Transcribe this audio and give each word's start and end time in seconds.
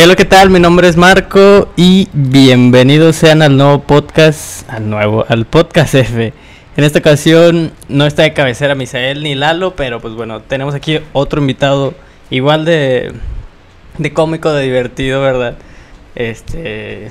Hola, 0.00 0.14
¿qué 0.14 0.24
tal? 0.24 0.48
Mi 0.48 0.60
nombre 0.60 0.86
es 0.86 0.96
Marco 0.96 1.72
y 1.74 2.08
bienvenidos 2.12 3.16
sean 3.16 3.42
al 3.42 3.56
nuevo 3.56 3.82
podcast, 3.82 4.62
al 4.70 4.88
nuevo, 4.88 5.24
al 5.28 5.44
podcast 5.44 5.92
F. 5.92 6.32
En 6.76 6.84
esta 6.84 7.00
ocasión 7.00 7.72
no 7.88 8.06
está 8.06 8.22
de 8.22 8.32
cabecera 8.32 8.76
Misael 8.76 9.24
ni 9.24 9.34
Lalo, 9.34 9.74
pero 9.74 10.00
pues 10.00 10.14
bueno, 10.14 10.40
tenemos 10.40 10.76
aquí 10.76 11.00
otro 11.12 11.40
invitado 11.40 11.94
igual 12.30 12.64
de, 12.64 13.12
de 13.98 14.12
cómico, 14.12 14.52
de 14.52 14.62
divertido, 14.62 15.20
¿verdad? 15.20 15.58
Este, 16.14 17.10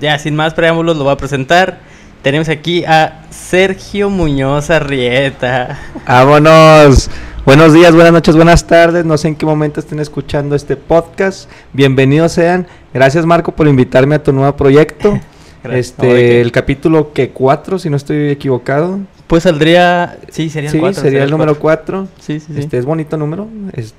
ya 0.00 0.18
sin 0.18 0.34
más 0.34 0.54
preámbulos 0.54 0.96
lo 0.96 1.04
voy 1.04 1.12
a 1.12 1.18
presentar. 1.18 1.80
Tenemos 2.22 2.48
aquí 2.48 2.86
a 2.86 3.26
Sergio 3.28 4.08
Muñoz 4.08 4.70
Arrieta. 4.70 5.78
¡Vámonos! 6.06 7.10
Buenos 7.44 7.74
días, 7.74 7.94
buenas 7.94 8.14
noches, 8.14 8.36
buenas 8.36 8.66
tardes. 8.66 9.04
No 9.04 9.18
sé 9.18 9.28
en 9.28 9.36
qué 9.36 9.44
momento 9.44 9.78
estén 9.78 10.00
escuchando 10.00 10.56
este 10.56 10.76
podcast. 10.76 11.50
Bienvenidos 11.74 12.32
sean. 12.32 12.66
Gracias 12.94 13.26
Marco 13.26 13.52
por 13.52 13.68
invitarme 13.68 14.14
a 14.14 14.22
tu 14.22 14.32
nuevo 14.32 14.56
proyecto. 14.56 15.20
este, 15.70 16.40
el 16.40 16.50
capítulo 16.52 17.12
que 17.12 17.28
cuatro, 17.28 17.78
si 17.78 17.90
no 17.90 17.98
estoy 17.98 18.30
equivocado. 18.30 19.00
Pues 19.26 19.42
saldría, 19.42 20.18
sí, 20.30 20.48
sería 20.48 20.70
el 20.70 20.94
sí, 20.94 21.00
sería 21.00 21.24
el 21.24 21.30
número 21.30 21.58
4. 21.58 22.08
Sí, 22.18 22.40
sí, 22.40 22.46
sí. 22.54 22.60
Este 22.60 22.78
es 22.78 22.86
bonito 22.86 23.18
número 23.18 23.46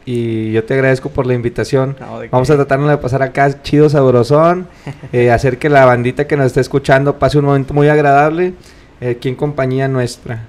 y 0.06 0.52
yo 0.52 0.64
te 0.64 0.74
agradezco 0.74 1.10
por 1.10 1.28
la 1.28 1.36
invitación. 1.36 1.96
Vamos 2.32 2.50
a 2.50 2.56
tratar 2.56 2.80
de 2.80 2.98
pasar 2.98 3.22
acá 3.22 3.62
chido, 3.62 3.90
sabrosón, 3.90 4.68
eh, 5.14 5.30
hacer 5.30 5.60
que 5.60 5.70
la 5.70 5.86
bandita 5.86 6.26
que 6.26 6.36
nos 6.36 6.48
esté 6.48 6.62
escuchando 6.62 7.20
pase 7.20 7.38
un 7.38 7.46
momento 7.46 7.76
muy 7.76 7.90
agradable 7.90 8.54
eh, 9.02 9.12
aquí 9.18 9.30
en 9.30 9.36
compañía 9.36 9.88
nuestra. 9.88 10.48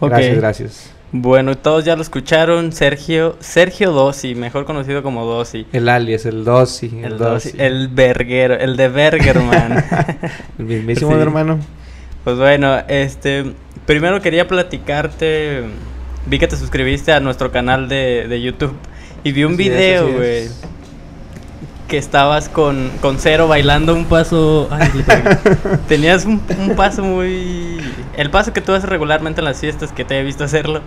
Gracias, 0.00 0.36
gracias. 0.36 0.99
Bueno, 1.12 1.56
todos 1.56 1.84
ya 1.84 1.96
lo 1.96 2.02
escucharon, 2.02 2.72
Sergio, 2.72 3.36
Sergio 3.40 3.90
Dossi, 3.90 4.36
mejor 4.36 4.64
conocido 4.64 5.02
como 5.02 5.24
Dossi. 5.24 5.66
El 5.72 5.88
alias, 5.88 6.24
el 6.24 6.44
Dossi. 6.44 7.00
El, 7.02 7.18
Dossi, 7.18 7.52
el 7.58 7.88
Berguero, 7.88 8.54
el 8.54 8.76
de 8.76 8.88
Bergerman. 8.88 9.84
el 10.58 10.64
mismísimo 10.64 11.16
hermano. 11.16 11.58
Pues 12.22 12.36
bueno, 12.36 12.78
este, 12.86 13.54
primero 13.86 14.20
quería 14.20 14.46
platicarte, 14.46 15.64
vi 16.26 16.38
que 16.38 16.46
te 16.46 16.56
suscribiste 16.56 17.12
a 17.12 17.18
nuestro 17.18 17.50
canal 17.50 17.88
de, 17.88 18.26
de 18.28 18.40
YouTube 18.40 18.74
y 19.24 19.32
vi 19.32 19.42
un 19.42 19.56
video, 19.56 20.12
güey 20.12 20.48
que 21.90 21.98
estabas 21.98 22.48
con, 22.48 22.88
con 23.00 23.18
Cero 23.18 23.48
bailando 23.48 23.94
un 23.94 24.04
paso. 24.04 24.68
tenías 25.88 26.24
un, 26.24 26.40
paso 26.76 27.02
muy. 27.02 27.80
El 28.16 28.30
paso 28.30 28.52
que 28.52 28.60
tú 28.60 28.72
haces 28.72 28.88
regularmente 28.88 29.40
en 29.40 29.44
las 29.44 29.60
fiestas, 29.60 29.92
que 29.92 30.04
te 30.04 30.18
he 30.18 30.22
visto 30.22 30.44
hacerlo. 30.44 30.80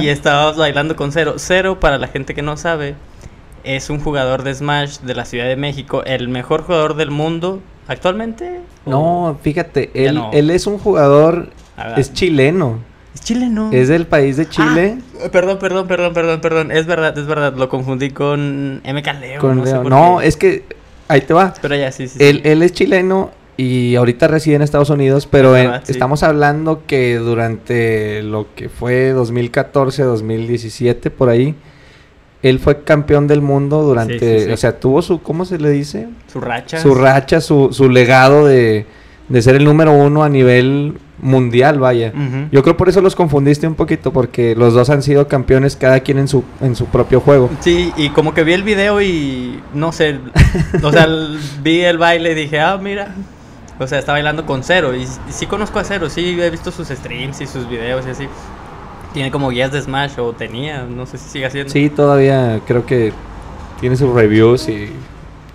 Y 0.00 0.08
estabas 0.08 0.56
bailando 0.56 0.96
con 0.96 1.12
Cero. 1.12 1.34
Cero, 1.36 1.80
para 1.80 1.98
la 1.98 2.08
gente 2.08 2.34
que 2.34 2.42
no 2.42 2.56
sabe, 2.56 2.94
es 3.64 3.90
un 3.90 4.00
jugador 4.00 4.42
de 4.42 4.54
Smash 4.54 4.98
de 5.00 5.14
la 5.14 5.24
Ciudad 5.24 5.46
de 5.46 5.56
México, 5.56 6.02
el 6.04 6.28
mejor 6.28 6.62
jugador 6.62 6.94
del 6.94 7.10
mundo 7.10 7.60
actualmente. 7.86 8.60
No, 8.86 9.38
fíjate, 9.42 9.90
él, 9.94 10.20
él 10.32 10.50
es 10.50 10.66
un 10.66 10.78
jugador. 10.78 11.50
Es 11.96 12.12
chileno. 12.12 12.80
Es 13.14 13.20
chileno. 13.22 13.70
Es 13.72 13.88
del 13.88 14.06
país 14.06 14.36
de 14.36 14.48
Chile. 14.48 14.98
Ah, 15.24 15.28
perdón, 15.30 15.58
perdón, 15.58 15.86
perdón, 15.86 16.12
perdón, 16.12 16.40
perdón. 16.40 16.72
Es 16.72 16.86
verdad, 16.86 17.16
es 17.16 17.26
verdad. 17.26 17.54
Lo 17.54 17.68
confundí 17.68 18.10
con 18.10 18.82
MK 18.84 19.20
Leo. 19.20 19.54
no, 19.54 19.84
no 19.84 20.20
es 20.20 20.36
que 20.36 20.64
ahí 21.08 21.20
te 21.20 21.34
va. 21.34 21.54
Pero 21.60 21.76
ya, 21.76 21.90
sí, 21.92 22.08
sí. 22.08 22.18
Él, 22.20 22.42
él 22.44 22.62
es 22.62 22.72
chileno 22.72 23.30
y 23.60 23.96
ahorita 23.96 24.28
reside 24.28 24.54
en 24.54 24.62
Estados 24.62 24.88
Unidos, 24.88 25.26
pero 25.26 25.56
estamos 25.56 26.22
hablando 26.22 26.84
que 26.86 27.16
durante 27.16 28.22
lo 28.22 28.46
que 28.54 28.68
fue 28.68 29.10
2014, 29.10 30.04
2017, 30.04 31.10
por 31.10 31.28
ahí, 31.28 31.56
él 32.44 32.60
fue 32.60 32.84
campeón 32.84 33.26
del 33.26 33.42
mundo 33.42 33.82
durante, 33.82 34.52
o 34.52 34.56
sea, 34.56 34.78
tuvo 34.78 35.02
su, 35.02 35.22
¿cómo 35.22 35.44
se 35.44 35.58
le 35.58 35.70
dice? 35.70 36.06
Su 36.32 36.40
racha. 36.40 36.78
Su 36.78 36.94
racha, 36.94 37.40
su, 37.40 37.70
su 37.72 37.90
legado 37.90 38.46
de, 38.46 38.86
de 39.28 39.42
ser 39.42 39.56
el 39.56 39.64
número 39.64 39.92
uno 39.92 40.22
a 40.22 40.28
nivel 40.28 40.94
mundial, 41.20 41.80
vaya. 41.80 42.12
Yo 42.52 42.62
creo 42.62 42.76
por 42.76 42.88
eso 42.88 43.00
los 43.00 43.16
confundiste 43.16 43.66
un 43.66 43.74
poquito, 43.74 44.12
porque 44.12 44.54
los 44.54 44.72
dos 44.72 44.88
han 44.88 45.02
sido 45.02 45.26
campeones 45.26 45.74
cada 45.74 45.98
quien 45.98 46.18
en 46.18 46.28
su, 46.28 46.44
en 46.60 46.76
su 46.76 46.86
propio 46.86 47.18
juego. 47.18 47.50
Sí, 47.58 47.92
y 47.96 48.10
como 48.10 48.34
que 48.34 48.44
vi 48.44 48.52
el 48.52 48.62
video 48.62 49.02
y 49.02 49.60
no 49.74 49.90
sé, 49.90 50.20
o 50.80 50.92
sea, 50.92 51.08
vi 51.64 51.80
el 51.80 51.98
baile 51.98 52.30
y 52.30 52.34
dije, 52.36 52.60
ah, 52.60 52.78
mira. 52.80 53.16
O 53.78 53.86
sea, 53.86 53.98
está 53.98 54.12
bailando 54.12 54.44
con 54.46 54.62
Cero. 54.62 54.94
Y, 54.94 55.06
sí 55.30 55.46
conozco 55.46 55.78
a 55.78 55.84
Cero, 55.84 56.10
sí 56.10 56.40
he 56.40 56.50
visto 56.50 56.70
sus 56.72 56.88
streams 56.88 57.40
y 57.40 57.46
sus 57.46 57.68
videos 57.68 58.06
y 58.06 58.10
así. 58.10 58.28
Tiene 59.12 59.30
como 59.30 59.48
guías 59.50 59.72
de 59.72 59.80
Smash 59.80 60.18
o 60.18 60.32
tenía, 60.32 60.82
no 60.82 61.06
sé 61.06 61.18
si 61.18 61.28
sigue 61.28 61.46
haciendo. 61.46 61.72
Sí, 61.72 61.88
todavía 61.88 62.60
creo 62.66 62.84
que 62.84 63.12
tiene 63.80 63.96
sus 63.96 64.12
reviews 64.12 64.68
y 64.68 64.92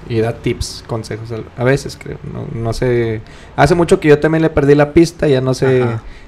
y 0.08 0.20
da 0.20 0.34
tips, 0.34 0.84
consejos 0.88 1.30
a 1.58 1.64
veces, 1.64 1.98
creo. 2.02 2.18
No, 2.54 2.74
sé. 2.74 3.22
Hace 3.56 3.76
mucho 3.76 4.00
que 4.00 4.10
yo 4.10 4.20
también 4.20 4.42
le 4.42 4.50
perdí 4.50 4.76
la 4.76 4.94
pista, 4.94 5.28
ya 5.28 5.42
no 5.42 5.54
sé 5.54 5.86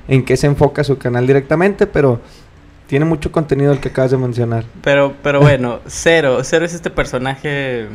en 0.07 0.23
qué 0.23 0.37
se 0.37 0.47
enfoca 0.47 0.83
su 0.83 0.97
canal 0.97 1.27
directamente, 1.27 1.87
pero 1.87 2.19
tiene 2.87 3.05
mucho 3.05 3.31
contenido 3.31 3.73
el 3.73 3.79
que 3.79 3.89
acabas 3.89 4.11
de 4.11 4.17
mencionar. 4.17 4.65
Pero, 4.83 5.13
pero 5.21 5.41
bueno, 5.41 5.79
Cero. 5.87 6.39
Cero 6.43 6.65
es 6.65 6.73
este 6.73 6.89
personaje 6.89 7.87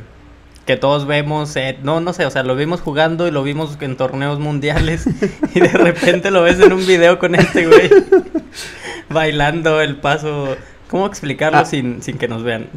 que 0.70 0.76
todos 0.76 1.04
vemos, 1.04 1.56
eh, 1.56 1.76
no, 1.82 2.00
no 2.00 2.12
sé, 2.12 2.26
o 2.26 2.31
sea, 2.31 2.44
lo 2.44 2.54
vimos 2.54 2.81
jugando 2.81 3.26
y 3.26 3.32
lo 3.32 3.42
vimos 3.42 3.76
en 3.81 3.97
torneos 3.97 4.38
mundiales 4.38 5.04
y 5.53 5.58
de 5.58 5.66
repente 5.66 6.31
lo 6.31 6.42
ves 6.42 6.60
en 6.60 6.72
un 6.72 6.86
video 6.86 7.19
con 7.19 7.34
este 7.34 7.66
güey 7.66 7.91
bailando 9.09 9.80
el 9.80 9.97
paso. 9.97 10.56
¿Cómo 10.88 11.06
explicarlo 11.06 11.59
ah. 11.59 11.64
sin, 11.64 12.03
sin 12.04 12.19
que 12.19 12.28
nos 12.28 12.44
vean? 12.44 12.69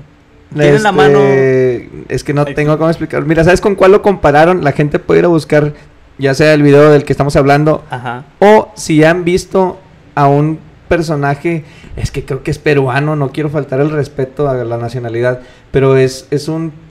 Tiene 0.55 0.79
la 0.79 0.91
mano. 0.91 1.19
Este, 1.19 1.89
es 2.09 2.23
que 2.23 2.33
no 2.33 2.45
tengo 2.45 2.79
cómo 2.79 2.89
explicar. 2.89 3.23
Mira, 3.25 3.43
¿sabes 3.43 3.61
con 3.61 3.75
cuál 3.75 3.91
lo 3.91 4.01
compararon? 4.01 4.63
La 4.63 4.71
gente 4.71 4.97
puede 4.97 5.19
ir 5.19 5.25
a 5.25 5.29
buscar, 5.29 5.73
ya 6.17 6.33
sea 6.33 6.51
el 6.55 6.63
video 6.63 6.89
del 6.89 7.03
que 7.03 7.13
estamos 7.13 7.35
hablando, 7.35 7.83
Ajá. 7.91 8.23
o 8.39 8.71
si 8.73 9.03
han 9.03 9.23
visto 9.23 9.79
a 10.15 10.25
un 10.25 10.57
personaje, 10.87 11.63
es 11.95 12.09
que 12.09 12.25
creo 12.25 12.41
que 12.41 12.49
es 12.49 12.57
peruano, 12.57 13.15
no 13.15 13.31
quiero 13.31 13.51
faltar 13.51 13.81
el 13.81 13.91
respeto 13.91 14.49
a 14.49 14.55
la 14.55 14.77
nacionalidad, 14.79 15.41
pero 15.69 15.95
es, 15.95 16.27
es 16.31 16.47
un 16.47 16.82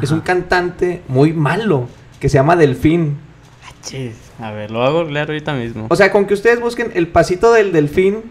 es 0.00 0.10
un 0.10 0.20
cantante 0.20 1.02
muy 1.08 1.32
malo 1.32 1.88
que 2.20 2.28
se 2.28 2.36
llama 2.36 2.56
Delfín. 2.56 3.18
Ah, 4.40 4.48
a 4.48 4.52
ver, 4.52 4.70
lo 4.70 4.82
hago 4.82 5.04
leer 5.04 5.28
ahorita 5.28 5.54
mismo. 5.54 5.86
O 5.90 5.96
sea, 5.96 6.10
con 6.10 6.26
que 6.26 6.34
ustedes 6.34 6.60
busquen 6.60 6.92
el 6.94 7.08
pasito 7.08 7.52
del 7.52 7.72
delfín 7.72 8.22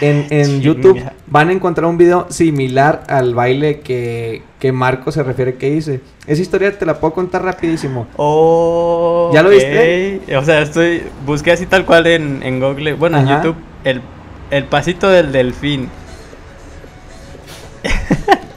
en, 0.00 0.26
en 0.30 0.60
YouTube 0.60 1.02
van 1.26 1.48
a 1.48 1.52
encontrar 1.52 1.86
un 1.86 1.96
video 1.96 2.26
similar 2.28 3.04
al 3.08 3.34
baile 3.34 3.80
que, 3.80 4.42
que 4.60 4.72
Marco 4.72 5.10
se 5.10 5.22
refiere 5.22 5.54
que 5.54 5.70
hice. 5.70 6.02
Esa 6.26 6.42
historia 6.42 6.78
te 6.78 6.84
la 6.84 7.00
puedo 7.00 7.14
contar 7.14 7.42
rapidísimo. 7.42 8.06
Oh, 8.16 9.30
¿Ya 9.32 9.42
lo 9.42 9.48
viste? 9.48 10.20
O 10.36 10.44
sea, 10.44 10.60
estoy 10.60 11.02
busqué 11.24 11.52
así 11.52 11.66
tal 11.66 11.86
cual 11.86 12.06
en, 12.06 12.42
en 12.42 12.60
Google, 12.60 12.92
bueno, 12.94 13.18
en 13.18 13.28
YouTube, 13.28 13.56
el, 13.84 14.02
el 14.50 14.64
pasito 14.64 15.08
del 15.08 15.32
delfín. 15.32 15.88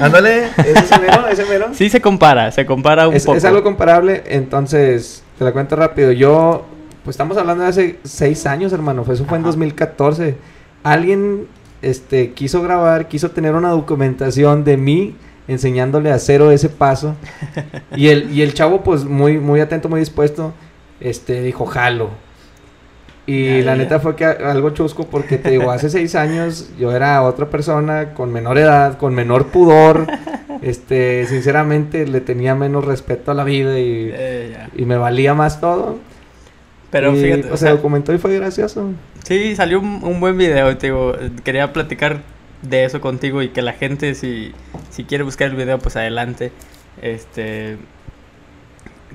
Ándale, 0.00 0.48
ese 0.58 0.98
mero, 0.98 1.26
ese 1.28 1.44
mero. 1.44 1.68
Sí 1.72 1.88
se 1.88 2.00
compara, 2.00 2.50
se 2.52 2.66
compara 2.66 3.08
un 3.08 3.14
es, 3.14 3.24
poco. 3.24 3.36
Es 3.36 3.44
algo 3.44 3.62
comparable, 3.62 4.22
entonces, 4.26 5.22
te 5.38 5.44
la 5.44 5.52
cuento 5.52 5.76
rápido. 5.76 6.12
Yo, 6.12 6.66
pues 7.04 7.14
estamos 7.14 7.36
hablando 7.36 7.64
de 7.64 7.70
hace 7.70 7.98
seis 8.04 8.46
años, 8.46 8.72
hermano. 8.72 9.04
Eso 9.10 9.24
fue 9.24 9.38
en 9.38 9.44
2014 9.44 10.36
alguien 10.82 11.48
este, 11.82 12.32
quiso 12.32 12.62
grabar, 12.62 13.08
quiso 13.08 13.30
tener 13.30 13.54
una 13.54 13.70
documentación 13.70 14.64
de 14.64 14.76
mí 14.76 15.16
enseñándole 15.46 16.10
a 16.12 16.18
cero 16.18 16.50
ese 16.50 16.68
paso. 16.68 17.14
y, 17.96 18.08
el, 18.08 18.30
y 18.30 18.42
el 18.42 18.54
chavo, 18.54 18.82
pues 18.82 19.04
muy, 19.04 19.38
muy 19.38 19.60
atento, 19.60 19.88
muy 19.88 20.00
dispuesto, 20.00 20.52
este, 21.00 21.42
dijo, 21.42 21.66
jalo. 21.66 22.10
Y 23.28 23.60
la 23.60 23.76
neta 23.76 24.00
fue 24.00 24.16
que 24.16 24.24
algo 24.24 24.70
chusco 24.70 25.06
porque 25.06 25.36
te 25.36 25.50
digo, 25.50 25.70
hace 25.70 25.90
seis 25.90 26.14
años 26.14 26.70
yo 26.78 26.96
era 26.96 27.22
otra 27.22 27.50
persona 27.50 28.14
con 28.14 28.32
menor 28.32 28.56
edad, 28.56 28.96
con 28.96 29.14
menor 29.14 29.48
pudor. 29.48 30.06
Este, 30.62 31.24
sinceramente 31.26 32.06
le 32.06 32.20
tenía 32.20 32.54
menos 32.54 32.84
respeto 32.84 33.30
a 33.30 33.34
la 33.34 33.44
vida 33.44 33.78
y, 33.78 34.10
eh, 34.12 34.56
y 34.74 34.86
me 34.86 34.96
valía 34.96 35.34
más 35.34 35.60
todo. 35.60 35.98
Pero 36.90 37.14
fíjate. 37.14 37.52
O 37.52 37.56
sea, 37.56 37.72
documentó 37.72 38.14
y 38.14 38.18
fue 38.18 38.34
gracioso. 38.34 38.92
Sí, 39.24 39.54
salió 39.54 39.80
un, 39.80 40.20
buen 40.20 40.38
video, 40.38 40.74
te 40.78 40.86
digo. 40.86 41.14
Quería 41.44 41.72
platicar 41.72 42.22
de 42.62 42.84
eso 42.84 43.00
contigo 43.00 43.42
y 43.42 43.50
que 43.50 43.60
la 43.60 43.74
gente, 43.74 44.14
si, 44.14 44.52
si 44.90 45.04
quiere 45.04 45.22
buscar 45.22 45.48
el 45.50 45.56
video, 45.56 45.78
pues 45.78 45.96
adelante. 45.96 46.50
Este. 47.02 47.76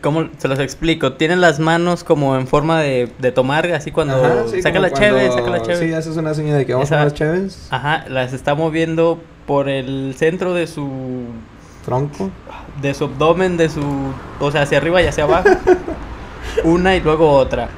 ¿Cómo 0.04 0.28
se 0.38 0.50
los 0.50 0.60
explico? 0.60 1.14
Tienen 1.14 1.40
las 1.40 1.62
manos 1.62 2.04
como 2.04 2.36
en 2.36 2.46
forma 2.46 2.82
de, 2.82 3.10
de 3.20 3.32
tomar, 3.32 3.66
así 3.72 3.90
cuando 3.90 4.50
saca 4.62 4.78
la 4.80 4.92
cheve, 4.92 5.32
saca 5.32 5.50
la 5.50 5.62
cheve. 5.62 5.88
Sí, 5.88 5.94
haces 5.94 6.18
una 6.18 6.34
señal 6.34 6.58
de 6.58 6.66
que 6.66 6.74
vamos 6.74 6.92
a 6.92 7.06
las 7.06 7.14
cheves. 7.14 7.68
Ajá, 7.72 8.04
las 8.10 8.34
está 8.34 8.54
moviendo 8.54 9.22
por 9.48 9.70
el 9.70 10.14
centro 10.18 10.54
de 10.54 10.68
su 10.68 10.90
tronco, 11.86 12.32
de 12.82 12.94
su 12.94 13.06
abdomen, 13.06 13.56
de 13.56 13.70
su, 13.70 13.82
o 14.42 14.52
sea, 14.52 14.64
hacia 14.64 14.78
arriba 14.78 15.02
y 15.02 15.06
hacia 15.06 15.24
abajo. 15.24 15.48
una 16.66 16.98
y 16.98 17.00
luego 17.00 17.32
otra. 17.32 17.70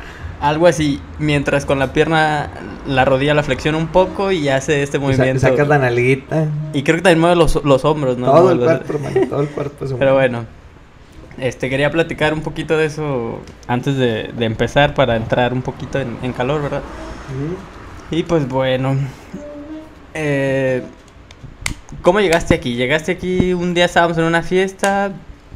Algo 0.42 0.66
así, 0.66 1.00
mientras 1.19 1.63
con 1.63 1.78
la 1.78 1.94
pierna, 1.94 2.50
la 2.88 3.06
rodilla 3.06 3.36
la 3.36 3.44
flexiona 3.44 3.78
un 3.78 3.88
poco 3.88 4.31
y 4.31 4.50
hace 4.50 4.81
este 4.81 4.98
movimiento. 4.98 5.42
Sa 5.42 5.50
sacas 5.50 5.68
la 5.68 5.78
nalguita. 5.78 6.48
Y 6.74 6.81
creo 6.81 6.95
que 6.95 7.04
también 7.04 7.19
mueve 7.19 7.36
los, 7.36 7.63
los 7.63 7.86
hombros, 7.86 8.18
¿no? 8.18 8.31
Todo 8.31 8.51
el 8.51 8.60
cuerpo, 8.60 8.94
hermano, 8.94 9.28
todo 9.30 9.42
el 9.42 9.50
cuerpo. 9.50 9.86
Pero 10.00 10.16
bueno, 10.16 10.45
este, 11.38 11.70
quería 11.70 11.90
platicar 11.92 12.34
un 12.34 12.42
poquito 12.42 12.78
de 12.78 12.86
eso 12.86 13.42
antes 13.68 13.98
de, 13.98 14.32
de 14.38 14.46
empezar 14.46 14.94
para 14.94 15.16
entrar 15.16 15.54
un 15.54 15.62
poquito 15.62 16.00
en, 16.00 16.18
en 16.22 16.34
calor, 16.34 16.62
¿verdad? 16.62 16.82
Uh 17.30 17.54
-huh. 17.54 18.18
Y 18.18 18.24
pues 18.24 18.48
bueno, 18.48 18.96
eh, 20.14 20.84
¿cómo 22.02 22.20
llegaste 22.20 22.54
aquí? 22.54 22.76
Llegaste 22.76 23.12
aquí, 23.12 23.54
un 23.54 23.74
día 23.74 23.86
estábamos 23.86 24.18
en 24.18 24.26
una 24.26 24.44
fiesta, 24.44 25.12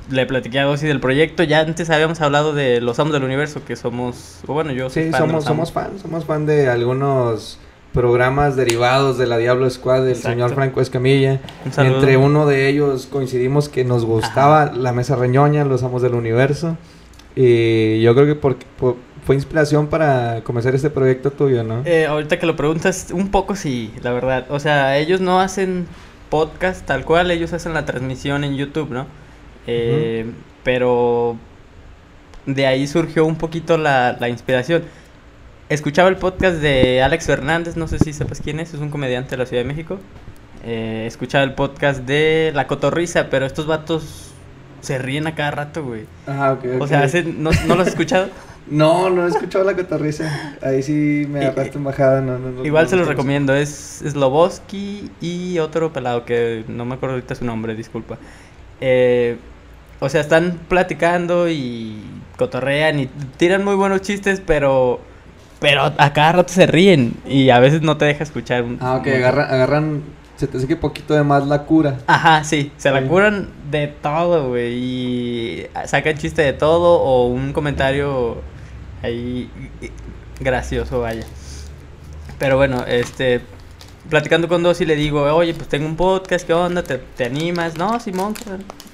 le 0.10 0.26
platiqué 0.26 0.60
a 0.60 0.64
Dossi 0.64 0.88
del 0.88 1.00
proyecto. 1.00 1.44
Ya 1.44 1.60
antes 1.60 1.90
habíamos 1.92 2.20
hablado 2.22 2.54
de 2.54 2.82
los 2.82 2.98
Amos 3.00 3.14
del 3.14 3.24
Universo, 3.24 3.64
que 3.64 3.76
somos. 3.76 4.40
Bueno, 4.48 4.72
yo 4.72 4.90
soy 4.90 5.06
sí, 5.06 5.12
fan 5.12 5.22
somos, 5.22 5.44
somos 5.46 5.72
fan. 5.72 6.00
Somos 6.02 6.26
fan 6.26 6.46
de 6.48 6.68
algunos 6.68 7.60
programas 7.94 8.56
derivados 8.56 9.18
de 9.18 9.26
la 9.26 9.38
Diablo 9.38 9.70
Squad 9.70 10.02
del 10.02 10.10
Exacto. 10.10 10.30
señor 10.30 10.56
Franco 10.56 10.82
Escamilla. 10.82 11.40
Un 11.66 11.86
Entre 11.86 12.18
uno 12.18 12.46
de 12.46 12.70
ellos 12.70 13.08
coincidimos 13.08 13.70
que 13.70 13.84
nos 13.84 14.06
gustaba 14.06 14.64
Ajá. 14.64 14.76
la 14.76 14.94
mesa 14.94 15.16
reñoña, 15.16 15.66
los 15.66 15.84
Amos 15.84 16.02
del 16.02 16.14
Universo. 16.14 16.78
Y 17.36 18.02
yo 18.02 18.14
creo 18.16 18.28
que 18.28 18.36
por, 18.36 18.58
por, 18.78 18.96
fue 19.26 19.36
inspiración 19.36 19.88
para 19.88 20.42
comenzar 20.44 20.76
este 20.76 20.90
proyecto 20.90 21.32
tuyo, 21.32 21.64
¿no? 21.64 21.84
Eh, 21.86 22.06
ahorita 22.06 22.40
que 22.40 22.46
lo 22.46 22.56
preguntas, 22.56 23.10
un 23.12 23.30
poco 23.30 23.56
sí, 23.56 23.94
la 24.02 24.12
verdad. 24.12 24.46
O 24.50 24.60
sea, 24.60 24.98
ellos 24.98 25.22
no 25.22 25.40
hacen 25.40 25.88
podcast 26.30 26.86
tal 26.86 27.06
cual, 27.06 27.32
ellos 27.32 27.54
hacen 27.54 27.74
la 27.74 27.86
transmisión 27.86 28.44
en 28.44 28.56
YouTube, 28.56 28.90
¿no? 28.90 29.08
Eh, 29.68 30.26
uh 30.26 30.30
-huh. 30.30 30.34
Pero 30.64 31.38
de 32.46 32.66
ahí 32.66 32.88
surgió 32.88 33.26
un 33.26 33.36
poquito 33.36 33.78
la, 33.78 34.18
la, 34.20 34.30
inspiración. 34.30 34.84
Escuchaba 35.70 36.10
el 36.10 36.16
podcast 36.16 36.58
de 36.58 37.04
Alex 37.04 37.28
Fernández, 37.28 37.78
no 37.78 37.88
sé 37.88 38.00
si 38.00 38.12
sepas 38.12 38.42
quién 38.42 38.60
es, 38.60 38.74
es 38.74 38.80
un 38.80 38.90
comediante 38.90 39.30
de 39.30 39.38
la 39.38 39.46
Ciudad 39.46 39.62
de 39.62 39.68
México. 39.68 40.00
Eh, 40.66 41.04
escuchaba 41.06 41.44
el 41.44 41.54
podcast 41.54 42.00
de 42.06 42.52
La 42.56 42.66
Cotorrisa, 42.66 43.30
pero 43.30 43.46
estos 43.46 43.68
vatos 43.68 44.32
se 44.82 44.98
ríen 44.98 45.28
a 45.28 45.36
cada 45.36 45.52
rato, 45.52 45.84
güey. 45.86 46.08
Ah, 46.26 46.54
ok. 46.54 46.58
okay. 46.58 46.78
O 46.80 46.88
sea, 46.88 47.08
¿no, 47.24 47.52
¿no 47.68 47.76
lo 47.76 47.84
has 47.84 47.90
escuchado? 47.90 48.30
no, 48.68 49.12
no 49.12 49.28
he 49.28 49.30
escuchado 49.30 49.64
La 49.64 49.76
Cotorrisa. 49.76 50.58
Ahí 50.64 50.82
sí 50.82 51.28
me 51.30 51.46
agarraste 51.46 51.78
en 51.78 51.84
bajada. 51.84 52.22
No, 52.22 52.40
no, 52.40 52.66
Igual 52.66 52.86
no, 52.86 52.90
se 52.90 52.96
los 52.96 53.08
recomiendo, 53.08 53.54
es 53.54 54.02
Sloboski 54.04 55.12
y 55.22 55.60
otro 55.60 55.94
pelado 55.94 56.26
que 56.26 56.64
no 56.68 56.84
me 56.86 56.96
acuerdo 56.96 57.14
ahorita 57.14 57.36
su 57.36 57.46
nombre, 57.46 57.76
disculpa. 57.76 58.18
Eh, 58.82 59.38
o 60.00 60.10
sea, 60.10 60.22
están 60.22 60.62
platicando 60.68 61.48
y 61.48 62.02
cotorrean 62.38 63.00
y 63.00 63.06
tiran 63.38 63.64
muy 63.64 63.76
buenos 63.76 64.02
chistes, 64.02 64.42
pero 64.44 65.08
pero 65.60 65.94
a 65.98 66.14
cada 66.14 66.32
rato 66.34 66.54
se 66.54 66.66
ríen 66.66 67.14
y 67.28 67.50
a 67.50 67.60
veces 67.60 67.82
no 67.82 67.98
te 67.98 68.06
deja 68.06 68.24
escuchar. 68.24 68.64
Un, 68.64 68.78
ah, 68.82 68.96
ok, 68.96 69.08
agarran, 69.08 69.54
agarran, 69.54 70.04
se 70.38 70.48
te 70.48 70.58
hace 70.58 70.68
que 70.68 70.76
poquito 70.76 71.14
de 71.14 71.24
más 71.24 71.46
la 71.48 71.64
cura. 71.64 71.98
Ajá, 72.08 72.44
sí, 72.44 72.72
se 72.78 72.90
sí. 72.90 72.96
la 72.96 73.02
curan 73.04 73.50
de 73.70 73.88
todo, 73.88 74.50
güey, 74.50 74.74
y 74.74 75.68
sacan 75.86 76.18
chiste 76.18 76.42
de 76.42 76.54
todo 76.54 77.02
o 77.02 77.28
un 77.28 77.54
comentario 77.54 78.42
ahí 79.04 79.50
gracioso, 80.40 81.02
vaya. 81.02 81.26
Pero 82.38 82.56
bueno, 82.56 82.86
este, 82.88 83.42
platicando 84.10 84.48
con 84.48 84.64
dos 84.64 84.80
y 84.80 84.86
le 84.86 84.96
digo, 84.96 85.24
oye, 85.24 85.54
pues 85.54 85.68
tengo 85.68 85.86
un 85.86 85.98
podcast, 85.98 86.48
¿qué 86.48 86.54
onda? 86.54 86.84
¿Te, 86.84 86.98
te 86.98 87.26
animas? 87.26 87.78
No, 87.78 88.00
Simón, 88.00 88.34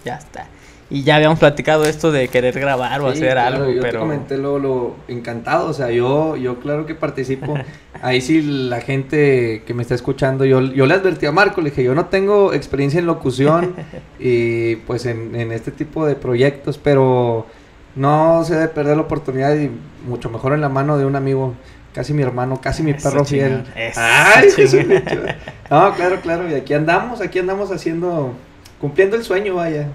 ya 0.04 0.16
está. 0.16 0.48
Y 0.90 1.04
ya 1.04 1.16
habíamos 1.16 1.40
platicado 1.40 1.86
esto 1.86 2.12
de 2.12 2.28
querer 2.28 2.60
grabar 2.60 3.02
o 3.02 3.12
sí, 3.12 3.18
hacer 3.18 3.32
claro, 3.32 3.56
algo, 3.56 3.72
yo 3.72 3.82
pero... 3.82 3.94
te 3.94 4.00
comenté 4.00 4.38
lo, 4.38 4.60
lo 4.60 4.96
encantado, 5.08 5.68
o 5.70 5.74
sea, 5.74 5.90
yo, 5.90 6.36
yo 6.38 6.60
claro 6.60 6.86
que 6.86 6.94
participo. 6.94 7.56
Ahí 8.02 8.22
sí 8.22 8.42
la 8.42 8.82
gente 8.82 9.64
que 9.66 9.74
me 9.74 9.82
está 9.82 9.96
escuchando, 9.96 10.46
yo, 10.46 10.62
yo 10.62 10.86
le 10.86 10.94
advertí 10.94 11.26
a 11.26 11.32
Marco, 11.32 11.62
le 11.62 11.72
dije, 11.72 11.84
yo 11.84 11.96
no 11.96 12.06
tengo 12.06 12.54
experiencia 12.54 13.00
en 13.00 13.08
locución 13.08 13.74
y 14.20 14.76
pues 14.78 15.06
en, 15.08 15.36
en 15.36 15.52
este 15.52 15.72
tipo 15.72 16.06
de 16.06 16.16
proyectos, 16.16 16.78
pero 16.78 17.48
no 17.96 18.44
se 18.46 18.54
debe 18.54 18.68
perder 18.68 18.98
la 18.98 19.04
oportunidad 19.04 19.56
y 19.56 19.72
mucho 20.08 20.30
mejor 20.30 20.54
en 20.54 20.62
la 20.62 20.70
mano 20.70 20.98
de 20.98 21.06
un 21.06 21.16
amigo 21.16 21.56
casi 21.96 22.14
mi 22.14 22.22
hermano, 22.22 22.60
casi 22.62 22.84
mi 22.84 22.94
perro 22.94 23.22
Eso 23.22 23.26
fiel. 23.26 23.64
chingón, 23.64 23.68
eso 23.74 24.02
Ay, 24.02 24.50
No, 25.72 25.94
claro, 25.96 26.20
claro, 26.22 26.50
y 26.50 26.54
aquí 26.54 26.74
andamos, 26.74 27.22
aquí 27.22 27.40
andamos 27.40 27.72
haciendo, 27.72 28.34
cumpliendo 28.80 29.16
el 29.16 29.24
sueño, 29.24 29.56
vaya. 29.56 29.88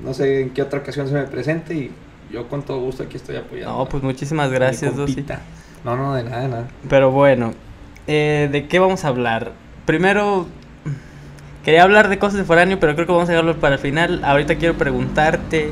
No 0.00 0.12
sé 0.14 0.42
en 0.42 0.50
qué 0.50 0.62
otra 0.62 0.80
ocasión 0.80 1.08
se 1.08 1.14
me 1.14 1.22
presente 1.24 1.74
y 1.74 1.90
yo 2.32 2.48
con 2.48 2.62
todo 2.62 2.80
gusto 2.80 3.02
aquí 3.04 3.16
estoy 3.16 3.36
apoyando. 3.36 3.76
No, 3.78 3.86
pues 3.88 4.02
muchísimas 4.02 4.50
gracias, 4.50 4.96
Dosi. 4.96 5.24
No, 5.84 5.96
no, 5.96 6.14
de 6.14 6.24
nada, 6.24 6.40
de 6.42 6.48
nada. 6.48 6.68
Pero 6.88 7.10
bueno, 7.10 7.52
eh, 8.06 8.48
¿de 8.50 8.66
qué 8.66 8.78
vamos 8.78 9.04
a 9.04 9.08
hablar? 9.08 9.52
Primero, 9.86 10.46
quería 11.64 11.82
hablar 11.84 12.08
de 12.08 12.18
cosas 12.18 12.38
de 12.38 12.44
foráneo, 12.44 12.78
pero 12.80 12.94
creo 12.94 13.06
que 13.06 13.12
vamos 13.12 13.28
a 13.28 13.32
dejarlo 13.32 13.56
para 13.58 13.76
el 13.76 13.80
final. 13.80 14.22
Ahorita 14.24 14.56
quiero 14.56 14.74
preguntarte 14.74 15.70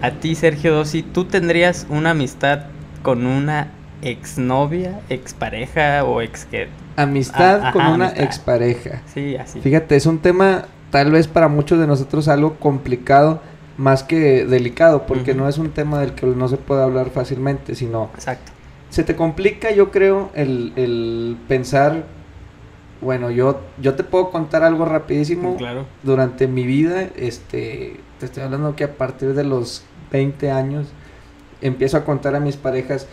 a 0.00 0.12
ti, 0.12 0.34
Sergio 0.36 0.72
Dossi, 0.74 1.02
¿tú 1.02 1.24
tendrías 1.24 1.86
una 1.90 2.10
amistad 2.10 2.66
con 3.02 3.26
una 3.26 3.72
exnovia, 4.02 5.00
expareja 5.08 6.04
o 6.04 6.22
ex 6.22 6.44
que... 6.44 6.68
Amistad 6.96 7.60
Ah, 7.64 7.72
con 7.72 7.82
ajá, 7.82 7.90
una 7.94 8.04
amistad. 8.06 8.24
expareja. 8.24 9.02
Sí, 9.12 9.36
así. 9.36 9.60
Fíjate, 9.60 9.96
es 9.96 10.06
un 10.06 10.18
tema 10.20 10.66
tal 10.90 11.10
vez 11.10 11.28
para 11.28 11.48
muchos 11.48 11.78
de 11.78 11.86
nosotros 11.86 12.28
algo 12.28 12.56
complicado 12.56 13.40
más 13.76 14.02
que 14.02 14.44
delicado, 14.44 15.06
porque 15.06 15.34
no 15.34 15.48
es 15.48 15.56
un 15.56 15.70
tema 15.70 16.00
del 16.00 16.12
que 16.12 16.26
no 16.26 16.48
se 16.48 16.56
puede 16.56 16.82
hablar 16.82 17.10
fácilmente, 17.10 17.76
sino 17.76 18.10
Exacto. 18.14 18.50
se 18.90 19.04
te 19.04 19.14
complica, 19.14 19.70
yo 19.70 19.92
creo, 19.92 20.30
el, 20.34 20.72
el 20.74 21.36
pensar, 21.46 22.04
bueno, 23.00 23.30
yo, 23.30 23.60
yo 23.80 23.94
te 23.94 24.02
puedo 24.02 24.30
contar 24.30 24.64
algo 24.64 24.84
rapidísimo. 24.84 25.56
Claro. 25.56 25.86
Durante 26.02 26.48
mi 26.48 26.64
vida, 26.64 27.02
este, 27.16 28.00
te 28.18 28.26
estoy 28.26 28.42
hablando 28.42 28.74
que 28.74 28.82
a 28.82 28.96
partir 28.96 29.34
de 29.34 29.44
los 29.44 29.84
20 30.10 30.50
años 30.50 30.88
empiezo 31.60 31.96
a 31.98 32.04
contar 32.04 32.34
a 32.34 32.40
mis 32.40 32.56
parejas 32.56 33.06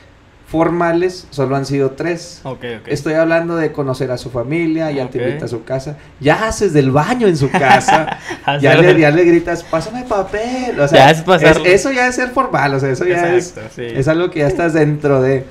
formales, 0.48 1.28
solo 1.32 1.56
han 1.56 1.66
sido 1.66 1.92
tres. 1.92 2.42
Estoy 2.86 3.14
hablando 3.16 3.56
de 3.56 3.72
conocer 3.72 4.12
a 4.12 4.18
su 4.18 4.30
familia, 4.30 4.92
ya 4.92 5.10
te 5.10 5.20
Ok. 5.20 5.26
invita 5.26 5.46
a 5.46 5.48
su 5.48 5.64
casa, 5.64 5.98
ya 6.20 6.48
haces 6.48 6.72
del 6.74 6.92
baño 6.92 7.28
en 7.28 7.36
su 7.36 7.50
casa, 7.50 8.20
ya, 8.62 8.76
le, 8.76 9.00
ya 9.00 9.10
le 9.12 9.24
gritas, 9.26 9.64
pásame 9.64 10.04
papel, 10.04 10.80
o 10.80 10.88
sea, 10.88 11.12
Ya 11.12 11.12
es 11.12 11.24
eso 11.66 11.92
ya 11.92 12.08
es 12.08 12.16
ser 12.16 12.30
formal, 12.30 12.74
o 12.76 12.80
sea, 12.80 12.90
eso 12.92 13.06
ya 13.06 13.34
es, 13.36 13.50
Exacto, 13.50 13.72
sí. 13.76 13.84
es 13.86 14.08
algo 14.08 14.30
que 14.30 14.40
ya 14.40 14.48
estás 14.48 14.74
dentro 14.74 15.22
de. 15.22 15.46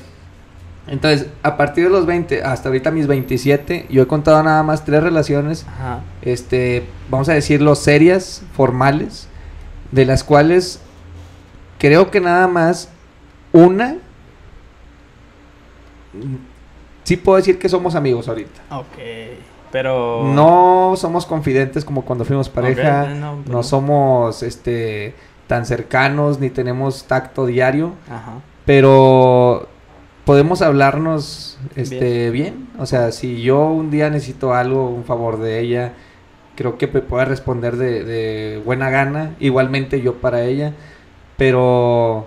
Entonces, 0.87 1.29
a 1.43 1.57
partir 1.57 1.85
de 1.85 1.91
los 1.91 2.05
20, 2.05 2.43
hasta 2.43 2.69
ahorita 2.69 2.91
mis 2.91 3.07
27, 3.07 3.87
yo 3.89 4.03
he 4.03 4.07
contado 4.07 4.43
nada 4.43 4.63
más 4.63 4.85
tres 4.85 5.03
relaciones, 5.03 5.65
Ajá. 5.67 6.01
este, 6.23 6.85
vamos 7.11 7.29
a 7.31 7.33
decirlo, 7.33 7.75
serias, 7.75 8.43
formales, 8.55 9.27
de 9.93 10.05
las 10.05 10.23
cuales 10.25 10.81
creo 11.79 12.11
que 12.11 12.21
nada 12.21 12.49
más 12.49 12.91
una, 13.53 13.97
sí 17.05 17.17
puedo 17.17 17.37
decir 17.37 17.59
que 17.59 17.69
somos 17.69 17.95
amigos 17.95 18.29
ahorita. 18.29 18.61
Ok. 18.71 18.99
Pero... 19.71 20.23
No 20.33 20.95
somos 20.97 21.27
confidentes 21.27 21.85
como 21.85 22.03
cuando 22.05 22.25
fuimos 22.25 22.49
pareja, 22.49 23.07
no, 23.07 23.37
no 23.37 23.43
no. 23.47 23.63
somos 23.63 24.43
este 24.43 25.15
tan 25.47 25.67
cercanos 25.67 26.41
ni 26.41 26.49
tenemos 26.49 27.05
tacto 27.05 27.45
diario, 27.45 27.93
Ajá. 28.09 28.41
pero 28.65 29.69
podemos 30.25 30.63
hablarnos 30.63 31.59
este 31.77 32.31
bien. 32.31 32.69
O 32.79 32.87
sea, 32.87 33.13
si 33.13 33.43
yo 33.43 33.67
un 33.67 33.91
día 33.91 34.11
necesito 34.11 34.55
algo, 34.55 34.89
un 34.89 35.05
favor 35.05 35.39
de 35.39 35.61
ella, 35.61 35.93
creo 36.55 36.79
que 36.79 36.87
me 36.87 37.01
puede 37.01 37.25
responder 37.27 37.77
de, 37.77 38.05
de 38.05 38.63
buena 38.65 38.91
gana, 38.91 39.35
igualmente 39.41 40.01
yo 40.01 40.15
para 40.15 40.45
ella, 40.45 40.73
pero 41.37 42.27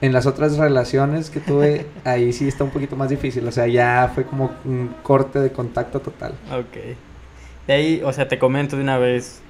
en 0.00 0.12
las 0.12 0.26
otras 0.26 0.56
relaciones 0.58 1.30
que 1.30 1.40
tuve, 1.40 1.86
ahí 2.04 2.32
sí 2.32 2.46
está 2.48 2.64
un 2.64 2.70
poquito 2.70 2.96
más 2.96 3.08
difícil, 3.10 3.46
o 3.48 3.52
sea, 3.52 3.66
ya 3.66 4.10
fue 4.14 4.24
como 4.24 4.52
un 4.64 4.94
corte 5.02 5.38
de 5.40 5.50
contacto 5.52 6.00
total. 6.00 6.32
Ok. 6.52 6.96
De 7.66 7.72
ahí, 7.74 8.02
o 8.04 8.12
sea, 8.12 8.28
te 8.28 8.38
comento 8.38 8.76
de 8.76 8.82
una 8.82 8.98
vez. 8.98 9.42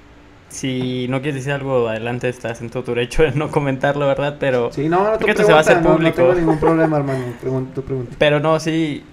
Si 0.48 1.06
no 1.08 1.20
quieres 1.22 1.34
decir 1.34 1.52
algo, 1.52 1.88
adelante, 1.88 2.28
estás 2.28 2.60
en 2.60 2.70
todo 2.70 2.84
tu 2.84 2.92
derecho 2.94 3.24
de 3.24 3.32
no 3.32 3.50
comentarlo, 3.50 4.06
¿verdad? 4.06 4.36
Pero, 4.38 4.70
Sí, 4.72 4.88
no, 4.88 5.02
no, 5.02 5.12
Porque 5.18 5.32
esto 5.32 5.42
se 5.44 5.50
va 5.52 5.58
a 5.58 5.60
hacer 5.62 5.80
pregunta, 5.80 5.88
no- 5.88 6.08
no, 6.08 6.14
público. 6.14 6.16
tengo 6.22 6.34
ningún 6.34 6.60
problema, 6.60 6.96
hermano, 6.98 7.24
pregunta, 7.40 7.74
tu 7.74 7.82
pregunta. 7.82 8.14
pero 8.18 8.38
no, 8.40 8.58
sí. 8.60 9.04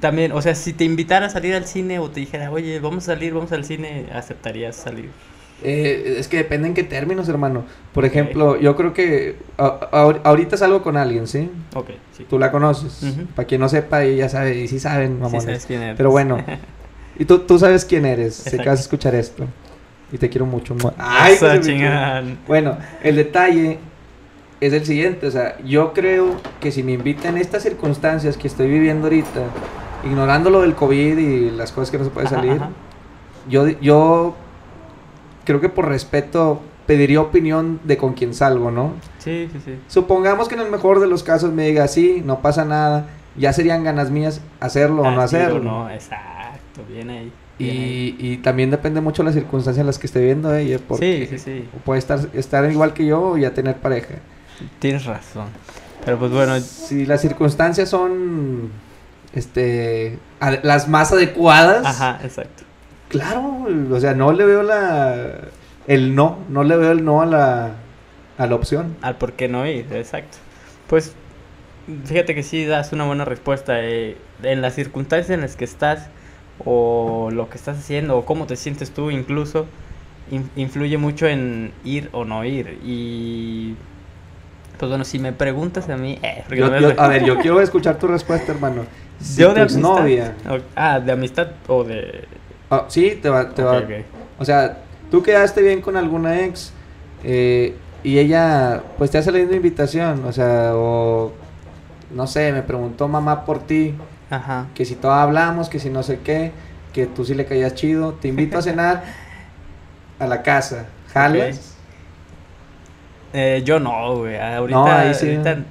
También, 0.00 0.32
o 0.32 0.42
sea, 0.42 0.56
si 0.56 0.72
te 0.72 0.82
invitara 0.84 1.26
a 1.26 1.30
salir 1.30 1.54
al 1.54 1.66
cine 1.66 2.00
o 2.00 2.10
te 2.10 2.18
dijera, 2.18 2.50
oye, 2.50 2.80
vamos 2.80 3.04
a 3.04 3.14
salir, 3.14 3.32
vamos 3.32 3.52
al 3.52 3.64
cine, 3.64 4.06
¿aceptarías 4.12 4.74
salir? 4.74 5.10
Eh, 5.62 6.16
es 6.18 6.28
que 6.28 6.36
depende 6.38 6.68
en 6.68 6.74
qué 6.74 6.82
términos, 6.82 7.28
hermano. 7.28 7.64
Por 7.94 8.04
ejemplo, 8.04 8.58
yo 8.60 8.76
creo 8.76 8.92
que 8.92 9.36
a- 9.56 9.88
a- 9.92 10.20
ahorita 10.28 10.56
salgo 10.56 10.82
con 10.82 10.96
alguien, 10.96 11.26
¿sí? 11.26 11.50
Ok, 11.74 11.90
sí. 12.12 12.26
Tú 12.28 12.38
la 12.38 12.50
conoces. 12.50 13.02
Ujú. 13.02 13.26
Para 13.34 13.46
quien 13.46 13.60
no 13.60 13.68
sepa, 13.68 14.02
ella 14.02 14.28
sabe, 14.28 14.56
y 14.56 14.68
sí 14.68 14.78
saben, 14.78 15.14
Sí 15.16 15.22
mamones. 15.22 15.44
sabes 15.44 15.66
quién 15.66 15.82
eres. 15.82 15.96
Pero 15.96 16.10
bueno, 16.10 16.38
y 17.18 17.24
tú, 17.24 17.38
tú 17.40 17.58
sabes 17.58 17.84
quién 17.84 18.04
eres, 18.04 18.34
sé 18.34 18.58
que 18.58 18.68
vas 18.68 18.78
a 18.80 18.82
escuchar 18.82 19.14
esto. 19.14 19.46
Y 20.12 20.18
te 20.18 20.28
quiero 20.28 20.44
mucho. 20.44 20.74
mu- 20.74 20.90
Ay, 20.98 21.34
Eso. 21.34 21.46
Bueno, 22.46 22.76
el 23.02 23.16
detalle 23.16 23.78
es 24.60 24.72
el 24.72 24.84
siguiente, 24.84 25.26
o 25.26 25.30
sea, 25.30 25.58
yo 25.64 25.92
creo 25.92 26.36
que 26.60 26.70
si 26.72 26.82
me 26.82 26.92
invitan 26.92 27.36
en 27.36 27.40
estas 27.42 27.62
circunstancias 27.62 28.36
que 28.36 28.48
estoy 28.48 28.68
viviendo 28.68 29.06
ahorita, 29.06 29.40
ignorando 30.04 30.50
lo 30.50 30.60
del 30.62 30.74
COVID 30.74 31.18
y 31.18 31.50
las 31.50 31.72
cosas 31.72 31.90
que 31.90 31.98
no 31.98 32.04
se 32.04 32.10
puede 32.10 32.26
Ajá, 32.26 32.36
salir, 32.36 32.52
ajá. 32.52 32.70
yo, 33.48 33.68
yo 33.68 34.36
creo 35.44 35.60
que 35.60 35.68
por 35.68 35.88
respeto 35.88 36.60
pediría 36.86 37.20
opinión 37.20 37.80
de 37.84 37.96
con 37.96 38.14
quién 38.14 38.34
salgo, 38.34 38.70
¿no? 38.70 38.92
Sí, 39.18 39.48
sí, 39.52 39.58
sí. 39.64 39.78
Supongamos 39.88 40.48
que 40.48 40.54
en 40.54 40.62
el 40.62 40.70
mejor 40.70 41.00
de 41.00 41.06
los 41.06 41.22
casos 41.22 41.52
me 41.52 41.66
diga, 41.66 41.88
sí, 41.88 42.22
no 42.24 42.40
pasa 42.40 42.64
nada, 42.64 43.06
ya 43.36 43.52
serían 43.52 43.84
ganas 43.84 44.10
mías 44.10 44.40
hacerlo 44.60 45.02
o 45.02 45.10
no 45.10 45.20
sí, 45.20 45.36
hacerlo. 45.36 45.60
No, 45.60 45.90
exacto, 45.90 46.82
bien 46.88 47.10
ahí. 47.10 47.32
bien 47.58 47.76
ahí. 47.76 48.16
Y, 48.18 48.36
también 48.38 48.70
depende 48.70 49.00
mucho 49.00 49.22
de 49.22 49.26
las 49.26 49.34
circunstancias 49.34 49.80
en 49.80 49.86
las 49.86 49.98
que 49.98 50.06
esté 50.06 50.22
viendo 50.22 50.54
ella, 50.54 50.78
porque 50.86 51.28
Sí, 51.28 51.38
sí, 51.38 51.38
sí. 51.38 51.68
puede 51.84 51.98
estar, 51.98 52.18
estar 52.34 52.70
igual 52.70 52.92
que 52.92 53.06
yo 53.06 53.22
o 53.22 53.36
ya 53.38 53.54
tener 53.54 53.76
pareja. 53.76 54.16
Tienes 54.78 55.04
razón. 55.04 55.46
Pero 56.04 56.18
pues 56.18 56.32
bueno, 56.32 56.58
Si 56.60 57.06
las 57.06 57.22
circunstancias 57.22 57.88
son 57.88 58.70
este 59.32 60.18
las 60.62 60.88
más 60.88 61.12
adecuadas, 61.12 61.84
ajá, 61.86 62.20
exacto. 62.22 62.64
Claro, 63.20 63.66
o 63.90 64.00
sea, 64.00 64.14
no 64.14 64.32
le 64.32 64.44
veo 64.44 64.62
la 64.62 65.26
el 65.86 66.14
no, 66.14 66.38
no 66.48 66.64
le 66.64 66.76
veo 66.76 66.92
el 66.92 67.04
no 67.04 67.22
a 67.22 67.26
la 67.26 67.70
a 68.38 68.46
la 68.46 68.54
opción. 68.54 68.96
Al 69.02 69.16
por 69.16 69.32
qué 69.34 69.48
no 69.48 69.66
ir, 69.66 69.86
exacto. 69.92 70.38
Pues 70.88 71.14
fíjate 72.04 72.34
que 72.34 72.42
sí 72.42 72.64
das 72.64 72.92
una 72.92 73.04
buena 73.04 73.24
respuesta. 73.24 73.74
eh, 73.82 74.16
en 74.42 74.60
las 74.62 74.74
circunstancias 74.74 75.30
en 75.30 75.40
las 75.42 75.56
que 75.56 75.64
estás, 75.64 76.08
o 76.64 77.30
lo 77.32 77.48
que 77.48 77.56
estás 77.56 77.78
haciendo, 77.78 78.16
o 78.18 78.24
cómo 78.24 78.46
te 78.46 78.56
sientes 78.56 78.90
tú 78.90 79.10
incluso, 79.10 79.66
in- 80.30 80.50
influye 80.56 80.98
mucho 80.98 81.26
en 81.26 81.72
ir 81.84 82.08
o 82.12 82.24
no 82.24 82.44
ir. 82.44 82.78
Y 82.84 83.74
pues 84.78 84.88
bueno, 84.88 85.04
si 85.04 85.18
me 85.18 85.32
preguntas 85.32 85.88
a 85.88 85.96
mí, 85.96 86.18
eh, 86.22 86.42
Yo- 86.50 86.68
no 86.70 86.80
yo- 86.80 87.00
a 87.00 87.08
ver, 87.08 87.24
yo 87.26 87.38
quiero 87.38 87.60
escuchar 87.60 87.98
tu 87.98 88.06
respuesta, 88.06 88.52
hermano. 88.52 88.82
Si 89.20 89.40
yo 89.40 89.54
de 89.54 89.60
amistad. 89.62 90.06
o- 90.50 90.58
ah, 90.76 90.98
de 91.00 91.12
amistad 91.12 91.48
o 91.68 91.84
de. 91.84 92.24
Ah, 92.70 92.84
sí, 92.88 93.18
te 93.20 93.28
va, 93.28 93.50
te 93.50 93.62
va. 93.62 93.82
O 94.38 94.44
sea, 94.44 94.78
tú 95.10 95.22
quedaste 95.22 95.62
bien 95.62 95.80
con 95.80 95.96
alguna 95.96 96.40
ex 96.40 96.72
eh, 97.22 97.74
y 98.02 98.18
ella, 98.18 98.82
pues 98.98 99.10
te 99.10 99.18
hace 99.18 99.30
la 99.32 99.38
misma 99.38 99.56
invitación, 99.56 100.24
o 100.24 100.32
sea, 100.32 100.72
o 100.74 101.32
no 102.10 102.26
sé, 102.26 102.52
me 102.52 102.62
preguntó 102.62 103.08
mamá 103.08 103.44
por 103.44 103.60
ti, 103.60 103.94
Ajá. 104.30 104.66
que 104.74 104.84
si 104.84 104.94
todos 104.94 105.14
hablamos, 105.16 105.68
que 105.68 105.78
si 105.78 105.88
no 105.90 106.02
sé 106.02 106.20
qué, 106.20 106.52
que 106.92 107.06
tú 107.06 107.24
sí 107.24 107.34
le 107.34 107.44
caías 107.46 107.74
chido, 107.74 108.12
te 108.14 108.28
invito 108.28 108.58
a 108.58 108.62
cenar 108.62 109.04
a 110.18 110.26
la 110.26 110.42
casa, 110.42 110.86
¿jalas? 111.12 111.76
Eh, 113.32 113.62
yo 113.64 113.80
no, 113.80 114.16
güey. 114.18 114.38
Ahorita, 114.38 114.78
No, 114.78 114.86
ahí 114.86 115.12
sí, 115.14 115.30
ahorita- 115.30 115.54
no. 115.56 115.64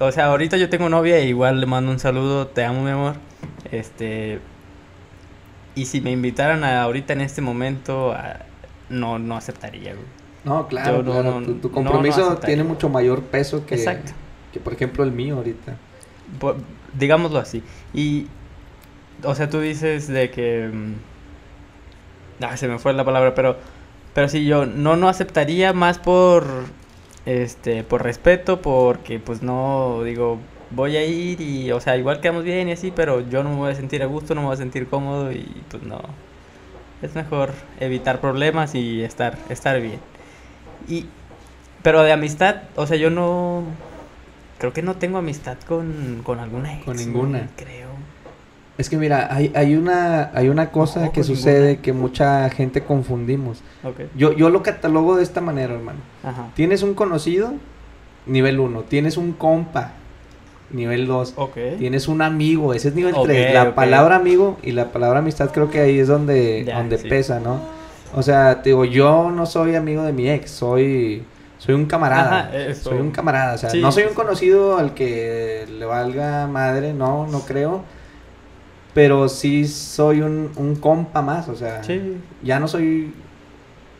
O 0.00 0.10
sea, 0.10 0.26
ahorita 0.26 0.56
yo 0.56 0.68
tengo 0.68 0.88
novia 0.88 1.20
igual 1.20 1.60
le 1.60 1.66
mando 1.66 1.92
un 1.92 2.00
saludo, 2.00 2.48
te 2.48 2.64
amo, 2.64 2.82
mi 2.82 2.90
amor. 2.90 3.14
Este. 3.70 4.40
Y 5.74 5.86
si 5.86 6.00
me 6.00 6.10
invitaran 6.10 6.64
a, 6.64 6.82
ahorita 6.82 7.12
en 7.12 7.22
este 7.22 7.40
momento, 7.40 8.12
a- 8.12 8.40
no, 8.88 9.18
no 9.18 9.36
aceptaría, 9.36 9.94
güey. 9.94 10.06
No, 10.44 10.66
claro, 10.66 11.02
no, 11.02 11.12
claro, 11.12 11.40
no, 11.40 11.54
tu, 11.54 11.70
compromiso 11.70 12.28
no 12.30 12.36
tiene 12.36 12.64
mucho 12.64 12.88
mayor 12.88 13.22
peso 13.22 13.64
que, 13.64 13.76
Exacto. 13.76 14.12
que, 14.52 14.58
por 14.58 14.72
ejemplo, 14.72 15.04
el 15.04 15.12
mío 15.12 15.36
ahorita. 15.36 15.76
Digámoslo 16.98 17.38
así. 17.38 17.62
Y. 17.94 18.26
O 19.24 19.34
sea, 19.34 19.48
tú 19.48 19.60
dices 19.60 20.08
de 20.08 20.30
que. 20.30 20.70
Ah, 22.40 22.56
se 22.56 22.66
me 22.66 22.78
fue 22.78 22.92
la 22.92 23.04
palabra, 23.04 23.34
pero. 23.34 23.56
Pero 24.14 24.28
sí, 24.28 24.44
yo 24.44 24.66
no, 24.66 24.96
no 24.96 25.08
aceptaría 25.08 25.72
más 25.72 25.98
por. 25.98 26.44
Este, 27.24 27.84
por 27.84 28.02
respeto, 28.02 28.60
porque 28.60 29.20
pues 29.20 29.42
no, 29.42 30.02
digo, 30.02 30.40
voy 30.74 30.96
a 30.96 31.04
ir 31.04 31.40
y, 31.40 31.72
o 31.72 31.80
sea, 31.80 31.96
igual 31.96 32.20
quedamos 32.20 32.44
bien 32.44 32.68
y 32.68 32.72
así, 32.72 32.92
pero 32.94 33.20
yo 33.28 33.42
no 33.42 33.50
me 33.50 33.56
voy 33.56 33.72
a 33.72 33.74
sentir 33.74 34.02
a 34.02 34.06
gusto, 34.06 34.34
no 34.34 34.42
me 34.42 34.46
voy 34.48 34.54
a 34.54 34.58
sentir 34.58 34.88
cómodo 34.88 35.32
y 35.32 35.62
pues 35.70 35.82
no. 35.82 36.00
Es 37.02 37.14
mejor 37.14 37.50
evitar 37.80 38.20
problemas 38.20 38.74
y 38.74 39.02
estar, 39.02 39.36
estar 39.48 39.80
bien. 39.80 39.98
Y, 40.88 41.06
pero 41.82 42.02
de 42.02 42.12
amistad, 42.12 42.62
o 42.76 42.86
sea, 42.86 42.96
yo 42.96 43.10
no, 43.10 43.64
creo 44.58 44.72
que 44.72 44.82
no 44.82 44.94
tengo 44.96 45.18
amistad 45.18 45.56
con, 45.66 46.20
con 46.22 46.38
alguna 46.38 46.74
ex. 46.76 46.84
Con 46.84 46.96
ninguna. 46.96 47.48
Creo. 47.56 47.90
Es 48.78 48.88
que 48.88 48.96
mira, 48.96 49.28
hay, 49.34 49.52
hay 49.54 49.74
una 49.76 50.30
hay 50.34 50.48
una 50.48 50.70
cosa 50.70 51.06
No, 51.06 51.12
que 51.12 51.22
sucede 51.24 51.60
ninguna. 51.70 51.82
que 51.82 51.92
mucha 51.92 52.50
gente 52.50 52.82
confundimos. 52.84 53.62
Ok. 53.82 54.00
Yo, 54.14 54.32
yo 54.32 54.48
lo 54.48 54.62
catalogo 54.62 55.16
de 55.16 55.24
esta 55.24 55.40
manera, 55.40 55.74
hermano. 55.74 55.98
Ajá. 56.22 56.48
Tienes 56.54 56.82
un 56.82 56.94
conocido, 56.94 57.52
nivel 58.26 58.60
1. 58.60 58.82
Tienes 58.84 59.16
un 59.16 59.32
compa, 59.32 59.92
nivel 60.72 61.06
2. 61.06 61.34
Ok. 61.36 61.56
Tienes 61.78 62.08
un 62.08 62.22
amigo, 62.22 62.74
ese 62.74 62.88
es 62.88 62.94
nivel 62.94 63.14
Ok, 63.14 63.26
3. 63.26 63.54
La 63.54 63.74
palabra 63.74 64.16
amigo 64.16 64.58
y 64.62 64.72
la 64.72 64.92
palabra 64.92 65.20
amistad 65.20 65.50
creo 65.50 65.70
que 65.70 65.80
ahí 65.80 65.98
es 65.98 66.08
donde, 66.08 66.64
donde 66.64 66.98
sí. 66.98 67.08
pesa, 67.08 67.40
¿no? 67.40 67.60
O 68.14 68.22
sea, 68.22 68.62
te 68.62 68.70
digo, 68.70 68.84
yo 68.84 69.30
no 69.30 69.46
soy 69.46 69.74
amigo 69.74 70.02
de 70.02 70.12
mi 70.12 70.28
ex, 70.28 70.50
soy, 70.50 71.24
soy 71.58 71.74
un 71.74 71.86
camarada. 71.86 72.50
Ajá. 72.50 72.74
Soy 72.74 72.98
un 72.98 73.10
camarada, 73.10 73.54
o 73.54 73.58
sea, 73.58 73.70
Sí, 73.70 73.80
no 73.80 73.90
soy 73.92 74.04
un 74.04 74.14
conocido 74.14 74.76
al 74.78 74.92
que 74.94 75.66
le 75.78 75.84
valga 75.86 76.46
madre, 76.46 76.92
no, 76.92 77.26
no 77.26 77.40
creo. 77.40 77.82
Pero 78.94 79.30
sí 79.30 79.66
soy 79.66 80.20
un, 80.20 80.50
un 80.56 80.76
compa 80.76 81.22
más, 81.22 81.48
o 81.48 81.56
sea, 81.56 81.82
Sí. 81.82 82.18
ya 82.42 82.60
no 82.60 82.68
soy 82.68 83.14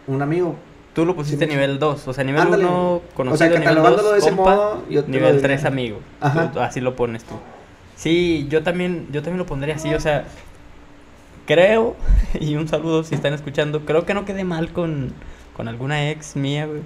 un 0.06 0.20
amigo. 0.20 0.56
Tú 0.94 1.06
lo 1.06 1.16
pusiste 1.16 1.46
Sí, 1.46 1.50
nivel 1.50 1.78
2, 1.78 2.06
o 2.08 2.12
sea, 2.12 2.22
nivel 2.24 2.42
Ándale. 2.42 2.64
1 2.66 2.94
O 2.96 3.02
conocido, 3.14 3.38
sea, 3.38 3.46
nivel 3.48 3.62
catalogándolo 3.64 4.02
2 4.02 4.12
de 4.12 4.18
ese 4.18 4.28
compa, 4.36 4.50
modo, 4.54 4.82
yo 4.90 5.02
nivel 5.06 5.32
diría. 5.36 5.42
3 5.42 5.64
amigo. 5.64 6.00
Ajá. 6.20 6.52
Tú- 6.52 6.60
Así 6.60 6.80
lo 6.80 6.94
pones 6.96 7.24
tú. 7.24 7.34
Sí, 7.96 8.46
yo 8.50 8.62
también, 8.62 9.06
yo 9.10 9.22
también 9.22 9.38
lo 9.38 9.46
pondría 9.46 9.76
así, 9.76 9.94
o 9.94 10.00
sea, 10.00 10.24
creo, 11.46 11.96
y 12.40 12.56
un 12.56 12.68
saludo 12.68 13.04
si 13.04 13.14
están 13.14 13.32
escuchando, 13.32 13.84
creo 13.86 14.04
que 14.04 14.12
no 14.14 14.24
quedé 14.24 14.44
mal 14.44 14.72
con, 14.72 15.12
con 15.56 15.68
alguna 15.68 16.10
ex 16.10 16.36
mía, 16.36 16.66
güey. 16.66 16.82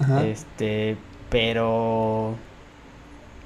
Ajá. 0.00 0.24
Este, 0.24 0.96
pero. 1.30 2.34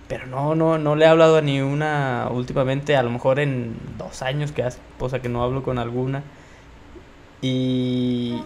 Pero 0.08 0.26
no, 0.26 0.54
no, 0.54 0.76
no 0.76 0.94
le 0.94 1.06
he 1.06 1.08
hablado 1.08 1.38
a 1.38 1.40
ni 1.40 1.62
una 1.62 2.28
últimamente, 2.30 2.96
a 2.96 3.02
lo 3.02 3.08
mejor 3.08 3.40
en 3.40 3.74
dos 3.96 4.20
años 4.20 4.52
que 4.52 4.62
hace, 4.62 4.78
o 4.98 5.08
sea, 5.08 5.20
que 5.22 5.30
no 5.30 5.42
hablo 5.42 5.62
con 5.62 5.78
alguna. 5.78 6.22
Y. 7.40 8.42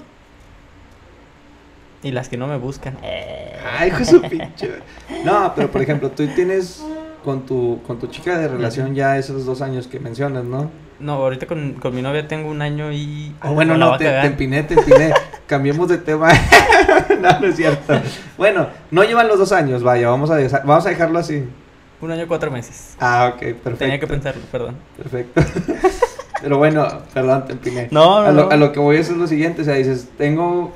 Y 2.02 2.12
las 2.12 2.28
que 2.28 2.36
no 2.36 2.46
me 2.46 2.56
buscan. 2.56 2.96
eh. 3.02 3.56
Ay, 3.78 3.88
hijo 3.88 4.04
su 4.04 4.22
pinche. 4.22 4.70
No, 5.24 5.52
pero 5.56 5.70
por 5.70 5.82
ejemplo, 5.82 6.10
tú 6.10 6.26
tienes 6.28 6.82
con 7.24 7.44
tu, 7.46 7.80
con 7.86 7.98
tu 7.98 8.06
chica 8.06 8.38
de 8.38 8.48
relación 8.48 8.94
ya 8.94 9.18
esos 9.18 9.44
dos 9.44 9.60
años 9.60 9.88
que 9.88 9.98
mencionas, 9.98 10.44
¿no? 10.44 10.70
No, 11.00 11.14
ahorita 11.14 11.46
con, 11.46 11.74
con 11.74 11.94
mi 11.94 12.00
novia 12.00 12.26
tengo 12.28 12.48
un 12.48 12.62
año 12.62 12.92
y. 12.92 13.34
O 13.42 13.52
bueno, 13.54 13.76
no, 13.76 13.96
te, 13.98 14.04
te 14.04 14.26
empiné, 14.26 14.62
te 14.62 14.74
empiné. 14.74 15.12
Cambiemos 15.46 15.88
de 15.88 15.98
tema. 15.98 16.28
no, 17.20 17.40
no 17.40 17.46
es 17.46 17.56
cierto. 17.56 18.00
Bueno, 18.38 18.68
no 18.90 19.04
llevan 19.04 19.28
los 19.28 19.38
dos 19.38 19.52
años, 19.52 19.82
vaya, 19.82 20.08
vamos 20.08 20.30
a, 20.30 20.36
vamos 20.64 20.86
a 20.86 20.88
dejarlo 20.88 21.18
así. 21.18 21.44
Un 22.00 22.10
año 22.12 22.26
cuatro 22.28 22.50
meses. 22.50 22.94
Ah, 23.00 23.32
ok, 23.34 23.38
perfecto. 23.40 23.76
Tenía 23.78 23.98
que 24.00 24.06
pensarlo, 24.06 24.42
perdón. 24.52 24.76
Perfecto. 24.96 25.42
Pero 26.42 26.58
bueno, 26.58 26.86
perdón, 27.12 27.46
te 27.46 27.52
empiné. 27.52 27.88
No, 27.90 28.20
no, 28.22 28.26
a, 28.26 28.32
lo, 28.32 28.44
no. 28.44 28.50
a 28.50 28.56
lo 28.56 28.72
que 28.72 28.78
voy 28.78 28.96
es 28.96 29.10
lo 29.10 29.26
siguiente, 29.26 29.62
o 29.62 29.64
sea, 29.64 29.74
dices, 29.74 30.08
tengo 30.18 30.72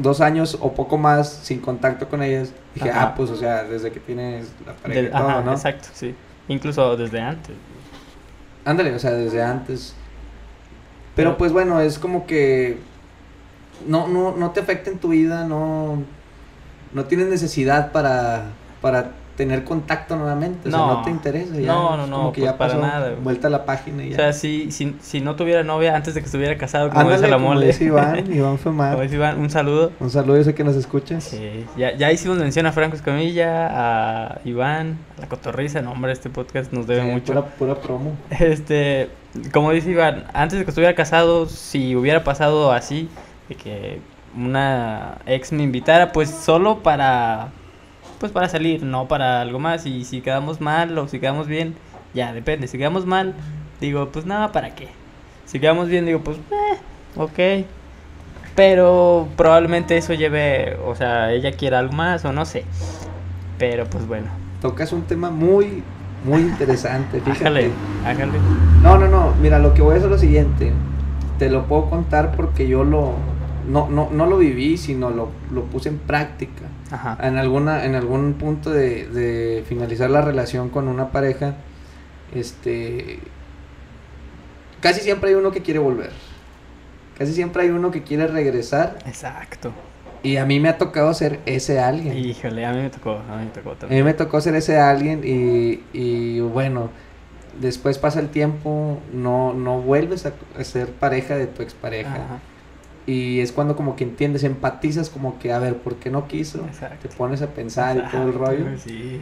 dos 0.00 0.20
años 0.20 0.56
o 0.60 0.72
poco 0.74 0.96
más 0.98 1.28
sin 1.30 1.60
contacto 1.60 2.08
con 2.08 2.22
ellas. 2.22 2.52
Dije, 2.74 2.90
Ajá. 2.90 3.02
ah, 3.02 3.14
pues, 3.14 3.30
o 3.30 3.36
sea, 3.36 3.64
desde 3.64 3.90
que 3.92 4.00
tienes 4.00 4.48
la 4.66 4.72
pareja 4.74 5.00
Del- 5.00 5.08
y 5.08 5.12
todo, 5.12 5.28
ajá, 5.28 5.42
¿no? 5.42 5.52
exacto, 5.52 5.88
sí. 5.92 6.14
Incluso 6.48 6.96
desde 6.96 7.20
antes. 7.20 7.54
Ándale, 8.64 8.94
o 8.94 8.98
sea, 8.98 9.12
desde 9.12 9.42
antes. 9.42 9.94
Pero 11.14 11.30
Pero- 11.30 11.36
pues 11.38 11.52
bueno, 11.52 11.80
es 11.80 11.98
como 11.98 12.26
que 12.26 12.78
no, 13.86 14.08
no, 14.08 14.36
no 14.36 14.50
te 14.52 14.60
afecta 14.60 14.90
en 14.90 14.98
tu 14.98 15.08
vida, 15.08 15.44
no, 15.44 16.02
no 16.92 17.04
tienes 17.04 17.28
necesidad 17.28 17.92
para, 17.92 18.44
para 18.80 19.12
tener 19.38 19.62
contacto 19.64 20.16
nuevamente, 20.16 20.68
o 20.68 20.70
sea, 20.72 20.80
No. 20.80 20.94
no 20.96 21.02
te 21.02 21.10
interesa. 21.10 21.54
Ya, 21.54 21.68
No, 21.68 21.96
no, 21.96 22.06
no, 22.08 22.16
como 22.16 22.32
que 22.32 22.40
pues 22.42 22.50
ya 22.52 22.58
para 22.58 22.72
pasó, 22.74 22.82
nada, 22.84 23.08
güey. 23.10 23.22
vuelta 23.22 23.46
a 23.46 23.50
la 23.50 23.64
página 23.64 24.02
y 24.02 24.08
O 24.08 24.10
ya. 24.10 24.16
sea, 24.16 24.32
si, 24.34 24.70
si, 24.72 24.96
si 25.00 25.20
no 25.20 25.36
tuviera 25.36 25.62
novia 25.62 25.94
antes 25.96 26.14
de 26.14 26.20
que 26.20 26.26
estuviera 26.26 26.58
casado, 26.58 26.88
como 26.88 27.00
Ándale, 27.00 27.16
dice 27.18 27.30
la 27.30 27.36
como 27.36 27.48
mole. 27.54 27.66
dice 27.68 27.84
Iván, 27.84 28.30
Iván 28.34 28.58
Femar. 28.58 28.90
Como 28.90 29.02
dice 29.04 29.14
Iván, 29.14 29.38
un 29.38 29.48
saludo. 29.48 29.92
Un 30.00 30.10
saludo, 30.10 30.36
yo 30.38 30.44
sé 30.44 30.54
que 30.54 30.64
nos 30.64 30.74
escuchas. 30.76 31.22
Sí, 31.24 31.64
ya, 31.76 31.96
ya 31.96 32.10
hicimos 32.12 32.36
mención 32.36 32.66
a 32.66 32.72
Franco 32.72 32.96
Escamilla, 32.96 33.68
a 33.70 34.40
Iván, 34.44 34.98
a 35.16 35.20
la 35.22 35.28
Cotorriza, 35.28 35.80
no 35.82 35.92
hombre, 35.92 36.10
este 36.12 36.30
podcast 36.30 36.72
nos 36.72 36.86
debe 36.88 37.02
Sí, 37.02 37.06
mucho. 37.06 37.26
Pura, 37.32 37.46
pura 37.46 37.74
promo. 37.76 38.16
Este, 38.30 39.08
como 39.52 39.70
dice 39.70 39.90
Iván, 39.92 40.24
antes 40.34 40.58
de 40.58 40.64
que 40.64 40.70
estuviera 40.72 40.94
casado, 40.96 41.46
si 41.46 41.94
hubiera 41.94 42.24
pasado 42.24 42.72
así, 42.72 43.08
de 43.48 43.54
que 43.54 44.00
una 44.36 45.18
ex 45.26 45.52
me 45.52 45.62
invitara, 45.62 46.10
pues 46.12 46.28
solo 46.28 46.82
para, 46.82 47.48
pues 48.18 48.32
para 48.32 48.48
salir, 48.48 48.82
no 48.82 49.08
para 49.08 49.40
algo 49.40 49.58
más. 49.58 49.86
Y 49.86 50.04
si 50.04 50.20
quedamos 50.20 50.60
mal 50.60 50.96
o 50.98 51.08
si 51.08 51.20
quedamos 51.20 51.46
bien, 51.46 51.74
ya 52.14 52.32
depende. 52.32 52.66
Si 52.66 52.78
quedamos 52.78 53.06
mal, 53.06 53.34
digo, 53.80 54.08
pues 54.10 54.26
nada, 54.26 54.52
¿para 54.52 54.74
qué? 54.74 54.88
Si 55.46 55.60
quedamos 55.60 55.88
bien, 55.88 56.06
digo, 56.06 56.20
pues, 56.20 56.36
eh, 56.36 56.78
ok. 57.16 57.66
Pero 58.54 59.28
probablemente 59.36 59.96
eso 59.96 60.14
lleve, 60.14 60.76
o 60.84 60.94
sea, 60.94 61.32
ella 61.32 61.52
quiera 61.52 61.78
algo 61.78 61.92
más 61.92 62.24
o 62.24 62.32
no 62.32 62.44
sé. 62.44 62.64
Pero 63.58 63.86
pues 63.86 64.06
bueno. 64.06 64.26
Tocas 64.60 64.92
un 64.92 65.02
tema 65.02 65.30
muy, 65.30 65.82
muy 66.24 66.40
interesante. 66.40 67.20
Fíjate. 67.20 67.70
No, 68.82 68.98
no, 68.98 69.08
no. 69.08 69.32
Mira, 69.40 69.58
lo 69.58 69.74
que 69.74 69.82
voy 69.82 69.94
a 69.94 69.96
hacer 69.98 70.06
es 70.06 70.12
lo 70.12 70.18
siguiente. 70.18 70.72
Te 71.38 71.50
lo 71.50 71.66
puedo 71.66 71.88
contar 71.88 72.34
porque 72.34 72.66
yo 72.66 72.82
lo, 72.82 73.14
no, 73.68 73.88
no, 73.88 74.08
no 74.10 74.26
lo 74.26 74.38
viví, 74.38 74.76
sino 74.76 75.10
lo, 75.10 75.30
lo 75.52 75.62
puse 75.64 75.88
en 75.90 75.98
práctica. 75.98 76.64
Ajá. 76.90 77.18
En, 77.20 77.36
alguna, 77.36 77.84
en 77.84 77.94
algún 77.94 78.34
punto 78.34 78.70
de, 78.70 79.06
de 79.06 79.64
finalizar 79.66 80.10
la 80.10 80.20
relación 80.20 80.70
con 80.70 80.88
una 80.88 81.10
pareja, 81.10 81.54
este, 82.34 83.20
casi 84.80 85.00
siempre 85.00 85.30
hay 85.30 85.36
uno 85.36 85.50
que 85.50 85.62
quiere 85.62 85.80
volver. 85.80 86.10
Casi 87.18 87.32
siempre 87.32 87.64
hay 87.64 87.70
uno 87.70 87.90
que 87.90 88.02
quiere 88.02 88.26
regresar. 88.26 88.98
Exacto. 89.06 89.72
Y 90.22 90.36
a 90.36 90.44
mí 90.44 90.60
me 90.60 90.68
ha 90.68 90.78
tocado 90.78 91.12
ser 91.14 91.40
ese 91.46 91.80
alguien. 91.80 92.16
Híjole, 92.16 92.64
a 92.64 92.72
mí 92.72 92.82
me 92.82 92.90
tocó, 92.90 93.20
a 93.30 93.36
mí 93.36 93.44
me 93.44 93.50
tocó 93.50 93.74
también. 93.74 94.00
A 94.00 94.04
mí 94.04 94.10
me 94.10 94.14
tocó 94.14 94.40
ser 94.40 94.54
ese 94.54 94.78
alguien 94.78 95.22
y, 95.24 95.82
y 95.92 96.40
bueno, 96.40 96.90
después 97.60 97.98
pasa 97.98 98.20
el 98.20 98.28
tiempo, 98.28 99.00
no, 99.12 99.54
no 99.54 99.80
vuelves 99.80 100.26
a, 100.26 100.32
ser 100.64 100.92
pareja 100.92 101.36
de 101.36 101.46
tu 101.46 101.62
expareja. 101.62 102.14
Ajá. 102.14 102.38
Y 103.08 103.40
es 103.40 103.52
cuando 103.52 103.74
como 103.74 103.96
que 103.96 104.04
entiendes, 104.04 104.44
empatizas 104.44 105.08
como 105.08 105.38
que, 105.38 105.50
a 105.50 105.58
ver, 105.58 105.78
¿por 105.78 105.96
qué 105.96 106.10
no 106.10 106.28
quiso? 106.28 106.58
Exacto. 106.66 107.08
Te 107.08 107.16
pones 107.16 107.40
a 107.40 107.46
pensar 107.46 107.96
y 107.96 108.10
todo 108.10 108.24
el 108.24 108.34
rollo. 108.34 108.66
Sí. 108.76 109.18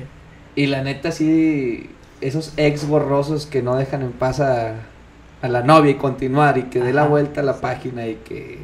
Y 0.57 0.66
la 0.66 0.83
neta 0.83 1.12
sí, 1.12 1.88
esos 2.21 2.52
ex 2.57 2.88
borrosos 2.88 3.47
que 3.47 3.62
no 3.62 3.76
dejan 3.76 4.02
en 4.02 4.11
paz 4.11 4.40
a, 4.40 4.75
a 5.40 5.49
la 5.49 5.62
novia 5.62 5.93
y 5.93 5.95
continuar 5.95 6.59
y 6.59 6.64
que 6.64 6.81
dé 6.81 6.93
la 6.93 7.07
vuelta 7.07 7.43
a 7.43 7.45
la 7.45 7.61
página 7.61 8.09
y 8.09 8.16
que 8.16 8.59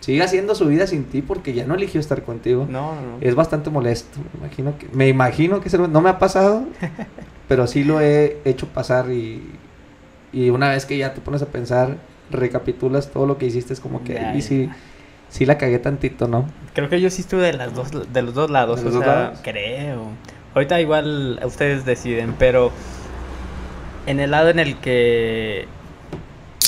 siga 0.00 0.24
haciendo 0.24 0.54
su 0.54 0.66
vida 0.68 0.86
sin 0.86 1.04
ti 1.04 1.20
porque 1.20 1.52
ya 1.52 1.66
no 1.66 1.74
eligió 1.74 2.00
estar 2.00 2.22
contigo. 2.22 2.66
No, 2.66 2.94
no, 2.94 3.18
Es 3.20 3.34
bastante 3.34 3.68
molesto. 3.68 4.20
Me 4.32 4.46
imagino 4.46 4.78
que, 4.78 4.88
me 4.96 5.08
imagino 5.08 5.60
que 5.60 5.76
no 5.76 6.00
me 6.00 6.08
ha 6.08 6.18
pasado, 6.18 6.64
pero 7.46 7.66
sí 7.66 7.84
lo 7.84 8.00
he 8.00 8.38
hecho 8.46 8.68
pasar 8.68 9.10
y, 9.10 9.42
y 10.32 10.48
una 10.48 10.70
vez 10.70 10.86
que 10.86 10.96
ya 10.96 11.12
te 11.12 11.20
pones 11.20 11.42
a 11.42 11.46
pensar, 11.46 11.98
recapitulas 12.30 13.10
todo 13.10 13.26
lo 13.26 13.38
que 13.38 13.46
hiciste, 13.46 13.72
es 13.72 13.80
como 13.80 14.04
que 14.04 14.20
y 14.34 14.42
sí, 14.42 14.70
sí 15.28 15.46
la 15.46 15.58
cagué 15.58 15.78
tantito, 15.78 16.28
¿no? 16.28 16.46
Creo 16.74 16.88
que 16.88 17.00
yo 17.00 17.10
sí 17.10 17.22
estuve 17.22 17.42
de 17.42 17.52
las 17.54 17.74
dos, 17.74 17.90
de 18.12 18.22
los 18.22 18.34
dos 18.34 18.50
lados, 18.50 18.82
o 18.84 19.00
sea, 19.00 19.34
creo. 19.42 20.08
Ahorita 20.54 20.80
igual 20.80 21.40
ustedes 21.44 21.84
deciden, 21.84 22.34
pero 22.38 22.70
en 24.06 24.20
el 24.20 24.30
lado 24.30 24.50
en 24.50 24.58
el 24.58 24.76
que 24.78 25.66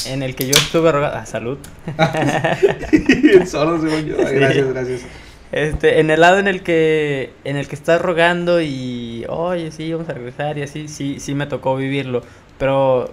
en 0.06 0.22
el 0.22 0.34
que 0.34 0.46
yo 0.46 0.52
estuve 0.52 0.92
rogando. 0.92 1.16
Ah, 1.16 1.26
salud. 1.26 1.58
Solo 3.46 3.80
según 3.80 4.06
yo. 4.06 4.16
Gracias, 4.16 4.68
gracias. 4.68 5.00
Este, 5.52 6.00
en 6.00 6.10
el 6.10 6.20
lado 6.20 6.38
en 6.38 6.48
el 6.48 6.62
que 6.62 7.32
en 7.44 7.56
el 7.56 7.68
que 7.68 7.76
estás 7.76 8.00
rogando 8.02 8.60
y 8.60 9.24
oye, 9.28 9.70
sí, 9.70 9.92
vamos 9.92 10.08
a 10.08 10.14
regresar 10.14 10.58
y 10.58 10.62
así, 10.62 10.88
sí, 10.88 11.20
sí 11.20 11.34
me 11.34 11.46
tocó 11.46 11.76
vivirlo, 11.76 12.22
pero 12.58 13.12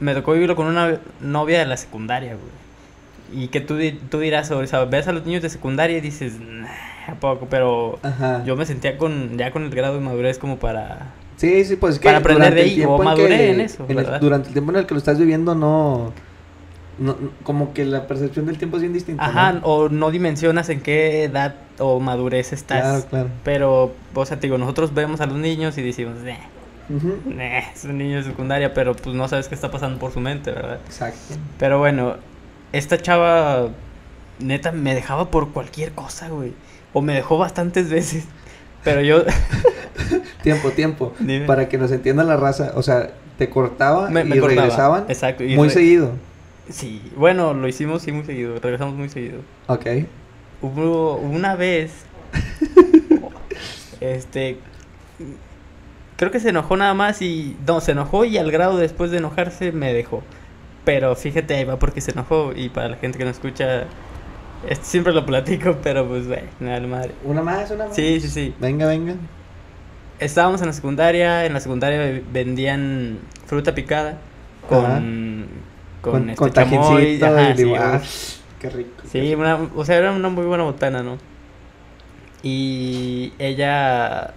me 0.00 0.14
tocó 0.14 0.32
vivirlo 0.32 0.56
con 0.56 0.66
una 0.66 0.98
novia 1.20 1.58
de 1.58 1.66
la 1.66 1.76
secundaria, 1.76 2.34
güey. 2.34 3.42
Y 3.42 3.48
que 3.48 3.60
tú, 3.60 3.78
tú 4.08 4.20
dirás, 4.20 4.50
o 4.50 4.64
sea, 4.66 4.84
ves 4.84 5.08
a 5.08 5.12
los 5.12 5.26
niños 5.26 5.42
de 5.42 5.50
secundaria 5.50 5.98
y 5.98 6.00
dices, 6.00 6.34
nah, 6.40 7.14
poco, 7.20 7.48
pero 7.50 7.98
yo 8.44 8.56
me 8.56 8.66
sentía 8.66 8.98
con 8.98 9.36
ya 9.36 9.50
con 9.50 9.64
el 9.64 9.70
grado 9.70 9.94
de 9.94 10.00
madurez 10.00 10.38
como 10.38 10.58
para 10.58 11.12
Sí, 11.36 11.64
sí, 11.64 11.76
pues 11.76 11.94
es 11.94 12.00
que 12.00 12.06
para 12.06 12.18
aprender 12.18 12.54
de 12.54 12.62
ahí 12.62 12.84
o 12.84 12.98
maduré 12.98 13.50
en, 13.50 13.60
eso. 13.60 13.86
durante 14.20 14.48
el 14.48 14.54
tiempo 14.54 14.72
en 14.72 14.78
el 14.78 14.86
que 14.86 14.94
lo 14.94 14.98
estás 14.98 15.18
viviendo 15.18 15.54
no, 15.54 16.12
no, 16.98 17.16
como 17.42 17.74
que 17.74 17.84
la 17.84 18.06
percepción 18.06 18.46
del 18.46 18.56
tiempo 18.56 18.76
es 18.78 18.82
bien 18.82 18.94
distinta. 18.94 19.26
Ajá, 19.26 19.60
o 19.62 19.90
no 19.90 20.10
dimensionas 20.10 20.70
en 20.70 20.80
qué 20.80 21.24
edad 21.24 21.56
o 21.78 22.00
madurez 22.00 22.54
estás. 22.54 22.80
Claro, 22.80 23.04
claro. 23.04 23.28
Pero, 23.44 23.92
o 24.14 24.26
sea, 24.26 24.38
te 24.38 24.46
digo, 24.46 24.56
nosotros 24.56 24.94
vemos 24.94 25.20
a 25.20 25.26
los 25.26 25.36
niños 25.36 25.76
y 25.76 25.82
decimos, 25.82 26.14
eh, 26.24 26.38
es 26.88 27.84
un 27.84 27.98
niño 27.98 28.18
de 28.18 28.22
secundaria, 28.22 28.72
pero 28.74 28.94
pues 28.94 29.14
no 29.14 29.26
sabes 29.28 29.48
qué 29.48 29.54
está 29.54 29.70
pasando 29.70 29.98
por 29.98 30.12
su 30.12 30.20
mente, 30.20 30.52
¿verdad? 30.52 30.78
Exacto. 30.86 31.34
Pero 31.58 31.78
bueno, 31.78 32.16
esta 32.72 32.98
chava, 32.98 33.70
neta, 34.38 34.72
me 34.72 34.94
dejaba 34.94 35.30
por 35.30 35.52
cualquier 35.52 35.92
cosa, 35.92 36.28
güey. 36.28 36.52
O 36.92 37.02
me 37.02 37.14
dejó 37.14 37.38
bastantes 37.38 37.90
veces. 37.90 38.24
Pero 38.84 39.00
yo... 39.00 39.24
tiempo, 40.42 40.70
tiempo. 40.70 41.12
Para 41.46 41.68
que 41.68 41.78
nos 41.78 41.90
entienda 41.90 42.22
la 42.22 42.36
raza. 42.36 42.72
O 42.76 42.82
sea, 42.82 43.10
te 43.38 43.50
cortaba 43.50 44.10
y 44.10 44.40
regresaban. 44.40 45.04
Exacto. 45.08 45.44
muy 45.44 45.70
seguido. 45.70 46.12
Sí, 46.70 47.02
bueno, 47.16 47.54
lo 47.54 47.68
hicimos 47.68 48.02
sí 48.02 48.12
muy 48.12 48.24
seguido. 48.24 48.58
Regresamos 48.60 48.94
muy 48.94 49.08
seguido. 49.08 49.40
Ok. 49.66 49.86
Hubo 50.62 51.16
una 51.16 51.56
vez... 51.56 51.92
este... 54.00 54.58
Creo 56.16 56.30
que 56.30 56.40
se 56.40 56.48
enojó 56.48 56.76
nada 56.76 56.94
más 56.94 57.20
y... 57.22 57.56
No, 57.66 57.80
se 57.80 57.92
enojó 57.92 58.24
y 58.24 58.38
al 58.38 58.50
grado 58.50 58.78
después 58.78 59.10
de 59.10 59.18
enojarse 59.18 59.72
me 59.72 59.92
dejó. 59.92 60.22
Pero 60.84 61.14
fíjate, 61.14 61.54
ahí 61.54 61.64
va 61.64 61.78
porque 61.78 62.00
se 62.00 62.12
enojó 62.12 62.52
y 62.54 62.68
para 62.68 62.88
la 62.88 62.96
gente 62.96 63.18
que 63.18 63.24
no 63.24 63.30
escucha 63.30 63.86
siempre 64.82 65.12
lo 65.12 65.24
platico, 65.26 65.76
pero 65.82 66.06
pues, 66.06 66.26
güey, 66.26 66.42
nada 66.60 66.80
madre. 66.86 67.12
¿Una 67.24 67.42
más? 67.42 67.70
¿Una 67.70 67.86
más? 67.86 67.94
Sí, 67.94 68.20
sí, 68.20 68.28
sí. 68.28 68.54
Venga, 68.58 68.86
venga. 68.86 69.14
Estábamos 70.18 70.60
en 70.62 70.68
la 70.68 70.72
secundaria, 70.72 71.44
en 71.44 71.52
la 71.52 71.60
secundaria 71.60 72.22
vendían 72.32 73.18
fruta 73.44 73.74
picada 73.74 74.18
con, 74.66 75.46
con, 76.00 76.12
con, 76.12 76.30
este 76.30 76.52
chamoy, 76.52 77.22
ajá, 77.22 77.54
sí, 77.54 77.74
ah, 77.76 78.00
qué 78.58 78.70
rico. 78.70 79.02
Sí, 79.10 79.34
Una, 79.34 79.68
o 79.76 79.84
sea, 79.84 79.96
era 79.96 80.12
una 80.12 80.30
muy 80.30 80.46
buena 80.46 80.64
botana, 80.64 81.02
¿no? 81.02 81.18
Y 82.42 83.34
ella, 83.38 84.32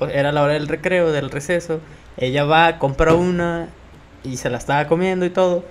era 0.00 0.32
la 0.32 0.42
hora 0.42 0.54
del 0.54 0.68
recreo, 0.68 1.12
del 1.12 1.30
receso, 1.30 1.80
ella 2.16 2.44
va, 2.44 2.78
compra 2.78 3.14
una 3.14 3.68
y 4.24 4.36
se 4.36 4.50
la 4.50 4.58
estaba 4.58 4.86
comiendo 4.86 5.24
y 5.24 5.30
todo. 5.30 5.64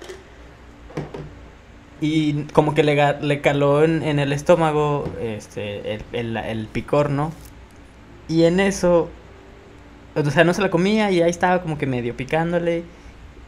Y 2.00 2.44
como 2.54 2.76
que 2.76 2.84
le, 2.84 3.22
le 3.22 3.42
caló 3.42 3.84
en, 3.84 4.04
en, 4.04 4.20
el 4.20 4.32
estómago 4.32 5.10
este, 5.20 5.96
el, 5.96 6.04
el, 6.14 6.38
el, 6.38 6.68
picor, 6.68 7.10
¿no? 7.10 7.32
Y 8.28 8.44
en 8.44 8.60
eso, 8.60 9.10
o 10.16 10.30
sea, 10.30 10.44
no 10.44 10.54
se 10.54 10.62
la 10.62 10.70
comía 10.70 11.10
y 11.12 11.22
ahí 11.22 11.30
estaba 11.30 11.62
como 11.62 11.78
que 11.78 11.88
medio 11.88 12.16
picándole. 12.16 12.84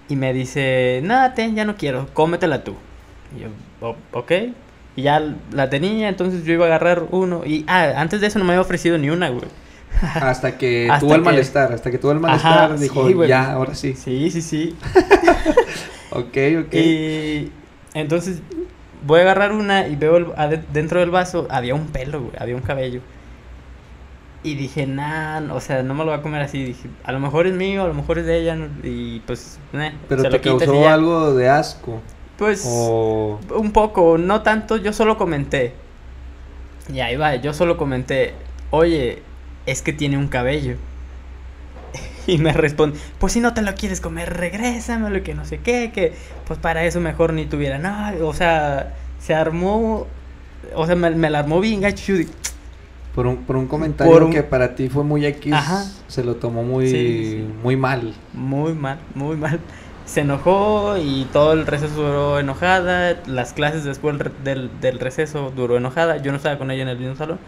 Y 0.08 0.16
me 0.16 0.34
dice, 0.34 1.02
nada, 1.04 1.36
ya 1.36 1.66
no 1.66 1.76
quiero, 1.76 2.08
cómetela 2.14 2.64
tú. 2.64 2.76
Y 3.38 3.42
yo, 3.42 3.96
ok. 4.12 4.32
Y 4.96 5.04
ya 5.04 5.36
la 5.52 5.70
tenía, 5.70 6.10
entonces 6.10 6.44
yo 6.44 6.54
iba 6.54 6.66
a 6.66 6.68
agarrar 6.68 7.04
uno. 7.12 7.44
Y, 7.46 7.64
ah, 7.68 7.94
antes 7.98 8.20
de 8.20 8.28
eso 8.28 8.40
no 8.40 8.46
me 8.46 8.54
había 8.54 8.62
ofrecido 8.62 8.98
ni 8.98 9.12
una, 9.12 9.30
güey. 9.30 9.44
Hasta 10.02 10.58
que 10.58 10.90
tuvo 11.00 11.16
el 11.16 11.22
malestar, 11.22 11.72
hasta 11.72 11.92
que 11.92 11.98
tuvo 11.98 12.12
el 12.12 12.20
malestar, 12.20 12.78
dijo, 12.78 13.26
ya, 13.26 13.52
ahora 13.52 13.76
sí. 13.76 13.94
Sí, 13.94 14.30
sí, 14.32 14.42
sí. 14.42 14.76
ok, 16.12 16.38
ok. 16.66 16.74
Y 16.74 17.52
entonces 17.94 18.42
voy 19.06 19.20
a 19.20 19.24
agarrar 19.24 19.52
una 19.52 19.88
y 19.88 19.96
veo 19.96 20.34
dentro 20.72 21.00
del 21.00 21.12
vaso, 21.12 21.48
había 21.50 21.76
un 21.76 21.88
pelo, 21.88 22.22
güey, 22.22 22.34
había 22.40 22.56
un 22.56 22.62
cabello. 22.62 23.02
Y 24.42 24.56
dije, 24.56 24.88
nah, 24.88 25.42
o 25.54 25.60
sea, 25.60 25.84
no 25.84 25.94
me 25.94 26.06
lo 26.06 26.12
voy 26.12 26.20
a 26.20 26.22
comer 26.22 26.42
así. 26.42 26.64
Dije, 26.64 26.90
a 27.04 27.12
lo 27.12 27.20
mejor 27.20 27.46
es 27.46 27.54
mío, 27.54 27.84
a 27.84 27.88
lo 27.88 27.94
mejor 27.94 28.20
es 28.20 28.26
de 28.26 28.40
ella. 28.40 28.58
Y 28.84 29.20
pues, 29.22 29.60
eh, 29.74 29.92
Pero 30.08 30.30
te 30.30 30.40
causó 30.40 30.88
algo 30.88 31.36
de 31.36 31.50
asco. 31.50 32.02
Pues, 32.38 32.64
un 32.66 33.72
poco, 33.74 34.18
no 34.18 34.42
tanto, 34.42 34.78
yo 34.78 34.94
solo 34.94 35.18
comenté. 35.18 35.74
Y 36.92 37.02
ahí 37.02 37.18
va, 37.18 37.36
yo 37.36 37.54
solo 37.54 37.76
comenté, 37.76 38.34
oye, 38.72 39.22
es 39.70 39.82
que 39.82 39.94
tiene 39.94 40.18
un 40.18 40.28
cabello. 40.28 40.76
Y 42.28 42.38
me 42.38 42.54
responde, 42.54 43.00
pues 43.18 43.34
si 43.34 43.40
no 43.40 43.54
te 43.54 43.62
lo 43.64 43.74
quieres 43.74 44.02
comer, 44.02 44.36
regrésamelo, 44.38 45.24
que 45.24 45.34
no 45.34 45.46
sé 45.46 45.60
qué, 45.60 45.92
que 45.92 46.14
pues 46.46 46.60
para 46.60 46.86
eso 46.86 47.00
mejor 47.00 47.34
ni 47.34 47.46
tuviera 47.46 47.80
nada. 47.80 48.24
O 48.24 48.34
sea, 48.34 48.94
se 49.20 49.34
armó, 49.34 50.06
o 50.76 50.86
sea, 50.86 50.96
me, 50.96 51.10
me 51.12 51.30
la 51.30 51.40
armó 51.40 51.60
bien 51.60 51.82
gacho. 51.82 52.14
Por 53.16 53.26
un, 53.26 53.38
por 53.38 53.56
un 53.56 53.68
comentario 53.68 54.30
que 54.30 54.44
para 54.44 54.76
ti 54.76 54.90
fue 54.90 55.04
muy 55.04 55.26
X, 55.26 55.56
se 56.08 56.24
lo 56.24 56.36
tomó 56.36 56.64
muy, 56.64 57.48
muy 57.64 57.76
mal. 57.76 58.14
Muy 58.34 58.74
mal, 58.74 59.00
muy 59.16 59.36
mal. 59.36 59.60
Se 60.06 60.22
enojó 60.22 60.98
y 60.98 61.28
todo 61.34 61.54
el 61.54 61.66
receso 61.66 61.96
duró 61.96 62.40
enojada. 62.40 63.18
Las 63.26 63.54
clases 63.54 63.84
después 63.84 64.16
del, 64.44 64.70
del 64.80 65.00
receso 65.00 65.52
duró 65.56 65.78
enojada. 65.78 66.18
Yo 66.18 66.32
no 66.32 66.38
estaba 66.38 66.58
con 66.58 66.70
ella 66.72 66.84
en 66.84 66.90
el 66.90 66.98
mismo 66.98 67.16
salón. 67.16 67.40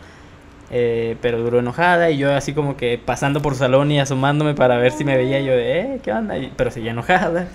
Eh, 0.74 1.18
pero 1.22 1.40
duró 1.40 1.60
enojada 1.60 2.12
y 2.12 2.18
yo 2.18 2.34
así 2.34 2.54
como 2.54 2.78
que 2.78 2.98
pasando 2.98 3.42
por 3.42 3.56
salón 3.56 3.92
y 3.92 4.00
asomándome 4.00 4.54
para 4.54 4.78
ver 4.78 4.94
si 4.94 5.04
me 5.04 5.18
veía 5.18 5.42
yo 5.42 5.52
de, 5.52 5.82
eh, 5.82 6.00
¿qué 6.02 6.14
onda? 6.14 6.36
pero 6.56 6.72
seguía 6.72 6.92
enojada. 6.92 7.50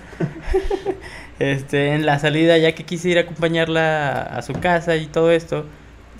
este, 1.39 1.95
en 1.95 2.05
la 2.05 2.19
salida, 2.19 2.59
ya 2.59 2.73
que 2.73 2.83
quise 2.83 3.09
ir 3.09 3.17
a 3.17 3.21
acompañarla 3.21 4.21
a 4.21 4.41
su 4.43 4.53
casa 4.53 4.95
y 4.97 5.07
todo 5.07 5.31
esto, 5.31 5.65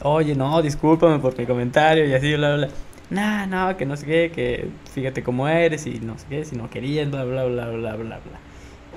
oye, 0.02 0.34
no, 0.34 0.60
discúlpame 0.64 1.20
por 1.20 1.38
mi 1.38 1.46
comentario 1.46 2.04
y 2.08 2.14
así, 2.16 2.34
bla, 2.34 2.56
bla. 2.56 2.70
No, 3.12 3.46
no, 3.46 3.78
que 3.78 3.86
no 3.86 3.96
sé 3.96 4.06
qué, 4.08 4.32
que 4.34 4.68
fíjate 4.92 5.22
cómo 5.22 5.48
eres 5.48 5.86
y 5.86 6.00
no 6.00 6.18
sé 6.18 6.26
qué, 6.30 6.46
si 6.46 6.56
no 6.56 6.68
querías, 6.70 7.12
bla, 7.12 7.24
bla, 7.26 7.46
bla, 7.46 7.68
bla, 7.68 7.96
bla, 7.96 7.96
bla. 7.96 8.20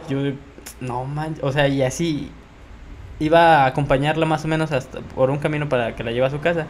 Yo, 0.08 0.32
no 0.80 1.04
man, 1.04 1.36
o 1.42 1.52
sea, 1.52 1.68
y 1.68 1.82
así. 1.82 2.30
iba 3.18 3.64
a 3.64 3.66
acompañarla 3.66 4.24
más 4.26 4.44
o 4.46 4.48
menos 4.48 4.72
hasta 4.72 5.00
por 5.00 5.30
un 5.30 5.38
camino 5.38 5.68
para 5.68 5.94
que 5.94 6.02
la 6.02 6.12
lleve 6.12 6.26
a 6.26 6.30
su 6.30 6.40
casa. 6.40 6.66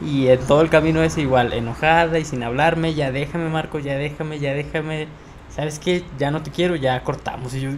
Y 0.00 0.28
en 0.28 0.38
todo 0.40 0.60
el 0.62 0.70
camino 0.70 1.02
es 1.02 1.18
igual, 1.18 1.52
enojada 1.52 2.18
y 2.18 2.24
sin 2.24 2.42
hablarme, 2.44 2.94
ya 2.94 3.10
déjame 3.10 3.48
Marco, 3.48 3.78
ya 3.80 3.96
déjame, 3.96 4.38
ya 4.38 4.54
déjame. 4.54 5.08
¿Sabes 5.50 5.78
qué? 5.78 6.04
Ya 6.18 6.30
no 6.30 6.42
te 6.42 6.50
quiero, 6.52 6.76
ya 6.76 7.02
cortamos. 7.02 7.52
Y 7.54 7.60
yo, 7.62 7.70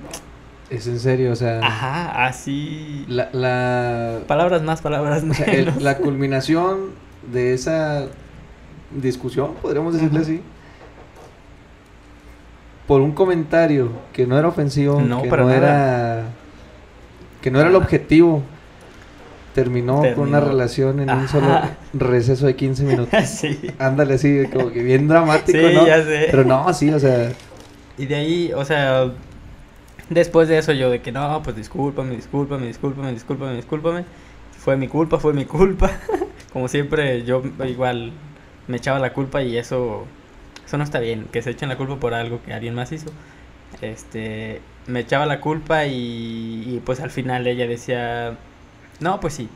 Es 0.69 0.87
en 0.87 1.01
serio, 1.01 1.33
o 1.33 1.37
sea. 1.37 1.61
ajá, 1.63 2.27
así. 2.27 3.05
La, 3.09 3.31
la, 3.33 4.19
Palabras 4.27 4.63
más, 4.63 4.83
palabras 4.83 5.25
o 5.29 5.33
sea, 5.35 5.47
el- 5.47 5.67
menos. 5.67 5.83
la 5.83 5.97
culminación 5.97 6.91
de 7.33 7.55
esa 7.55 8.07
discusión, 8.91 9.55
podríamos 9.63 9.95
decirle 9.95 10.21
así. 10.21 10.43
Por 12.87 13.01
un 13.01 13.13
comentario 13.13 13.93
que 14.13 14.27
no 14.27 14.37
era 14.39 14.49
ofensivo, 14.49 15.01
No, 15.01 15.23
que 15.23 15.29
no 15.29 15.51
era. 15.51 16.25
que 17.41 17.51
no 17.51 17.61
era 17.61 17.69
el 17.71 17.77
objetivo. 17.77 18.43
Terminó, 19.55 19.97
con 19.97 20.03
una 20.03 20.39
Terminó. 20.39 20.41
relación 20.41 21.01
en 21.01 21.11
un 21.11 21.29
solo 21.29 21.61
receso 21.93 22.47
de 22.47 22.55
15 22.57 22.85
minutos. 22.85 23.21
sí. 23.29 23.59
Ándale 23.79 24.15
así, 24.15 24.45
como 24.53 24.71
que 24.71 24.83
bien 24.83 25.09
dramático, 25.09 25.59
Sí, 25.59 25.75
¿no? 25.75 25.87
ya 25.87 26.03
sé. 26.05 26.29
Pero 26.31 26.45
no, 26.45 26.73
sí, 26.73 26.91
o 26.91 26.99
sea, 27.01 27.33
Y 27.99 28.07
de 28.07 28.15
ahí, 28.15 28.53
o 28.55 28.65
sea, 28.65 29.11
después 30.09 30.49
de 30.49 30.59
eso 30.59 30.73
yo 30.73 30.91
de 30.91 31.01
que 31.01 31.13
no, 31.13 31.43
pues 31.43 31.57
discúlpame, 31.57 32.15
discúlpame, 32.17 32.67
discúlpame, 32.67 33.13
discúlpame, 33.13 33.57
discúlpame. 33.57 34.05
Fue 34.59 34.77
mi 34.77 34.89
culpa, 34.89 35.19
fue 35.19 35.33
mi 35.33 35.45
culpa. 35.47 35.91
Como 36.53 36.69
siempre, 36.69 37.25
yo 37.25 37.43
igual 37.67 38.13
me 38.69 38.77
echaba 38.77 38.99
la 38.99 39.13
culpa 39.13 39.43
y 39.43 39.57
eso, 39.57 40.07
eso 40.67 40.79
no 40.79 40.85
está 40.85 41.01
bien, 41.01 41.27
que 41.33 41.43
se 41.43 41.51
echen 41.51 41.69
la 41.69 41.77
culpa 41.77 41.97
por 41.97 42.15
algo 42.15 42.41
que 42.45 42.53
alguien 42.53 42.75
más 42.75 42.93
hizo. 42.93 43.11
Este, 43.83 44.61
me 44.87 45.01
echaba 45.01 45.27
la 45.27 45.41
culpa 45.41 45.87
y, 45.87 46.65
y 46.77 46.83
pues 46.85 47.01
al 47.01 47.11
final 47.11 47.47
ella 47.47 47.67
decía, 47.67 48.37
no, 49.01 49.21
pues 49.21 49.35
sí. 49.35 49.49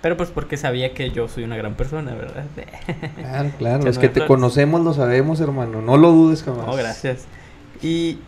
Pero 0.00 0.16
pues 0.16 0.30
porque 0.30 0.56
sabía 0.56 0.94
que 0.94 1.10
yo 1.10 1.28
soy 1.28 1.44
una 1.44 1.56
gran 1.56 1.74
persona, 1.74 2.12
¿verdad? 2.14 2.44
claro, 2.56 2.70
claro. 3.16 3.50
Echándome 3.58 3.84
Los 3.84 3.98
que 3.98 4.08
te 4.08 4.14
flores. 4.14 4.28
conocemos 4.28 4.80
lo 4.80 4.94
sabemos, 4.94 5.40
hermano. 5.40 5.80
No 5.80 5.96
lo 5.96 6.10
dudes 6.10 6.42
jamás. 6.42 6.66
No, 6.66 6.74
gracias. 6.74 7.26
Y, 7.82 8.18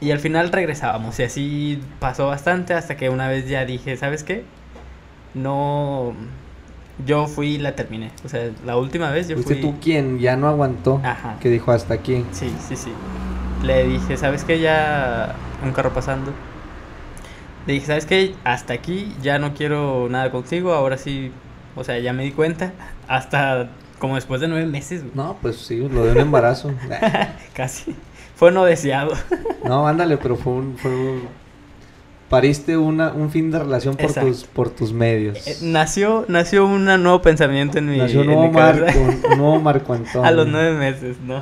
y 0.00 0.12
al 0.12 0.20
final 0.20 0.52
regresábamos 0.52 1.18
y 1.18 1.24
así 1.24 1.82
pasó 1.98 2.28
bastante 2.28 2.74
hasta 2.74 2.96
que 2.96 3.08
una 3.10 3.28
vez 3.28 3.48
ya 3.48 3.64
dije, 3.64 3.96
¿sabes 3.96 4.22
qué? 4.22 4.44
No, 5.34 6.12
yo 7.04 7.26
fui 7.26 7.54
y 7.54 7.58
la 7.58 7.74
terminé. 7.74 8.10
O 8.24 8.28
sea, 8.28 8.50
la 8.64 8.76
última 8.76 9.10
vez 9.10 9.28
yo 9.28 9.34
Fuiste 9.36 9.54
fui... 9.54 9.62
tú 9.62 9.74
quien 9.80 10.18
ya 10.20 10.36
no 10.36 10.48
aguantó, 10.48 11.00
Ajá. 11.04 11.36
que 11.40 11.50
dijo 11.50 11.72
hasta 11.72 11.94
aquí. 11.94 12.24
Sí, 12.32 12.52
sí, 12.68 12.76
sí. 12.76 12.92
Le 13.64 13.84
dije, 13.86 14.16
¿sabes 14.16 14.44
qué? 14.44 14.60
Ya 14.60 15.34
un 15.64 15.72
carro 15.72 15.92
pasando. 15.92 16.32
Le 17.66 17.72
dije, 17.74 17.86
¿sabes 17.86 18.06
qué? 18.06 18.34
Hasta 18.44 18.74
aquí 18.74 19.12
ya 19.22 19.38
no 19.38 19.54
quiero 19.54 20.08
nada 20.08 20.30
contigo. 20.30 20.72
Ahora 20.72 20.98
sí, 20.98 21.32
o 21.74 21.82
sea, 21.84 21.98
ya 21.98 22.12
me 22.12 22.22
di 22.24 22.30
cuenta. 22.32 22.72
Hasta 23.08 23.68
como 23.98 24.14
después 24.14 24.40
de 24.40 24.48
nueve 24.48 24.66
meses, 24.66 25.02
güey. 25.02 25.12
No, 25.14 25.36
pues 25.42 25.56
sí, 25.56 25.78
lo 25.78 26.04
de 26.04 26.12
un 26.12 26.18
embarazo. 26.18 26.72
Casi. 27.54 27.94
Fue 28.36 28.52
no 28.52 28.64
deseado. 28.64 29.12
no, 29.64 29.86
ándale, 29.88 30.16
pero 30.18 30.36
fue 30.36 30.52
un... 30.52 30.76
Fue 30.78 30.90
un- 30.90 31.46
Pariste 32.28 32.76
una, 32.76 33.12
un 33.12 33.30
fin 33.30 33.52
de 33.52 33.58
relación 33.60 33.94
por 33.94 34.06
Exacto. 34.06 34.28
tus, 34.28 34.44
por 34.44 34.70
tus 34.70 34.92
medios. 34.92 35.46
Eh, 35.46 35.58
Nació, 35.62 36.24
nació 36.26 36.66
un 36.66 36.84
nuevo 36.84 37.22
pensamiento 37.22 37.78
en 37.78 37.88
mi, 37.88 37.98
Nació 37.98 38.22
un 38.22 38.26
nuevo. 38.26 38.50
Marco, 38.50 38.98
un 38.98 39.38
nuevo 39.38 39.60
Marco 39.60 39.92
Antonio. 39.94 40.24
A 40.26 40.32
los 40.32 40.48
nueve 40.48 40.76
meses, 40.76 41.18
¿no? 41.24 41.40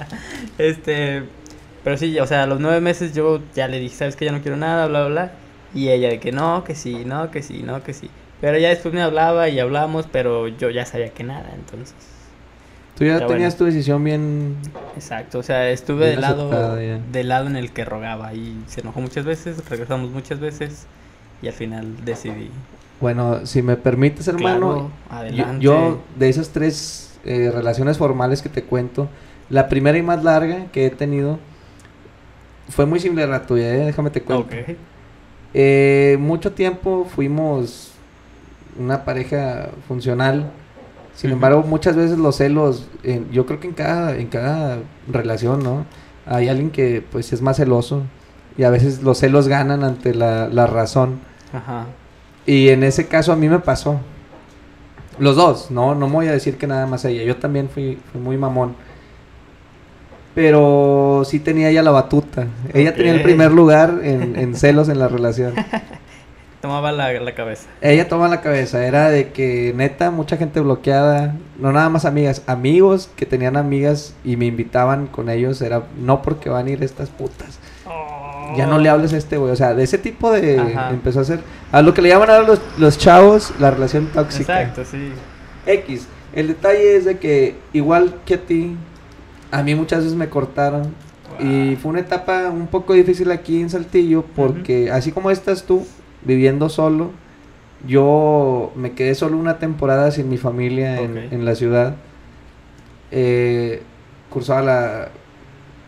este, 0.58 1.22
pero 1.84 1.96
sí, 1.96 2.18
o 2.18 2.26
sea, 2.26 2.42
a 2.42 2.46
los 2.48 2.58
nueve 2.58 2.80
meses 2.80 3.14
yo 3.14 3.40
ya 3.54 3.68
le 3.68 3.78
dije, 3.78 3.94
sabes 3.94 4.16
que 4.16 4.24
ya 4.24 4.32
no 4.32 4.42
quiero 4.42 4.56
nada, 4.56 4.88
bla, 4.88 5.06
bla, 5.06 5.08
bla. 5.08 5.32
Y 5.76 5.90
ella 5.90 6.08
de 6.08 6.18
que 6.18 6.32
no, 6.32 6.64
que 6.64 6.74
sí, 6.74 7.04
no, 7.04 7.30
que 7.30 7.42
sí, 7.42 7.62
no, 7.62 7.82
que 7.84 7.92
sí. 7.92 8.10
Pero 8.40 8.58
ya 8.58 8.70
después 8.70 8.92
me 8.92 9.02
hablaba 9.02 9.48
y 9.48 9.58
hablamos, 9.60 10.06
pero 10.10 10.48
yo 10.48 10.70
ya 10.70 10.84
sabía 10.86 11.10
que 11.10 11.22
nada, 11.22 11.52
entonces. 11.54 11.94
Tú 12.96 13.04
ya 13.04 13.16
Pero 13.16 13.26
tenías 13.26 13.58
bueno. 13.58 13.58
tu 13.58 13.64
decisión 13.74 14.02
bien... 14.04 14.56
Exacto, 14.94 15.38
o 15.38 15.42
sea, 15.42 15.68
estuve 15.68 16.06
del 16.08 16.22
lado, 16.22 16.76
del 16.76 17.28
lado 17.28 17.46
en 17.46 17.56
el 17.56 17.70
que 17.70 17.84
rogaba 17.84 18.32
y 18.32 18.58
se 18.66 18.80
enojó 18.80 19.00
muchas 19.00 19.26
veces, 19.26 19.62
regresamos 19.68 20.10
muchas 20.10 20.40
veces 20.40 20.86
y 21.42 21.48
al 21.48 21.52
final 21.52 22.04
decidí. 22.06 22.50
Bueno, 22.98 23.44
si 23.44 23.60
me 23.60 23.76
permites, 23.76 24.26
hermano, 24.28 24.58
Claro, 24.58 24.90
adelante. 25.10 25.62
yo, 25.62 26.00
de 26.18 26.30
esas 26.30 26.48
tres 26.48 27.18
eh, 27.26 27.50
relaciones 27.52 27.98
formales 27.98 28.40
que 28.40 28.48
te 28.48 28.62
cuento, 28.64 29.08
la 29.50 29.68
primera 29.68 29.98
y 29.98 30.02
más 30.02 30.24
larga 30.24 30.64
que 30.72 30.86
he 30.86 30.90
tenido 30.90 31.38
fue 32.70 32.86
muy 32.86 32.98
similar 32.98 33.28
a 33.28 33.32
la 33.32 33.46
tuya, 33.46 33.74
¿eh? 33.74 33.84
déjame 33.84 34.08
te 34.10 34.22
cuento. 34.22 34.46
Ok. 34.46 34.76
Eh, 35.54 36.16
mucho 36.20 36.52
tiempo 36.52 37.06
fuimos 37.14 37.92
una 38.78 39.04
pareja 39.04 39.70
funcional. 39.88 40.50
Sin 41.14 41.30
embargo, 41.30 41.62
muchas 41.62 41.96
veces 41.96 42.18
los 42.18 42.36
celos, 42.36 42.88
en- 43.02 43.30
yo 43.30 43.46
creo 43.46 43.58
que 43.58 43.68
en 43.68 43.74
cada, 43.74 44.16
en 44.16 44.26
cada 44.26 44.78
relación, 45.10 45.62
¿no? 45.62 45.86
Hay 46.26 46.48
alguien 46.48 46.70
que 46.70 47.02
pues 47.10 47.32
es 47.32 47.40
más 47.40 47.56
celoso 47.56 48.02
y 48.58 48.64
a 48.64 48.70
veces 48.70 49.02
los 49.02 49.18
celos 49.18 49.48
ganan 49.48 49.82
ante 49.84 50.14
la, 50.14 50.48
la 50.48 50.66
razón. 50.66 51.20
Ajá. 51.52 51.86
Y 52.44 52.68
en 52.68 52.84
ese 52.84 53.06
caso 53.06 53.32
a 53.32 53.36
mí 53.36 53.48
me 53.48 53.60
pasó. 53.60 53.98
Los 55.18 55.36
dos, 55.36 55.70
no, 55.70 55.94
no 55.94 56.08
me 56.08 56.12
voy 56.14 56.26
a 56.28 56.32
decir 56.32 56.58
que 56.58 56.66
nada 56.66 56.86
más 56.86 57.04
ella. 57.06 57.22
Yo 57.24 57.36
también 57.36 57.70
fui, 57.70 57.98
fui 58.12 58.20
muy 58.20 58.36
mamón. 58.36 58.74
Pero 60.36 61.22
sí 61.24 61.40
tenía 61.40 61.70
ella 61.70 61.82
la 61.82 61.92
batuta. 61.92 62.46
Ella 62.74 62.94
tenía 62.94 63.14
el 63.14 63.22
primer 63.22 63.52
lugar 63.52 64.00
en, 64.02 64.36
en 64.38 64.54
celos 64.54 64.90
en 64.90 64.98
la 64.98 65.08
relación. 65.08 65.54
Tomaba 66.60 66.92
la, 66.92 67.10
la 67.10 67.34
cabeza. 67.34 67.68
Ella 67.80 68.06
toma 68.06 68.28
la 68.28 68.42
cabeza. 68.42 68.86
Era 68.86 69.08
de 69.08 69.30
que 69.30 69.72
neta, 69.74 70.10
mucha 70.10 70.36
gente 70.36 70.60
bloqueada. 70.60 71.34
No 71.58 71.72
nada 71.72 71.88
más 71.88 72.04
amigas. 72.04 72.42
Amigos 72.46 73.08
que 73.16 73.24
tenían 73.24 73.56
amigas 73.56 74.14
y 74.24 74.36
me 74.36 74.44
invitaban 74.44 75.06
con 75.06 75.30
ellos. 75.30 75.62
Era 75.62 75.84
no 75.98 76.20
porque 76.20 76.50
van 76.50 76.66
a 76.66 76.70
ir 76.70 76.84
estas 76.84 77.08
putas. 77.08 77.58
Ya 78.58 78.66
no 78.66 78.78
le 78.78 78.90
hables 78.90 79.14
a 79.14 79.16
este 79.16 79.38
güey. 79.38 79.52
O 79.52 79.56
sea, 79.56 79.72
de 79.72 79.84
ese 79.84 79.96
tipo 79.96 80.30
de... 80.32 80.60
Ajá. 80.60 80.90
Empezó 80.90 81.20
a 81.20 81.24
ser... 81.24 81.40
A 81.72 81.80
lo 81.80 81.94
que 81.94 82.02
le 82.02 82.10
llaman 82.10 82.28
ahora 82.28 82.46
los, 82.46 82.60
los 82.76 82.98
chavos 82.98 83.54
la 83.58 83.70
relación 83.70 84.08
tóxica. 84.08 84.60
Exacto, 84.60 84.84
sí. 84.84 85.12
X. 85.64 86.08
El 86.34 86.48
detalle 86.48 86.96
es 86.96 87.06
de 87.06 87.18
que, 87.18 87.56
igual 87.72 88.16
que 88.26 88.34
a 88.34 88.38
ti, 88.38 88.76
a 89.50 89.62
mí 89.62 89.74
muchas 89.74 90.04
veces 90.04 90.16
me 90.16 90.28
cortaron. 90.28 90.94
Y 91.38 91.76
fue 91.76 91.90
una 91.90 92.00
etapa 92.00 92.48
un 92.50 92.66
poco 92.66 92.94
difícil 92.94 93.30
aquí 93.30 93.60
en 93.60 93.68
Saltillo 93.68 94.24
porque 94.34 94.90
así 94.90 95.12
como 95.12 95.30
estás 95.30 95.64
tú 95.64 95.86
viviendo 96.22 96.68
solo, 96.68 97.10
yo 97.86 98.72
me 98.74 98.92
quedé 98.92 99.14
solo 99.14 99.36
una 99.36 99.58
temporada 99.58 100.10
sin 100.10 100.30
mi 100.30 100.38
familia 100.38 101.00
en, 101.00 101.44
la 101.44 101.54
ciudad. 101.54 101.96
Eh, 103.10 103.82
cursaba 104.30 104.62
la 104.62 105.08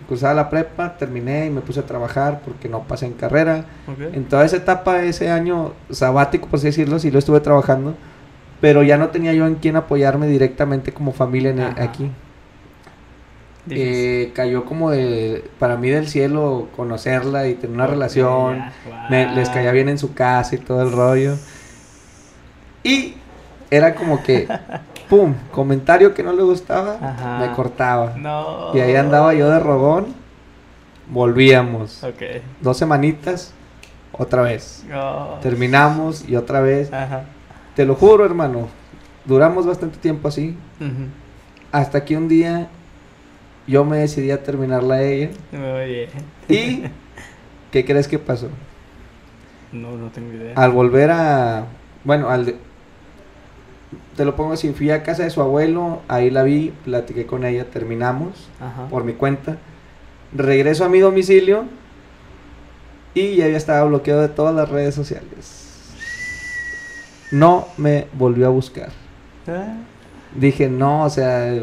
cursaba 0.08 0.32
la 0.34 0.48
prepa, 0.48 0.96
terminé 0.96 1.46
y 1.46 1.50
me 1.50 1.60
puse 1.60 1.80
a 1.80 1.86
trabajar 1.86 2.40
porque 2.44 2.68
no 2.68 2.84
pasé 2.84 3.06
en 3.06 3.12
carrera. 3.12 3.66
Ok. 3.86 4.14
En 4.14 4.24
toda 4.24 4.44
esa 4.44 4.56
etapa, 4.56 5.02
ese 5.02 5.30
año 5.30 5.72
sabático, 5.90 6.48
por 6.48 6.58
así 6.58 6.66
decirlo, 6.66 6.98
sí 6.98 7.10
lo 7.10 7.18
estuve 7.18 7.40
trabajando, 7.40 7.94
pero 8.60 8.82
ya 8.82 8.96
no 8.96 9.08
tenía 9.08 9.34
yo 9.34 9.46
en 9.46 9.56
quién 9.56 9.76
apoyarme 9.76 10.26
directamente 10.26 10.92
como 10.92 11.12
familia 11.12 11.50
en 11.50 11.58
el- 11.58 11.66
Ajá. 11.66 11.82
aquí. 11.82 12.10
Eh, 13.70 14.32
cayó 14.34 14.64
como 14.64 14.90
de, 14.90 15.44
para 15.58 15.76
mí 15.76 15.90
del 15.90 16.08
cielo 16.08 16.68
conocerla 16.76 17.48
y 17.48 17.54
tener 17.54 17.74
una 17.74 17.86
relación. 17.86 18.62
Me- 19.10 19.34
les 19.34 19.48
caía 19.50 19.72
bien 19.72 19.88
en 19.88 19.98
su 19.98 20.14
casa 20.14 20.54
y 20.54 20.58
todo 20.58 20.82
el 20.82 20.92
rollo. 20.92 21.36
Y 22.82 23.14
era 23.70 23.94
como 23.94 24.22
que, 24.22 24.48
pum, 25.10 25.34
comentario 25.50 26.14
que 26.14 26.22
no 26.22 26.32
le 26.32 26.42
gustaba, 26.42 26.98
Ajá. 27.00 27.38
me 27.46 27.52
cortaba. 27.54 28.14
No. 28.16 28.74
Y 28.74 28.80
ahí 28.80 28.94
andaba 28.96 29.34
yo 29.34 29.50
de 29.50 29.58
rogón, 29.60 30.14
volvíamos. 31.10 32.02
Ok. 32.04 32.22
Dos 32.60 32.76
semanitas, 32.78 33.52
otra 34.12 34.42
vez. 34.42 34.84
Oh. 34.94 35.38
Terminamos 35.42 36.28
y 36.28 36.36
otra 36.36 36.60
vez. 36.60 36.92
Ajá. 36.92 37.24
Te 37.74 37.84
lo 37.84 37.94
juro, 37.94 38.24
hermano. 38.24 38.68
Duramos 39.24 39.66
bastante 39.66 39.98
tiempo 39.98 40.28
así. 40.28 40.56
Hasta 41.70 42.04
que 42.04 42.16
un 42.16 42.28
día 42.28 42.68
yo 43.68 43.84
me 43.84 43.98
decidí 43.98 44.30
a 44.32 44.42
terminarla 44.42 44.94
a 44.96 45.02
ella. 45.02 45.30
Muy 45.52 45.86
bien. 45.86 46.08
¿Y 46.48 46.82
qué 47.70 47.84
crees 47.84 48.08
que 48.08 48.18
pasó? 48.18 48.48
No, 49.72 49.96
no 49.96 50.08
tengo 50.10 50.32
idea. 50.32 50.54
Al 50.56 50.72
volver 50.72 51.10
a... 51.10 51.66
Bueno, 52.04 52.30
al... 52.30 52.46
de- 52.46 52.56
Te 54.16 54.24
lo 54.24 54.34
pongo 54.34 54.54
así. 54.54 54.72
Fui 54.72 54.90
a 54.90 55.02
casa 55.02 55.24
de 55.24 55.30
su 55.30 55.42
abuelo. 55.42 56.00
Ahí 56.08 56.30
la 56.30 56.42
vi. 56.42 56.72
Platiqué 56.84 57.26
con 57.26 57.44
ella. 57.44 57.66
Terminamos. 57.66 58.48
Ajá. 58.60 58.86
Por 58.88 59.04
mi 59.04 59.12
cuenta. 59.12 59.58
Regreso 60.34 60.84
a 60.84 60.88
mi 60.88 60.98
domicilio. 61.00 61.64
Y 63.14 63.36
ya 63.36 63.46
estaba 63.46 63.84
bloqueado 63.84 64.22
de 64.22 64.28
todas 64.28 64.54
las 64.54 64.68
redes 64.68 64.94
sociales. 64.94 65.66
No 67.30 67.68
me 67.76 68.06
volvió 68.14 68.46
a 68.46 68.50
buscar. 68.50 68.90
Ah. 69.46 69.76
dije, 70.34 70.68
no, 70.68 71.04
o 71.04 71.10
sea, 71.10 71.54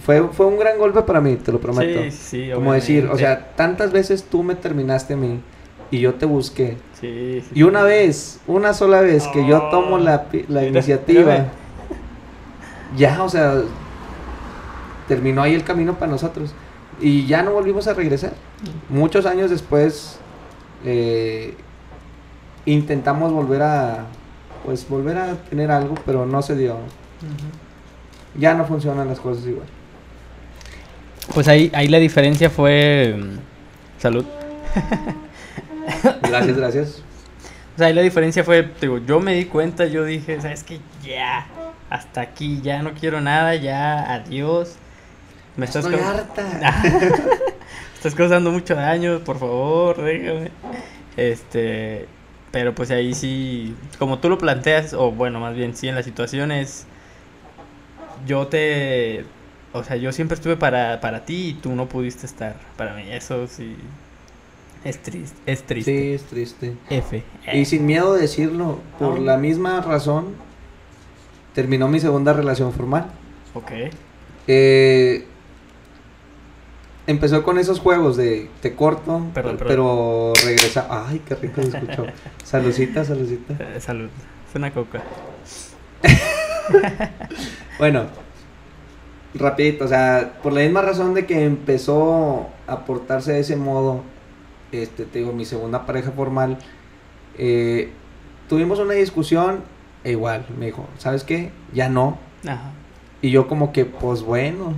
fue, 0.00 0.28
fue 0.28 0.46
un 0.46 0.58
gran 0.58 0.78
golpe 0.78 1.02
para 1.02 1.20
mí, 1.20 1.36
te 1.36 1.52
lo 1.52 1.60
prometo. 1.60 2.02
Sí, 2.04 2.10
sí, 2.10 2.50
Como 2.54 2.72
decir, 2.72 3.06
o 3.10 3.16
sea, 3.18 3.52
tantas 3.56 3.92
veces 3.92 4.24
tú 4.24 4.42
me 4.42 4.54
terminaste 4.54 5.14
a 5.14 5.16
mí 5.16 5.40
y 5.90 6.00
yo 6.00 6.14
te 6.14 6.26
busqué. 6.26 6.76
Sí, 7.00 7.42
sí, 7.42 7.50
Y 7.54 7.62
una 7.62 7.82
vez, 7.82 8.40
una 8.46 8.74
sola 8.74 9.00
vez 9.00 9.26
que 9.28 9.46
yo 9.46 9.68
tomo 9.70 9.98
la, 9.98 10.26
la 10.48 10.64
iniciativa, 10.66 11.20
mírame. 11.22 11.48
ya, 12.96 13.22
o 13.22 13.28
sea, 13.28 13.62
terminó 15.08 15.42
ahí 15.42 15.54
el 15.54 15.64
camino 15.64 15.98
para 15.98 16.12
nosotros. 16.12 16.54
Y 17.00 17.26
ya 17.26 17.42
no 17.42 17.52
volvimos 17.52 17.86
a 17.88 17.94
regresar. 17.94 18.34
Muchos 18.88 19.24
años 19.26 19.50
después, 19.50 20.18
eh, 20.84 21.54
intentamos 22.66 23.32
volver 23.32 23.62
a, 23.62 24.04
pues, 24.64 24.86
volver 24.88 25.16
a 25.16 25.34
tener 25.48 25.70
algo, 25.70 25.94
pero 26.04 26.26
no 26.26 26.42
se 26.42 26.54
dio. 26.56 26.76
Ya 28.36 28.54
no 28.54 28.64
funcionan 28.66 29.08
las 29.08 29.18
cosas 29.18 29.46
igual. 29.46 29.66
Pues 31.34 31.48
ahí, 31.48 31.70
ahí 31.74 31.88
la 31.88 31.98
diferencia 31.98 32.50
fue... 32.50 33.14
mm, 33.16 33.38
Salud. 34.00 34.24
Gracias, 36.22 36.56
gracias. 36.56 37.02
O 37.74 37.78
sea, 37.78 37.88
ahí 37.88 37.94
la 37.94 38.02
diferencia 38.02 38.44
fue, 38.44 38.70
digo, 38.80 38.98
yo 38.98 39.20
me 39.20 39.34
di 39.34 39.44
cuenta, 39.44 39.86
yo 39.86 40.04
dije, 40.04 40.40
sabes 40.40 40.64
que 40.64 40.80
ya, 41.02 41.46
hasta 41.88 42.20
aquí, 42.20 42.60
ya 42.62 42.82
no 42.82 42.94
quiero 42.94 43.20
nada, 43.20 43.54
ya, 43.56 44.12
adiós. 44.12 44.76
Me 45.56 45.66
estás, 45.66 45.84
Estoy 45.84 46.00
harta. 46.00 46.82
estás 47.94 48.14
causando 48.14 48.50
mucho 48.50 48.74
daño, 48.74 49.20
por 49.20 49.38
favor, 49.38 50.02
déjame. 50.02 50.50
Este, 51.16 52.06
pero 52.50 52.74
pues 52.74 52.90
ahí 52.90 53.14
sí, 53.14 53.74
como 53.98 54.18
tú 54.18 54.28
lo 54.28 54.38
planteas, 54.38 54.94
o 54.94 55.10
bueno, 55.12 55.40
más 55.40 55.54
bien 55.54 55.76
sí, 55.76 55.88
en 55.88 55.94
las 55.94 56.04
situaciones, 56.04 56.86
yo 58.26 58.46
te, 58.46 59.24
o 59.72 59.84
sea, 59.84 59.96
yo 59.96 60.12
siempre 60.12 60.34
estuve 60.34 60.56
para, 60.56 61.00
para 61.00 61.24
ti 61.24 61.48
y 61.48 61.54
tú 61.54 61.74
no 61.74 61.88
pudiste 61.88 62.26
estar 62.26 62.56
para 62.76 62.94
mí, 62.94 63.04
eso 63.10 63.46
sí, 63.46 63.76
es 64.84 65.00
triste, 65.02 65.36
es 65.46 65.62
triste. 65.64 65.92
Sí, 65.92 66.12
es 66.14 66.22
triste. 66.24 66.74
F. 66.88 67.22
Y 67.52 67.64
sin 67.66 67.86
miedo 67.86 68.14
de 68.14 68.22
decirlo, 68.22 68.78
por 68.98 69.18
No. 69.18 69.24
la 69.24 69.36
misma 69.36 69.80
razón, 69.80 70.34
terminó 71.54 71.88
mi 71.88 72.00
segunda 72.00 72.32
relación 72.32 72.72
formal. 72.72 73.06
Ok. 73.54 73.70
Eh, 74.46 75.26
empezó 77.06 77.42
con 77.42 77.58
esos 77.58 77.78
juegos 77.78 78.16
de 78.16 78.48
te 78.62 78.74
corto, 78.74 79.26
Perdón, 79.34 79.58
pero 79.58 80.32
regresa. 80.44 80.86
Ay, 80.90 81.20
qué 81.26 81.34
rico 81.34 81.60
se 81.62 81.68
escuchó. 81.76 82.06
Salucita, 82.44 83.04
salucita. 83.04 83.54
Eh, 83.58 83.80
salud. 83.80 84.08
Es 84.48 84.54
una 84.56 84.72
coca. 84.72 85.02
Bueno, 87.78 88.06
rapidito, 89.34 89.84
o 89.84 89.88
sea, 89.88 90.34
por 90.42 90.52
la 90.52 90.60
misma 90.60 90.82
razón 90.82 91.14
de 91.14 91.26
que 91.26 91.44
empezó 91.44 92.48
a 92.66 92.84
portarse 92.84 93.32
de 93.32 93.40
ese 93.40 93.56
modo, 93.56 94.02
este, 94.72 95.04
te 95.04 95.20
digo, 95.20 95.32
mi 95.32 95.44
segunda 95.44 95.86
pareja 95.86 96.10
formal, 96.10 96.58
eh, 97.38 97.90
tuvimos 98.48 98.78
una 98.78 98.94
discusión, 98.94 99.60
e 100.04 100.12
igual, 100.12 100.46
me 100.58 100.66
dijo, 100.66 100.86
¿sabes 100.98 101.24
qué? 101.24 101.50
Ya 101.72 101.88
no. 101.88 102.18
Ajá. 102.46 102.72
Y 103.22 103.30
yo 103.30 103.48
como 103.48 103.72
que, 103.72 103.84
pues 103.84 104.22
bueno, 104.22 104.74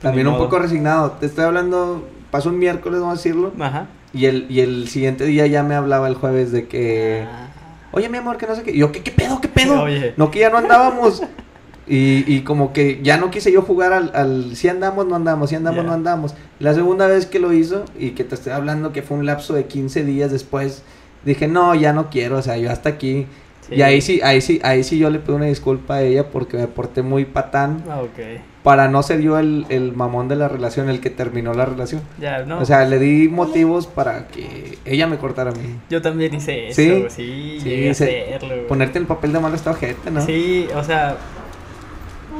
también 0.00 0.26
un 0.26 0.38
poco 0.38 0.58
resignado. 0.58 1.12
Te 1.12 1.26
estoy 1.26 1.44
hablando, 1.44 2.08
pasó 2.30 2.48
un 2.48 2.58
miércoles, 2.58 3.00
vamos 3.00 3.14
a 3.14 3.22
decirlo, 3.22 3.52
Ajá. 3.60 3.86
y 4.12 4.26
el, 4.26 4.46
y 4.48 4.60
el 4.60 4.88
siguiente 4.88 5.24
día 5.24 5.46
ya 5.46 5.62
me 5.62 5.74
hablaba 5.74 6.08
el 6.08 6.14
jueves 6.14 6.50
de 6.50 6.66
que... 6.66 7.26
Ah. 7.28 7.44
Oye, 7.90 8.08
mi 8.08 8.18
amor, 8.18 8.36
que 8.36 8.46
no 8.46 8.54
sé 8.54 8.62
qué. 8.62 8.72
Y 8.72 8.78
yo, 8.78 8.92
¿qué, 8.92 9.02
qué 9.02 9.10
pedo, 9.10 9.40
qué 9.40 9.48
pedo? 9.48 9.82
Oye. 9.82 10.12
No, 10.16 10.30
que 10.30 10.40
ya 10.40 10.50
no 10.50 10.58
andábamos. 10.58 11.22
Y, 11.88 12.24
y 12.26 12.42
como 12.42 12.72
que 12.72 13.00
ya 13.02 13.16
no 13.16 13.30
quise 13.30 13.50
yo 13.50 13.62
jugar 13.62 13.92
al, 13.94 14.10
al 14.14 14.56
si 14.56 14.68
andamos, 14.68 15.06
no 15.06 15.16
andamos, 15.16 15.48
si 15.50 15.56
andamos, 15.56 15.78
Ya. 15.82 15.86
no 15.88 15.92
andamos. 15.94 16.34
La 16.58 16.74
segunda 16.74 17.06
vez 17.06 17.24
que 17.26 17.38
lo 17.38 17.52
hizo, 17.52 17.84
y 17.98 18.10
que 18.10 18.24
te 18.24 18.34
estoy 18.34 18.52
hablando 18.52 18.92
que 18.92 19.02
fue 19.02 19.16
un 19.16 19.24
lapso 19.26 19.54
de 19.54 19.64
15 19.64 20.04
días 20.04 20.30
después, 20.30 20.82
dije, 21.24 21.48
no, 21.48 21.74
ya 21.74 21.92
no 21.94 22.10
quiero, 22.10 22.36
o 22.38 22.42
sea, 22.42 22.58
yo 22.58 22.70
hasta 22.70 22.90
aquí. 22.90 23.26
Sí. 23.68 23.76
Y 23.76 23.82
ahí 23.82 24.00
sí, 24.00 24.20
ahí 24.22 24.40
sí, 24.40 24.60
ahí 24.64 24.82
sí 24.84 24.98
yo 24.98 25.08
le 25.10 25.18
pido 25.18 25.36
una 25.36 25.44
disculpa 25.46 25.96
a 25.96 26.02
ella 26.02 26.28
porque 26.30 26.56
me 26.56 26.66
porté 26.68 27.02
muy 27.02 27.24
patán 27.26 27.84
Ah, 27.90 28.00
ok. 28.00 28.40
para 28.62 28.88
no 28.88 29.02
ser 29.02 29.20
yo 29.20 29.38
el, 29.38 29.66
el 29.68 29.92
mamón 29.92 30.26
de 30.28 30.36
la 30.36 30.48
relación, 30.48 30.88
el 30.88 31.00
que 31.00 31.10
terminó 31.10 31.52
la 31.54 31.66
relación. 31.66 32.00
Ya, 32.20 32.44
no. 32.44 32.60
O 32.60 32.64
sea, 32.64 32.84
le 32.86 32.98
di 32.98 33.28
motivos 33.28 33.86
para 33.86 34.26
que 34.28 34.78
ella 34.86 35.06
me 35.06 35.18
cortara 35.18 35.50
a 35.50 35.54
mí. 35.54 35.76
yo 35.90 36.00
también 36.02 36.34
hice 36.34 36.68
eso. 36.68 37.10
¿Sí? 37.10 37.58
Sí, 37.60 37.94
se- 37.94 38.34
hacerlo. 38.34 38.66
Ponerte 38.68 38.98
en 38.98 39.02
el 39.04 39.06
papel 39.08 39.32
de 39.34 39.40
malo 39.40 39.54
esta 39.54 39.72
gente, 39.74 40.10
¿no? 40.10 40.20
Sí, 40.24 40.66
o 40.74 40.82
sea. 40.84 41.16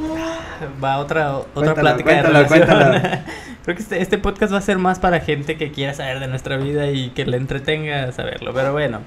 Va 0.83 0.97
otra, 0.97 1.37
otra 1.53 1.73
plática 1.75 2.09
de 2.11 2.21
cuéntala, 2.21 2.43
relación. 2.43 2.67
cuéntala. 2.67 3.25
Creo 3.63 3.75
que 3.75 3.81
este, 3.83 4.01
este 4.01 4.17
podcast 4.17 4.53
va 4.53 4.57
a 4.57 4.61
ser 4.61 4.77
más 4.77 4.99
para 4.99 5.19
gente 5.19 5.57
que 5.57 5.71
quiera 5.71 5.93
saber 5.93 6.19
de 6.19 6.27
nuestra 6.27 6.57
vida 6.57 6.87
y 6.91 7.09
que 7.11 7.25
le 7.25 7.37
entretenga 7.37 8.11
saberlo. 8.11 8.53
Pero 8.53 8.71
bueno, 8.71 9.01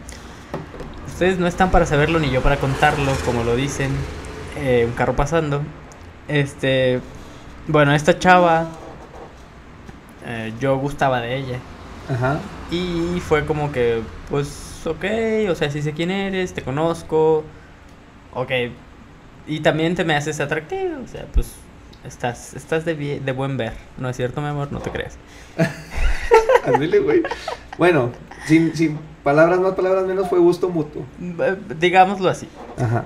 ustedes 1.07 1.38
no 1.38 1.46
están 1.46 1.70
para 1.70 1.87
saberlo 1.87 2.18
ni 2.20 2.31
yo 2.31 2.42
para 2.42 2.59
contarlo, 2.59 3.12
como 3.24 3.44
lo 3.44 3.57
dicen. 3.57 3.90
eh, 4.57 4.85
un 4.87 4.92
carro 4.92 5.14
pasando. 5.16 5.62
Este. 6.28 7.00
Bueno, 7.66 7.92
esta 7.94 8.18
chava. 8.18 8.68
eh, 10.26 10.52
yo 10.61 10.76
gustaba 10.78 11.20
de 11.20 11.37
ella. 11.37 11.59
Ajá. 12.09 12.38
Y 12.70 13.20
fue 13.20 13.44
como 13.46 13.72
que, 13.72 14.02
pues, 14.31 14.83
ok, 14.87 15.05
o 15.50 15.55
sea, 15.55 15.70
sí 15.70 15.83
sé 15.83 15.92
quién 15.92 16.11
eres, 16.11 16.55
te 16.55 16.62
conozco, 16.62 17.44
ok. 18.33 18.50
Y 19.46 19.61
también 19.61 19.94
te 19.94 20.05
me 20.05 20.14
haces 20.14 20.40
atractivo, 20.40 21.02
o 21.05 21.09
sea, 21.09 21.26
pues, 21.33 21.52
estás, 22.05 22.55
estás 22.55 22.85
de, 22.85 23.20
de 23.20 23.33
buen 23.33 23.57
ver, 23.57 23.72
¿no 23.98 24.09
es 24.09 24.16
cierto, 24.16 24.40
mi 24.40 24.48
amor? 24.48 24.70
No 24.70 24.81
te 24.81 24.90
creas. 24.90 25.16
Ándale, 26.64 26.98
güey. 27.00 27.22
Bueno, 27.78 28.12
sin, 28.46 28.74
sin 28.76 28.98
palabras 29.22 29.61
más, 29.61 29.72
palabras 29.72 30.05
menos, 30.07 30.28
fue 30.28 30.38
gusto 30.38 30.68
mutuo. 30.68 31.05
Digámoslo 31.78 32.28
así. 32.28 32.48
Ajá. 32.78 33.05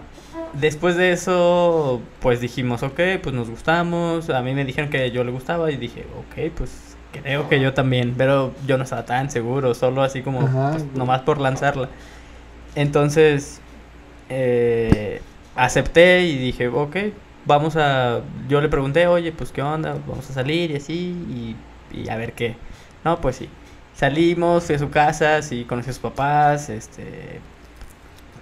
Después 0.53 0.96
de 0.96 1.12
eso, 1.12 2.01
pues 2.20 2.40
dijimos, 2.40 2.83
ok, 2.83 3.01
pues 3.22 3.35
nos 3.35 3.51
gustamos. 3.51 4.31
A 4.31 4.42
mí 4.42 4.55
me 4.55 4.64
dijeron 4.64 4.90
que 4.90 5.11
yo 5.11 5.25
le 5.25 5.31
gustaba 5.31 5.70
y 5.70 5.77
dije, 5.77 6.07
ok, 6.18 6.53
pues 6.55 6.96
creo 7.12 7.49
que 7.49 7.61
yo 7.61 7.75
también. 7.75 8.14
Pero 8.16 8.55
yo 8.66 8.79
no 8.79 8.85
estaba 8.85 9.05
tan 9.05 9.31
seguro, 9.31 9.75
solo 9.75 10.03
así 10.03 10.22
como, 10.22 10.40
Ajá. 10.40 10.72
pues, 10.72 10.85
nomás 10.94 11.22
por 11.22 11.40
lanzarla. 11.40 11.88
Entonces, 12.75 13.61
eh, 14.29 15.20
acepté 15.57 16.23
y 16.23 16.37
dije, 16.37 16.69
ok, 16.69 16.97
vamos 17.45 17.77
a... 17.77 18.21
Yo 18.49 18.61
le 18.61 18.69
pregunté, 18.69 19.07
oye, 19.07 19.33
pues 19.33 19.51
qué 19.53 19.62
onda, 19.62 19.97
vamos 20.07 20.29
a 20.31 20.33
salir 20.33 20.71
y 20.71 20.77
así, 20.77 20.95
y, 20.95 21.57
y 21.99 22.09
a 22.09 22.16
ver 22.16 22.33
qué. 22.35 22.57
No, 23.05 23.21
pues 23.21 23.37
sí. 23.37 23.49
Salimos, 23.95 24.64
fui 24.64 24.75
a 24.75 24.79
su 24.79 24.90
casa, 24.90 25.40
sí, 25.42 25.64
conocí 25.64 25.90
a 25.90 25.92
sus 25.92 26.03
papás, 26.03 26.69
este... 26.69 27.40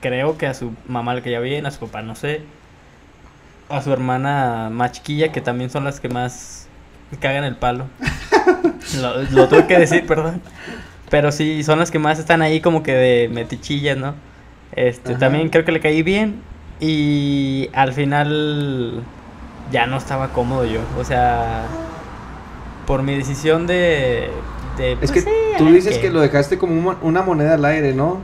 Creo 0.01 0.37
que 0.37 0.47
a 0.47 0.53
su 0.53 0.75
mamá 0.87 1.15
le 1.15 1.23
caía 1.23 1.41
bien, 1.41 1.65
a 1.65 1.71
su 1.71 1.81
papá 1.81 2.03
no 2.03 2.15
sé. 2.15 2.43
A 3.71 3.81
su 3.81 3.91
hermana 3.91 4.69
más 4.71 4.93
chiquilla, 4.93 5.33
que 5.33 5.41
también 5.41 5.71
son 5.71 5.85
las 5.85 5.99
que 5.99 6.11
más 6.11 6.69
cagan 7.21 7.45
el 7.45 7.57
palo. 7.57 7.87
lo, 9.01 9.23
lo 9.23 9.49
tuve 9.49 9.67
que 9.67 9.79
decir, 9.79 10.07
perdón. 10.07 10.43
Pero 11.11 11.33
sí, 11.33 11.63
son 11.63 11.79
las 11.79 11.91
que 11.91 11.99
más 11.99 12.19
están 12.19 12.43
ahí 12.43 12.61
como 12.61 12.83
que 12.83 12.93
de 12.93 13.29
metichillas, 13.29 13.97
¿no? 13.97 14.15
Este, 14.73 15.13
Ajá. 15.13 15.21
también 15.21 15.49
creo 15.49 15.65
que 15.65 15.73
le 15.73 15.81
caí 15.81 16.03
bien. 16.03 16.43
Y 16.87 17.71
al 17.73 17.95
final 17.95 19.03
ya 19.73 19.87
no 19.87 19.97
estaba 19.97 20.29
cómodo 20.29 20.67
yo. 20.67 20.81
O 20.99 21.05
sea, 21.05 21.65
por 22.87 23.03
mi 23.03 23.17
decisión 23.17 23.67
de... 23.67 24.29
de 24.77 24.93
Es 24.93 24.99
pues, 24.99 25.13
que 25.13 25.21
sí, 25.23 25.29
tú 25.57 25.71
dices 25.71 25.97
qué. 25.97 26.03
que 26.03 26.11
lo 26.11 26.21
dejaste 26.21 26.59
como 26.59 26.75
un 26.75 26.83
mo- 26.83 26.97
una 27.01 27.23
moneda 27.23 27.55
al 27.55 27.65
aire, 27.65 27.95
¿no? 27.95 28.19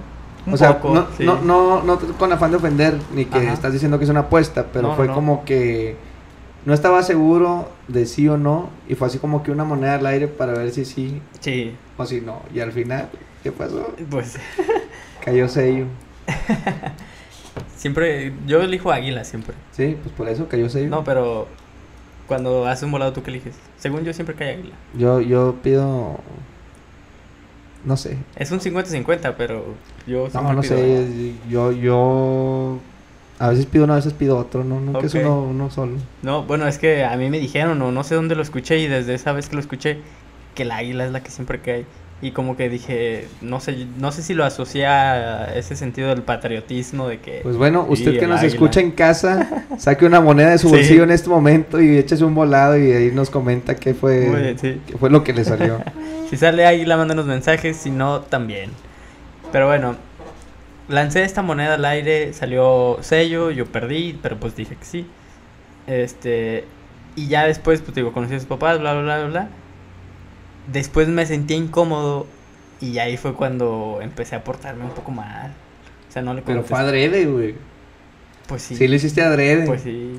Un 0.45 0.55
o 0.55 0.57
sea, 0.59 0.79
poco, 0.79 0.95
no, 0.95 1.07
sí. 1.17 1.25
no, 1.25 1.83
no, 1.83 1.99
con 2.19 2.33
afán 2.33 2.51
de 2.51 2.59
ofender, 2.59 2.99
ni 3.15 3.25
que 3.25 3.39
Ajá. 3.39 3.53
estás 3.55 3.73
diciendo 3.73 3.99
que 3.99 4.05
es 4.05 4.11
una 4.11 4.21
apuesta, 4.21 4.67
pero 4.73 4.89
No, 4.89 4.95
fue 4.97 5.07
no. 5.07 5.15
como 5.15 5.45
que 5.47 5.97
no 6.67 6.75
estaba 6.75 7.03
seguro 7.03 7.69
de 7.89 8.05
sí 8.05 8.29
o 8.29 8.37
no, 8.37 8.69
y 8.89 8.95
fue 8.95 9.09
así 9.09 9.19
como 9.19 9.43
que 9.43 9.51
una 9.53 9.65
moneda 9.65 9.95
al 9.95 10.05
aire 10.07 10.29
para 10.29 10.53
ver 10.53 10.71
si 10.73 10.85
sí 10.85 11.23
Sí, 11.41 11.75
o 11.97 12.05
si 12.05 12.21
no. 12.21 12.41
Y 12.55 12.61
al 12.61 12.73
final, 12.73 13.09
¿qué 13.43 13.53
pasó? 13.53 13.95
pues 14.11 14.37
Cayó 15.25 15.49
sello. 15.49 15.87
siempre... 17.77 18.33
Yo 18.47 18.63
elijo 18.63 18.91
águila 18.93 19.25
siempre. 19.25 19.55
Sí, 19.73 19.97
pues 20.03 20.15
por 20.15 20.29
eso 20.29 20.49
cayó 20.49 20.69
sello. 20.69 20.89
No, 20.91 21.05
pero 21.05 21.49
cuando 22.27 22.67
haces 22.67 22.85
un 22.85 22.93
volado, 22.93 23.13
¿tú 23.13 23.23
qué 23.23 23.31
eliges? 23.31 23.57
Según 23.79 24.05
yo, 24.05 24.13
siempre 24.13 24.35
cae 24.35 24.55
águila. 24.55 24.75
Yo, 24.97 25.21
yo 25.21 25.57
pido. 25.63 26.19
No 27.85 27.97
sé. 27.97 28.19
Es 28.37 28.51
un 28.51 28.61
50-50, 28.61 29.35
pero 29.37 29.65
yo 30.07 30.29
No, 30.35 30.53
no 30.53 30.61
pido 30.61 30.77
sé. 30.77 30.99
águila. 30.99 31.37
Yo, 31.49 31.73
yo. 31.73 32.79
A 33.39 33.49
veces 33.49 33.65
pido 33.65 33.85
uno, 33.85 33.95
a 33.95 33.97
veces 33.97 34.13
pido 34.13 34.37
otro. 34.37 34.63
No, 34.65 34.79
nunca 34.81 35.07
es 35.07 35.15
uno, 35.15 35.43
uno 35.45 35.71
solo. 35.71 35.97
No, 36.23 36.45
bueno, 36.45 36.67
es 36.69 36.77
que 36.79 37.05
a 37.05 37.17
mí 37.17 37.31
me 37.31 37.41
dijeron, 37.41 37.81
o 37.81 37.91
no 37.91 38.05
sé 38.05 38.15
dónde 38.15 38.35
lo 38.35 38.43
escuché, 38.43 38.79
y 38.79 38.87
desde 38.87 39.15
esa 39.15 39.33
vez 39.33 39.49
que 39.49 39.55
lo 39.57 39.61
escuché, 39.61 39.99
que 40.55 40.65
el 40.65 40.71
águila 40.73 41.07
es 41.07 41.13
la 41.13 41.23
que 41.23 41.31
siempre 41.31 41.59
cae. 41.61 41.87
Y 42.23 42.33
como 42.33 42.55
que 42.57 42.69
dije, 42.69 43.29
no 43.41 43.61
sé, 43.61 43.87
no 43.99 44.13
sé 44.13 44.23
si 44.23 44.35
lo 44.35 44.45
asocia 44.45 45.45
a 45.45 45.55
ese 45.55 45.75
sentido 45.75 46.11
del 46.11 46.21
patriotismo 46.23 47.09
de 47.09 47.19
que... 47.19 47.41
Pues 47.43 47.57
bueno, 47.57 47.87
usted 47.89 48.19
que 48.19 48.27
nos 48.27 48.41
águila. 48.41 48.53
escucha 48.53 48.81
en 48.81 48.91
casa, 48.91 49.65
saque 49.79 50.05
una 50.05 50.21
moneda 50.21 50.51
de 50.51 50.59
su 50.59 50.69
Sí. 50.69 50.75
bolsillo 50.75 51.05
en 51.05 51.13
este 51.13 51.31
momento 51.31 51.81
y 51.81 51.97
échese 51.97 52.23
un 52.25 52.35
volado 52.35 52.77
y 52.79 52.93
ahí 52.93 53.11
nos 53.11 53.31
comenta 53.31 53.75
qué 53.77 53.95
fue, 53.95 54.27
Muy 54.29 54.41
bien, 54.43 54.59
sí. 54.59 54.81
qué 54.87 54.99
fue 54.99 55.09
lo 55.09 55.25
que 55.25 55.33
le 55.33 55.45
salió. 55.45 55.83
Si 56.31 56.37
sale 56.37 56.65
águila, 56.65 56.97
mándanos 56.97 57.27
mensajes, 57.27 57.77
si 57.77 57.91
no, 57.91 58.21
también. 58.21 58.71
Pero 59.51 59.67
bueno, 59.67 59.97
lancé 60.89 61.25
esta 61.25 61.43
moneda 61.43 61.75
al 61.75 61.85
aire, 61.85 62.33
salió 62.35 62.99
sello, 63.01 63.51
yo 63.51 63.67
perdí, 63.67 64.17
pero 64.23 64.37
pues 64.37 64.55
dije 64.55 64.77
que 64.77 64.85
sí. 64.85 65.07
Este, 65.89 66.65
y 67.17 67.27
ya 67.29 67.47
después, 67.47 67.81
pues 67.81 67.95
digo, 67.97 68.13
conocí 68.13 68.35
a 68.35 68.39
sus 68.39 68.47
papás, 68.47 68.79
bla, 68.79 68.93
bla, 68.93 69.03
bla, 69.19 69.27
bla. 69.27 69.49
Después 70.67 71.09
me 71.09 71.27
sentía 71.27 71.57
incómodo 71.57 72.27
y 72.81 72.99
ahí 72.99 73.17
fue 73.17 73.35
cuando 73.35 73.99
empecé 74.01 74.37
a 74.37 74.45
portarme 74.45 74.85
un 74.85 74.91
poco 74.91 75.11
mal. 75.11 75.53
O 76.09 76.13
sea, 76.13 76.23
no 76.23 76.35
le 76.35 76.43
Pero 76.43 76.63
fue 76.63 76.79
adrede, 76.79 77.27
güey. 77.27 77.55
Pues 78.47 78.63
sí. 78.63 78.75
Sí 78.77 78.89
lo 78.89 78.95
hiciste 78.97 79.23
adrede. 79.23 79.67
Pues 79.67 79.83
sí. 79.83 80.19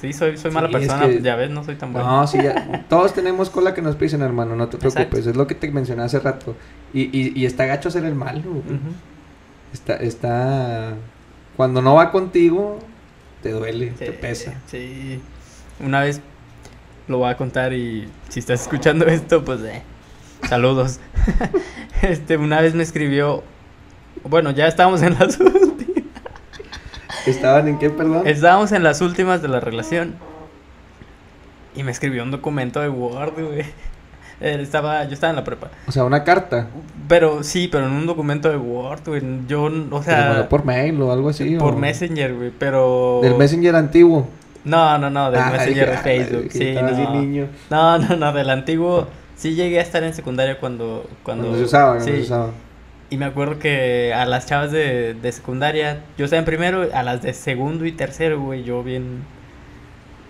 Sí, 0.00 0.12
soy, 0.12 0.36
soy 0.36 0.50
mala 0.50 0.68
Sí, 0.68 0.74
es 0.74 0.80
persona, 0.80 1.06
que- 1.08 1.22
ya 1.22 1.36
ves, 1.36 1.50
no 1.50 1.64
soy 1.64 1.76
tan 1.76 1.92
bueno. 1.92 2.06
No, 2.06 2.26
sí, 2.26 2.38
ya. 2.42 2.84
Todos 2.88 3.14
tenemos 3.14 3.48
cola 3.48 3.72
que 3.74 3.80
nos 3.82 3.96
pisen, 3.96 4.20
hermano. 4.22 4.54
No 4.54 4.68
te 4.68 4.76
preocupes. 4.76 5.04
Exacto. 5.06 5.30
Es 5.30 5.36
lo 5.36 5.46
que 5.46 5.54
te 5.54 5.70
mencioné 5.70 6.02
hace 6.02 6.20
rato. 6.20 6.54
Y, 6.92 7.04
y, 7.18 7.32
y 7.34 7.46
está 7.46 7.64
gacho 7.64 7.90
ser 7.90 8.04
el 8.04 8.14
malo, 8.14 8.42
güey. 8.44 8.78
Está, 9.72 9.96
está. 9.96 10.94
Cuando 11.56 11.80
no 11.80 11.94
va 11.94 12.12
contigo, 12.12 12.78
te 13.42 13.50
duele, 13.52 13.88
te 13.98 14.12
pesa. 14.12 14.54
Sí. 14.66 15.20
Una 15.80 16.02
vez 16.02 16.20
lo 17.08 17.18
voy 17.18 17.30
a 17.30 17.36
contar 17.36 17.72
y 17.72 18.08
si 18.28 18.40
estás 18.40 18.62
escuchando 18.62 19.06
esto, 19.08 19.44
pues 19.44 19.60
eh, 19.62 19.82
saludos. 20.48 21.00
este, 22.02 22.36
una 22.36 22.60
vez 22.60 22.74
me 22.74 22.82
escribió, 22.82 23.42
bueno, 24.24 24.50
ya 24.50 24.66
estábamos 24.66 25.02
en 25.02 25.14
las 25.18 25.38
últimas. 25.40 26.04
¿Estaban 27.26 27.66
en 27.68 27.78
qué, 27.78 27.90
perdón? 27.90 28.22
Estábamos 28.26 28.70
en 28.72 28.82
las 28.82 29.00
últimas 29.00 29.42
de 29.42 29.48
la 29.48 29.60
relación. 29.60 30.14
Y 31.74 31.82
me 31.82 31.90
escribió 31.90 32.22
un 32.22 32.30
documento 32.30 32.80
de 32.80 32.88
Word, 32.88 33.34
güey. 33.34 33.64
Él 34.40 34.60
Estaba, 34.60 35.04
yo 35.04 35.12
estaba 35.14 35.30
en 35.30 35.36
la 35.36 35.44
prepa. 35.44 35.68
O 35.88 35.92
sea, 35.92 36.04
una 36.04 36.22
carta. 36.22 36.68
Pero 37.08 37.42
sí, 37.42 37.68
pero 37.70 37.86
en 37.86 37.92
un 37.92 38.06
documento 38.06 38.48
de 38.48 38.56
Word, 38.56 39.00
güey. 39.06 39.22
Yo, 39.48 39.70
o 39.90 40.02
sea, 40.02 40.48
por 40.48 40.64
mail 40.64 41.00
o 41.02 41.10
algo 41.12 41.30
así. 41.30 41.56
por 41.56 41.74
o- 41.74 41.76
Messenger, 41.78 42.34
güey. 42.34 42.52
Pero. 42.56 43.20
Del 43.22 43.34
Messenger 43.36 43.74
antiguo. 43.76 44.28
No, 44.66 44.98
no, 44.98 45.08
no, 45.10 45.30
del 45.30 45.40
Ah, 45.40 45.50
Messenger 45.52 45.90
de 45.90 45.96
Facebook. 45.98 46.48
Sí, 46.50 46.74
no. 46.74 47.14
niño. 47.14 47.48
No, 47.70 47.98
no, 47.98 48.16
no, 48.16 48.32
del 48.32 48.50
antiguo. 48.50 49.06
Sí 49.36 49.54
llegué 49.54 49.78
a 49.78 49.82
estar 49.82 50.02
en 50.02 50.12
secundaria 50.12 50.58
cuando... 50.58 51.08
Cuando, 51.22 51.44
Cuando 51.44 51.58
se 51.58 51.64
usaba, 51.64 52.00
sí. 52.00 52.10
se 52.10 52.20
usaba. 52.22 52.50
Y 53.08 53.16
me 53.16 53.26
acuerdo 53.26 53.58
que 53.60 54.12
a 54.12 54.26
las 54.26 54.46
chavas 54.46 54.72
de, 54.72 55.14
de 55.14 55.32
secundaria, 55.32 56.00
yo 56.18 56.24
estaba 56.24 56.40
en 56.40 56.44
primero, 56.46 56.88
a 56.92 57.02
las 57.04 57.22
de 57.22 57.32
segundo 57.32 57.86
y 57.86 57.92
tercero, 57.92 58.40
güey, 58.40 58.64
yo 58.64 58.82
bien 58.82 59.22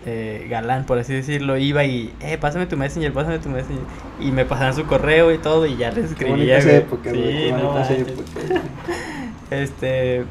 eh, 0.04 0.46
galán, 0.50 0.84
por 0.84 0.98
así 0.98 1.14
decirlo, 1.14 1.56
iba 1.56 1.84
y, 1.84 2.14
eh, 2.20 2.36
pásame 2.38 2.66
tu 2.66 2.76
messenger, 2.76 3.12
pásame 3.14 3.38
tu 3.38 3.48
messenger. 3.48 3.84
Y 4.20 4.30
me 4.32 4.44
pasaban 4.44 4.74
su 4.74 4.86
correo 4.86 5.32
y 5.32 5.38
todo 5.38 5.64
y 5.66 5.76
ya 5.78 5.90
les 5.90 6.12
Qué 6.12 6.24
escribía, 6.24 6.58
épocas, 6.58 7.12
güey. 7.14 7.32
Sí, 7.32 7.38
Qué 7.44 7.52
no. 7.52 7.74
Este... 9.50 10.24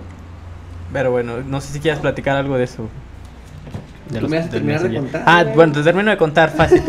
Pero 0.93 1.11
bueno, 1.11 1.41
no 1.41 1.61
sé 1.61 1.73
si 1.73 1.79
quieras 1.79 1.99
platicar 1.99 2.37
algo 2.37 2.57
de 2.57 2.65
eso. 2.65 2.87
Tú 4.09 4.27
me 4.29 4.37
vas 4.37 4.47
a 4.47 4.49
del 4.49 4.49
terminar 4.49 4.81
de 4.83 4.95
contar, 4.97 5.23
Ah, 5.25 5.43
bueno, 5.55 5.73
te 5.73 5.83
termino 5.83 6.11
de 6.11 6.17
contar, 6.17 6.51
fácil. 6.51 6.81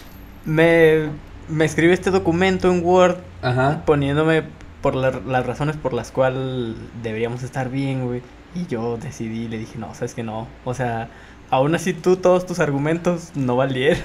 me, 0.44 1.08
me 1.48 1.64
escribe 1.64 1.92
este 1.92 2.10
documento 2.10 2.70
en 2.70 2.84
Word 2.84 3.16
Ajá. 3.42 3.82
poniéndome 3.84 4.42
por 4.80 4.94
la- 4.94 5.20
las 5.26 5.46
razones 5.46 5.76
por 5.76 5.92
las 5.92 6.10
cuales 6.10 6.74
deberíamos 7.02 7.42
estar 7.42 7.68
bien, 7.70 8.04
güey. 8.06 8.22
Y 8.54 8.66
yo 8.66 8.96
decidí, 8.96 9.48
le 9.48 9.58
dije, 9.58 9.78
no, 9.78 9.94
sabes 9.94 10.14
que 10.14 10.22
no. 10.22 10.46
O 10.64 10.74
sea, 10.74 11.08
aún 11.50 11.74
así 11.74 11.92
tú, 11.92 12.16
todos 12.16 12.46
tus 12.46 12.58
argumentos 12.58 13.30
no 13.34 13.56
valieron. 13.56 14.00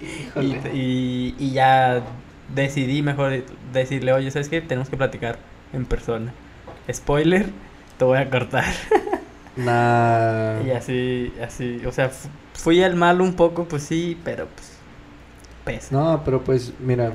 y, 0.40 0.46
y, 0.76 1.34
y 1.38 1.50
ya 1.52 2.00
decidí 2.54 3.02
mejor 3.02 3.44
decirle, 3.72 4.12
oye, 4.12 4.30
¿sabes 4.30 4.48
qué? 4.48 4.60
Tenemos 4.60 4.88
que 4.88 4.96
platicar 4.96 5.38
en 5.72 5.84
persona. 5.84 6.32
Spoiler, 6.92 7.46
te 7.98 8.04
voy 8.04 8.18
a 8.18 8.28
cortar. 8.30 8.64
Nah. 9.56 10.60
Y 10.64 10.70
así, 10.70 11.32
así, 11.42 11.82
o 11.86 11.92
sea, 11.92 12.08
fu- 12.08 12.28
fui 12.54 12.82
el 12.82 12.94
malo 12.96 13.22
un 13.24 13.34
poco, 13.34 13.64
pues 13.64 13.82
sí, 13.82 14.18
pero 14.24 14.46
pues 14.46 14.72
pesa. 15.64 15.88
No, 15.94 16.22
pero 16.24 16.42
pues, 16.42 16.72
mira. 16.80 17.12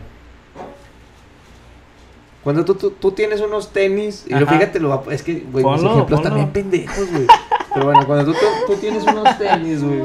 Cuando 2.44 2.64
tú, 2.64 2.76
tú, 2.76 2.92
tú 2.92 3.12
tienes 3.12 3.42
unos 3.42 3.74
tenis, 3.74 4.26
y 4.28 4.34
lo 4.34 4.48
fíjate, 4.48 4.80
lo, 4.80 5.10
es 5.12 5.22
que, 5.22 5.46
güey, 5.52 5.66
mis 5.66 5.84
ejemplos 5.84 6.22
también 6.22 6.50
pendejos, 6.52 7.10
güey. 7.12 7.28
Pero 7.74 7.86
bueno, 7.88 8.06
cuando 8.08 8.32
tú, 8.32 8.38
tú, 8.40 8.74
tú 8.74 8.80
tienes 8.80 9.04
unos 9.04 9.38
tenis, 9.38 9.84
güey, 9.84 10.02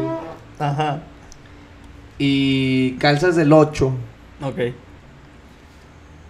Ajá. 0.58 1.02
y 2.18 2.92
calzas 2.98 3.36
del 3.36 3.52
8, 3.52 3.92
Ok. 4.42 4.58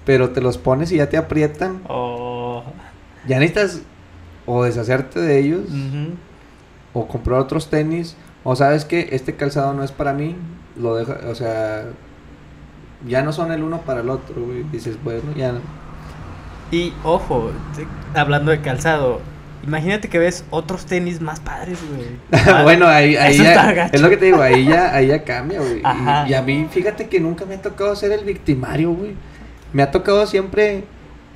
pero 0.05 0.31
te 0.31 0.43
los 0.43 0.59
pones 0.59 0.93
y 0.93 0.97
ya 0.97 1.09
te 1.09 1.17
aprietan, 1.17 1.81
Oh. 1.88 2.62
ya 3.27 3.38
necesitas 3.38 3.81
o 4.46 4.64
deshacerte 4.64 5.20
de 5.20 5.38
ellos, 5.38 5.68
o 6.92 7.07
comprar 7.07 7.40
otros 7.40 7.70
tenis, 7.70 8.16
o 8.44 8.57
sabes 8.57 8.85
que 8.85 9.09
este 9.12 9.37
calzado 9.37 9.72
no 9.74 9.85
es 9.85 9.92
para 9.92 10.12
mí, 10.12 10.37
lo 10.76 10.96
deja, 10.96 11.18
o 11.28 11.35
sea, 11.35 11.85
ya 13.07 13.22
no 13.22 13.33
son 13.33 13.52
el 13.52 13.62
uno 13.62 13.83
para 13.83 14.00
el 14.00 14.11
otro, 14.11 14.42
güey. 14.44 14.64
Dices, 14.64 14.96
bueno, 15.02 15.33
ya. 15.37 15.55
Y 16.70 16.92
ojo, 17.05 17.50
hablando 18.14 18.50
de 18.50 18.61
calzado, 18.61 19.20
imagínate 19.64 20.09
que 20.09 20.18
ves 20.18 20.44
otros 20.50 20.87
tenis 20.87 21.20
más 21.20 21.40
padres, 21.40 21.78
güey. 21.90 22.62
bueno, 22.64 22.87
ahí, 22.87 23.16
ahí 23.16 23.35
Eso 23.35 23.42
ya, 23.42 23.87
es 23.92 24.00
lo 24.00 24.09
que 24.09 24.16
te 24.16 24.26
digo, 24.26 24.40
ahí 24.40 24.64
ya, 24.64 24.94
ahí 24.94 25.09
ya 25.09 25.22
cambia, 25.22 25.61
güey. 25.61 25.78
Y-. 25.78 26.31
Y, 26.31 26.35
a 26.35 26.42
mí, 26.42 26.66
fíjate 26.70 27.09
que 27.09 27.20
nunca 27.20 27.44
me 27.44 27.57
ha 27.57 27.62
tocado 27.62 27.94
ser 27.96 28.12
el 28.12 28.24
victimario, 28.24 28.92
güey. 28.92 29.14
Me 29.72 29.83
ha 29.83 29.90
tocado 29.90 30.26
siempre 30.26 30.85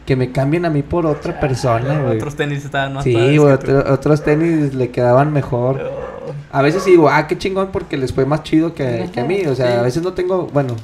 que 0.06 0.16
me 0.16 0.30
cambien 0.32 0.64
a 0.64 0.70
mí 0.70 0.82
por 0.82 1.04
otra 1.04 1.38
persona, 1.40 2.00
güey. 2.00 2.16
Otros 2.16 2.36
tenis 2.36 2.64
estaban 2.64 2.94
más 2.94 3.04
Sí, 3.04 3.36
güey, 3.36 3.58
tú. 3.58 3.76
otros 3.90 4.22
tenis 4.22 4.72
le 4.74 4.90
quedaban 4.90 5.32
mejor. 5.32 5.80
Oh. 5.82 6.32
A 6.52 6.62
veces 6.62 6.82
sí 6.84 6.92
digo, 6.92 7.10
ah, 7.10 7.26
qué 7.26 7.36
chingón 7.36 7.68
porque 7.72 7.96
les 7.96 8.12
fue 8.12 8.24
más 8.24 8.42
chido 8.44 8.72
que, 8.74 9.10
que 9.12 9.20
a 9.20 9.24
mí. 9.24 9.44
O 9.46 9.54
sea, 9.54 9.66
Sí. 9.72 9.78
a 9.78 9.82
veces 9.82 10.02
no 10.02 10.12
tengo, 10.12 10.46
bueno, 10.46 10.74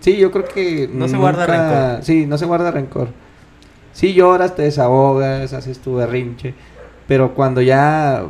sí, 0.00 0.16
yo 0.16 0.30
creo 0.32 0.46
que... 0.46 0.88
No 0.92 1.06
se 1.06 1.16
guarda 1.18 1.46
rencor. 1.46 2.02
Sí, 2.04 2.26
no 2.26 2.38
se 2.38 2.46
guarda 2.46 2.70
rencor. 2.70 3.08
Sí 3.92 4.14
lloras, 4.14 4.56
te 4.56 4.62
desahogas, 4.62 5.52
haces 5.52 5.78
tu 5.78 5.96
berrinche, 5.96 6.54
pero 7.06 7.34
cuando 7.34 7.60
ya 7.60 8.22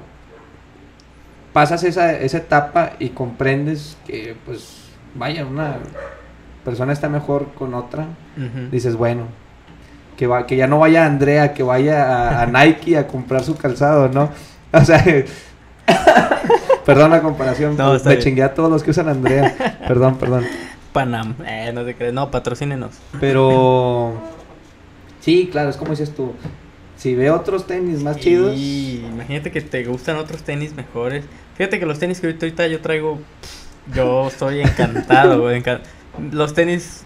pasas 1.53 1.85
esa, 1.85 2.13
esa 2.19 2.39
etapa 2.39 2.93
y 2.99 3.11
comprendes 3.11 3.97
que, 4.07 4.35
pues, 4.45 4.89
vaya, 5.15 5.47
una 5.47 5.77
persona 6.65 6.93
está 6.93 7.09
mejor 7.09 7.49
con 7.55 7.75
otra, 7.75 8.07
dices, 8.71 8.97
bueno, 8.97 9.25
que, 10.17 10.27
va, 10.27 10.47
que 10.47 10.57
ya 10.57 10.67
no 10.67 10.79
vaya 10.79 11.05
Andrea, 11.07 11.55
que 11.55 11.63
vaya 11.63 12.05
a, 12.05 12.43
a 12.43 12.47
Nike 12.47 12.97
a 12.97 13.07
comprar 13.07 13.43
su 13.45 13.57
calzado, 13.57 14.09
¿no? 14.09 14.31
O 14.75 14.85
sea, 14.85 15.05
perdón 16.87 17.11
la 17.11 17.21
comparación, 17.21 17.77
No, 17.77 17.99
me 18.05 18.19
chingué 18.19 18.43
a 18.43 18.55
todos 18.55 18.71
los 18.71 18.83
que 18.83 18.91
usan 18.91 19.09
Andrea, 19.09 19.79
perdón, 19.87 20.17
perdón. 20.19 20.47
Panam. 20.93 21.35
Eh, 21.47 21.71
no 21.75 21.85
te 21.85 21.95
crees. 21.95 22.13
No, 22.13 22.31
patrocínenos. 22.31 22.93
Pero, 23.21 24.15
sí, 25.21 25.49
claro, 25.51 25.71
es 25.71 25.77
como 25.77 25.91
dices 25.91 26.15
tú, 26.15 26.33
si 26.97 27.15
ve 27.15 27.31
otros 27.31 27.67
tenis 27.67 28.03
más 28.03 28.17
chidos, 28.19 28.55
Y 28.57 29.05
imagínate 29.13 29.51
que 29.51 29.61
te 29.61 29.85
gustan 29.85 30.17
otros 30.17 30.43
tenis 30.43 30.75
mejores. 30.75 31.25
Fíjate 31.57 31.79
que 31.79 31.87
los 31.87 31.99
tenis 31.99 32.21
que 32.21 32.27
ahorita 32.29 32.47
ahorita 32.47 32.67
yo 32.69 32.81
traigo, 32.81 33.21
yo 33.95 34.29
estoy 34.29 34.61
encantado, 34.61 35.41
güey. 35.43 35.63
encan- 35.63 35.81
Los 36.31 36.55
tenis, 36.55 37.05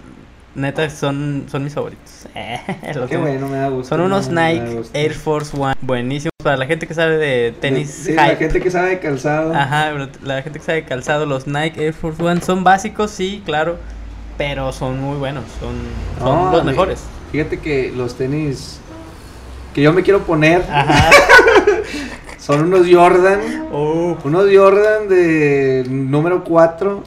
neta, 0.56 0.88
son, 0.90 1.44
son 1.50 1.62
mis 1.64 1.74
favoritos. 1.74 2.12
Eh, 2.34 2.60
los 2.94 3.08
qué 3.08 3.16
tenis- 3.16 3.20
bueno, 3.22 3.48
me 3.48 3.56
da 3.56 3.68
gusto. 3.68 3.88
Son 3.94 4.00
unos 4.04 4.28
Nike. 4.28 4.82
Air 4.92 5.14
Force 5.14 5.56
One. 5.56 5.74
Buenísimos. 5.80 6.32
Para 6.42 6.56
la 6.58 6.66
gente 6.66 6.86
que 6.86 6.92
sabe 6.94 7.16
de 7.16 7.52
tenis 7.52 7.90
Sí, 7.90 8.12
la 8.12 8.36
gente 8.36 8.60
que 8.60 8.70
sabe 8.70 8.90
de 8.90 8.98
calzado. 8.98 9.54
Ajá, 9.54 9.90
pero 9.92 10.08
la 10.22 10.42
gente 10.42 10.58
que 10.58 10.64
sabe 10.64 10.82
de 10.82 10.84
calzado, 10.86 11.24
los 11.26 11.46
Nike 11.46 11.82
Air 11.84 11.92
Force 11.94 12.22
One 12.22 12.40
son 12.42 12.62
básicos, 12.64 13.10
sí, 13.10 13.42
claro. 13.46 13.78
Pero 14.36 14.70
son 14.72 15.00
muy 15.00 15.16
buenos. 15.16 15.44
Son, 15.60 15.74
son 16.18 16.44
No, 16.46 16.52
los 16.52 16.64
mejores. 16.64 17.00
Fíjate 17.32 17.58
que 17.58 17.92
los 17.96 18.16
tenis 18.16 18.80
que 19.74 19.82
yo 19.82 19.92
me 19.92 20.02
quiero 20.02 20.22
poner 20.24 20.62
Ajá. 20.70 21.10
son 22.38 22.62
unos 22.72 22.86
Jordan. 22.90 23.40
Uh, 23.72 24.16
Unos 24.24 24.46
Jordan 24.54 25.08
de 25.08 25.84
número 25.88 26.44
4. 26.44 27.02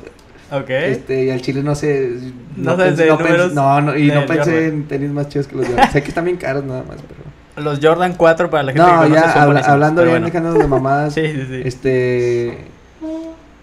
Ok. 0.51 0.69
Este, 0.69 1.25
y 1.25 1.29
al 1.29 1.41
chile 1.41 1.63
no 1.63 1.75
sé. 1.75 2.17
No 2.57 2.75
pensé- 2.77 3.07
no 3.07 3.17
pensé- 3.17 3.53
no, 3.53 3.81
no, 3.81 3.97
y 3.97 4.07
no 4.07 4.15
del 4.15 4.25
pensé 4.25 4.51
Jordan. 4.51 4.63
en 4.65 4.87
tenis 4.87 5.11
más 5.11 5.29
chidos 5.29 5.47
que 5.47 5.55
los 5.55 5.67
Jordan. 5.67 5.91
sé 5.91 6.01
que 6.03 6.09
están 6.09 6.25
bien 6.25 6.37
caros 6.37 6.63
nada 6.63 6.83
más, 6.83 6.97
pero. 7.07 7.63
Los 7.63 7.79
Jordan 7.81 8.13
4 8.15 8.49
para 8.49 8.63
la 8.63 8.71
gente 8.71 8.85
que 8.85 8.91
No, 8.91 8.97
conoce 9.03 9.13
ya 9.21 9.33
son 9.33 9.41
habla- 9.41 9.59
hablando 9.61 10.03
bien, 10.03 10.21
bueno. 10.31 10.53
de 10.53 10.67
mamadas. 10.67 11.13
Sí, 11.15 11.21
sí, 11.27 11.45
sí. 11.47 11.61
Este. 11.65 12.57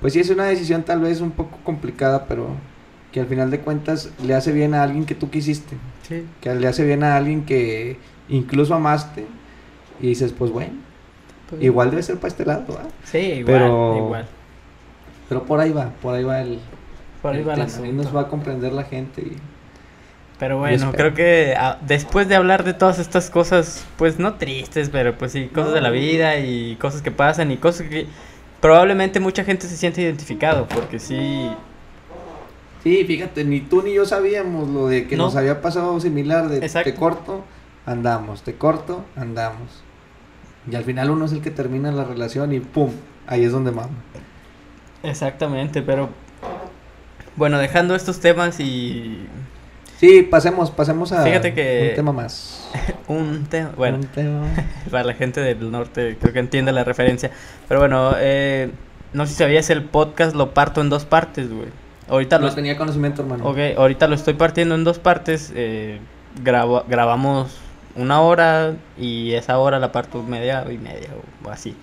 Pues 0.00 0.12
sí, 0.12 0.20
es 0.20 0.30
una 0.30 0.44
decisión 0.44 0.82
tal 0.82 1.00
vez 1.00 1.20
un 1.20 1.30
poco 1.30 1.58
complicada, 1.64 2.26
pero 2.26 2.48
que 3.12 3.20
al 3.20 3.26
final 3.26 3.50
de 3.50 3.60
cuentas 3.60 4.10
le 4.22 4.34
hace 4.34 4.52
bien 4.52 4.74
a 4.74 4.82
alguien 4.82 5.06
que 5.06 5.14
tú 5.14 5.30
quisiste. 5.30 5.76
Sí. 6.06 6.26
Que 6.40 6.54
le 6.54 6.68
hace 6.68 6.84
bien 6.84 7.02
a 7.02 7.16
alguien 7.16 7.44
que 7.46 7.96
incluso 8.28 8.74
amaste. 8.74 9.24
Y 10.00 10.08
dices, 10.08 10.32
pues 10.36 10.50
bueno, 10.52 10.74
pues, 11.48 11.62
igual 11.62 11.90
debe 11.90 12.02
ser 12.02 12.16
para 12.16 12.28
este 12.28 12.44
lado, 12.44 12.64
¿va? 12.74 12.82
Sí, 13.04 13.18
igual, 13.18 13.44
pero- 13.58 13.96
igual. 13.96 14.26
Pero 15.30 15.42
por 15.44 15.58
ahí 15.58 15.72
va, 15.72 15.90
por 16.02 16.14
ahí 16.14 16.22
va 16.22 16.42
el. 16.42 16.60
Por 17.26 17.34
ahí 17.34 17.42
va 17.42 17.54
el 17.54 17.96
nos 17.96 18.14
va 18.14 18.20
a 18.22 18.28
comprender 18.28 18.72
la 18.72 18.84
gente. 18.84 19.20
Y... 19.20 19.36
Pero 20.38 20.58
bueno, 20.58 20.92
creo 20.92 21.12
que 21.12 21.54
ah, 21.58 21.78
después 21.84 22.28
de 22.28 22.36
hablar 22.36 22.62
de 22.62 22.72
todas 22.72 23.00
estas 23.00 23.30
cosas, 23.30 23.84
pues 23.96 24.20
no 24.20 24.34
tristes, 24.34 24.90
pero 24.90 25.18
pues 25.18 25.32
sí, 25.32 25.46
cosas 25.46 25.74
de 25.74 25.80
la 25.80 25.90
vida 25.90 26.38
y 26.38 26.76
cosas 26.76 27.02
que 27.02 27.10
pasan 27.10 27.50
y 27.50 27.56
cosas 27.56 27.88
que 27.88 28.06
probablemente 28.60 29.18
mucha 29.18 29.42
gente 29.42 29.66
se 29.66 29.76
siente 29.76 30.02
identificado, 30.02 30.68
porque 30.68 31.00
sí... 31.00 31.50
Sí, 32.84 33.02
fíjate, 33.04 33.44
ni 33.44 33.58
tú 33.60 33.82
ni 33.82 33.94
yo 33.94 34.06
sabíamos 34.06 34.68
lo 34.68 34.86
de 34.86 35.08
que 35.08 35.16
nos 35.16 35.34
había 35.34 35.60
pasado 35.60 35.98
similar 35.98 36.48
de 36.48 36.60
te 36.60 36.94
corto, 36.94 37.44
andamos, 37.86 38.42
te 38.42 38.54
corto, 38.54 39.04
andamos. 39.16 39.82
Y 40.70 40.76
al 40.76 40.84
final 40.84 41.10
uno 41.10 41.24
es 41.24 41.32
el 41.32 41.40
que 41.40 41.50
termina 41.50 41.90
la 41.90 42.04
relación 42.04 42.52
y 42.52 42.60
¡pum! 42.60 42.92
Ahí 43.26 43.42
es 43.42 43.50
donde 43.50 43.72
mama. 43.72 43.90
Exactamente, 45.02 45.82
pero 45.82 46.10
bueno, 47.36 47.58
dejando 47.58 47.94
estos 47.94 48.20
temas 48.20 48.60
y 48.60 49.26
Sí, 49.98 50.22
pasemos, 50.22 50.70
pasemos 50.70 51.10
a 51.12 51.24
Fíjate 51.24 51.54
que 51.54 51.88
un 51.90 51.96
tema 51.96 52.12
más. 52.12 52.68
un 53.08 53.46
tema, 53.46 53.72
bueno, 53.76 54.00
para 54.90 55.04
la 55.04 55.14
gente 55.14 55.40
del 55.40 55.70
norte 55.70 56.18
creo 56.20 56.32
que 56.32 56.38
entiende 56.38 56.72
la 56.72 56.84
referencia. 56.84 57.30
Pero 57.66 57.80
bueno, 57.80 58.12
eh, 58.18 58.70
no 59.14 59.24
sé 59.24 59.32
si 59.32 59.38
sabías, 59.38 59.70
el 59.70 59.84
podcast 59.84 60.36
lo 60.36 60.52
parto 60.52 60.82
en 60.82 60.90
dos 60.90 61.06
partes, 61.06 61.50
güey. 61.50 61.68
Ahorita 62.08 62.38
no 62.38 62.48
lo... 62.48 62.54
tenía 62.54 62.76
conocimiento, 62.76 63.22
hermano. 63.22 63.46
Ok, 63.46 63.58
ahorita 63.76 64.06
lo 64.06 64.14
estoy 64.14 64.34
partiendo 64.34 64.74
en 64.74 64.84
dos 64.84 64.98
partes. 64.98 65.50
Eh, 65.56 65.98
grabamos 66.42 67.56
una 67.96 68.20
hora 68.20 68.74
y 68.98 69.32
esa 69.32 69.58
hora 69.58 69.78
la 69.78 69.92
parto 69.92 70.22
media 70.22 70.64
y 70.70 70.76
media 70.76 71.08
o 71.42 71.50
así. 71.50 71.74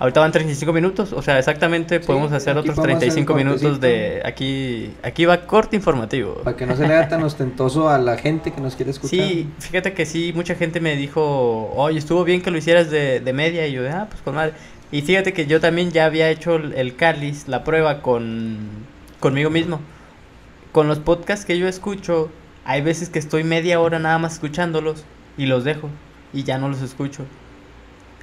Ahorita 0.00 0.20
van 0.20 0.32
35 0.32 0.72
minutos, 0.72 1.12
o 1.12 1.20
sea, 1.20 1.38
exactamente 1.38 2.00
podemos 2.00 2.32
hacer 2.32 2.56
otros 2.56 2.74
35 2.74 3.34
minutos 3.34 3.80
de 3.80 4.22
aquí 4.24 4.94
aquí 5.02 5.26
va 5.26 5.44
corte 5.46 5.76
informativo. 5.76 6.36
Para 6.42 6.56
que 6.56 6.64
no 6.64 6.74
se 6.74 6.88
le 6.88 6.94
haga 6.94 7.10
tan 7.10 7.22
ostentoso 7.22 7.90
a 7.90 7.98
la 7.98 8.16
gente 8.16 8.50
que 8.50 8.62
nos 8.62 8.76
quiere 8.76 8.92
escuchar. 8.92 9.10
Sí, 9.10 9.50
fíjate 9.58 9.92
que 9.92 10.06
sí, 10.06 10.32
mucha 10.34 10.54
gente 10.54 10.80
me 10.80 10.96
dijo, 10.96 11.70
oye, 11.76 11.98
estuvo 11.98 12.24
bien 12.24 12.40
que 12.40 12.50
lo 12.50 12.56
hicieras 12.56 12.90
de, 12.90 13.20
de 13.20 13.32
media, 13.34 13.66
y 13.66 13.72
yo, 13.72 13.82
ah, 13.90 14.06
pues 14.08 14.22
con 14.22 14.36
madre. 14.36 14.54
Y 14.90 15.02
fíjate 15.02 15.34
que 15.34 15.44
yo 15.44 15.60
también 15.60 15.90
ya 15.90 16.06
había 16.06 16.30
hecho 16.30 16.56
el 16.56 16.96
cáliz, 16.96 17.46
la 17.46 17.62
prueba 17.62 18.00
con 18.00 18.56
conmigo 19.20 19.50
mismo. 19.50 19.80
Con 20.72 20.88
los 20.88 20.98
podcasts 20.98 21.44
que 21.44 21.58
yo 21.58 21.68
escucho, 21.68 22.30
hay 22.64 22.80
veces 22.80 23.10
que 23.10 23.18
estoy 23.18 23.44
media 23.44 23.78
hora 23.80 23.98
nada 23.98 24.16
más 24.16 24.32
escuchándolos 24.32 25.04
y 25.36 25.44
los 25.44 25.64
dejo 25.64 25.90
y 26.32 26.44
ya 26.44 26.56
no 26.56 26.70
los 26.70 26.80
escucho 26.80 27.26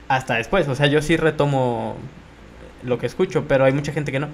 hasta 0.08 0.36
después. 0.36 0.68
O 0.68 0.76
sea, 0.76 0.88
yo 0.88 1.01
sí 1.01 1.18
retomo 1.18 1.95
lo 2.84 2.97
que 2.97 3.05
escucho, 3.05 3.45
pero 3.47 3.66
hay 3.66 3.74
mucha 3.74 3.91
gente 3.91 4.12
que 4.12 4.20
no. 4.20 4.30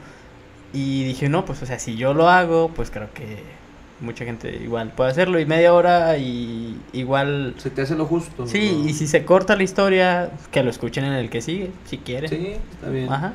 Y 0.73 1.03
dije, 1.03 1.29
no, 1.29 1.45
pues, 1.45 1.61
o 1.61 1.65
sea, 1.65 1.79
si 1.79 1.95
yo 1.95 2.13
lo 2.13 2.29
hago, 2.29 2.69
pues 2.69 2.89
creo 2.89 3.07
que 3.13 3.43
mucha 3.99 4.25
gente 4.25 4.55
igual 4.55 4.89
puede 4.89 5.11
hacerlo. 5.11 5.39
Y 5.39 5.45
media 5.45 5.73
hora 5.73 6.17
y 6.17 6.79
igual... 6.93 7.53
Se 7.57 7.69
te 7.69 7.83
hace 7.83 7.95
lo 7.95 8.05
justo. 8.05 8.47
Sí, 8.47 8.83
y 8.87 8.93
si 8.93 9.07
se 9.07 9.23
corta 9.23 9.55
la 9.55 9.63
historia, 9.63 10.31
que 10.51 10.63
lo 10.63 10.69
escuchen 10.69 11.05
en 11.05 11.13
el 11.13 11.29
que 11.29 11.41
sigue, 11.41 11.71
si 11.85 11.99
quieren. 11.99 12.29
Sí, 12.29 12.55
está 12.71 12.89
bien. 12.89 13.11
Ajá. 13.11 13.33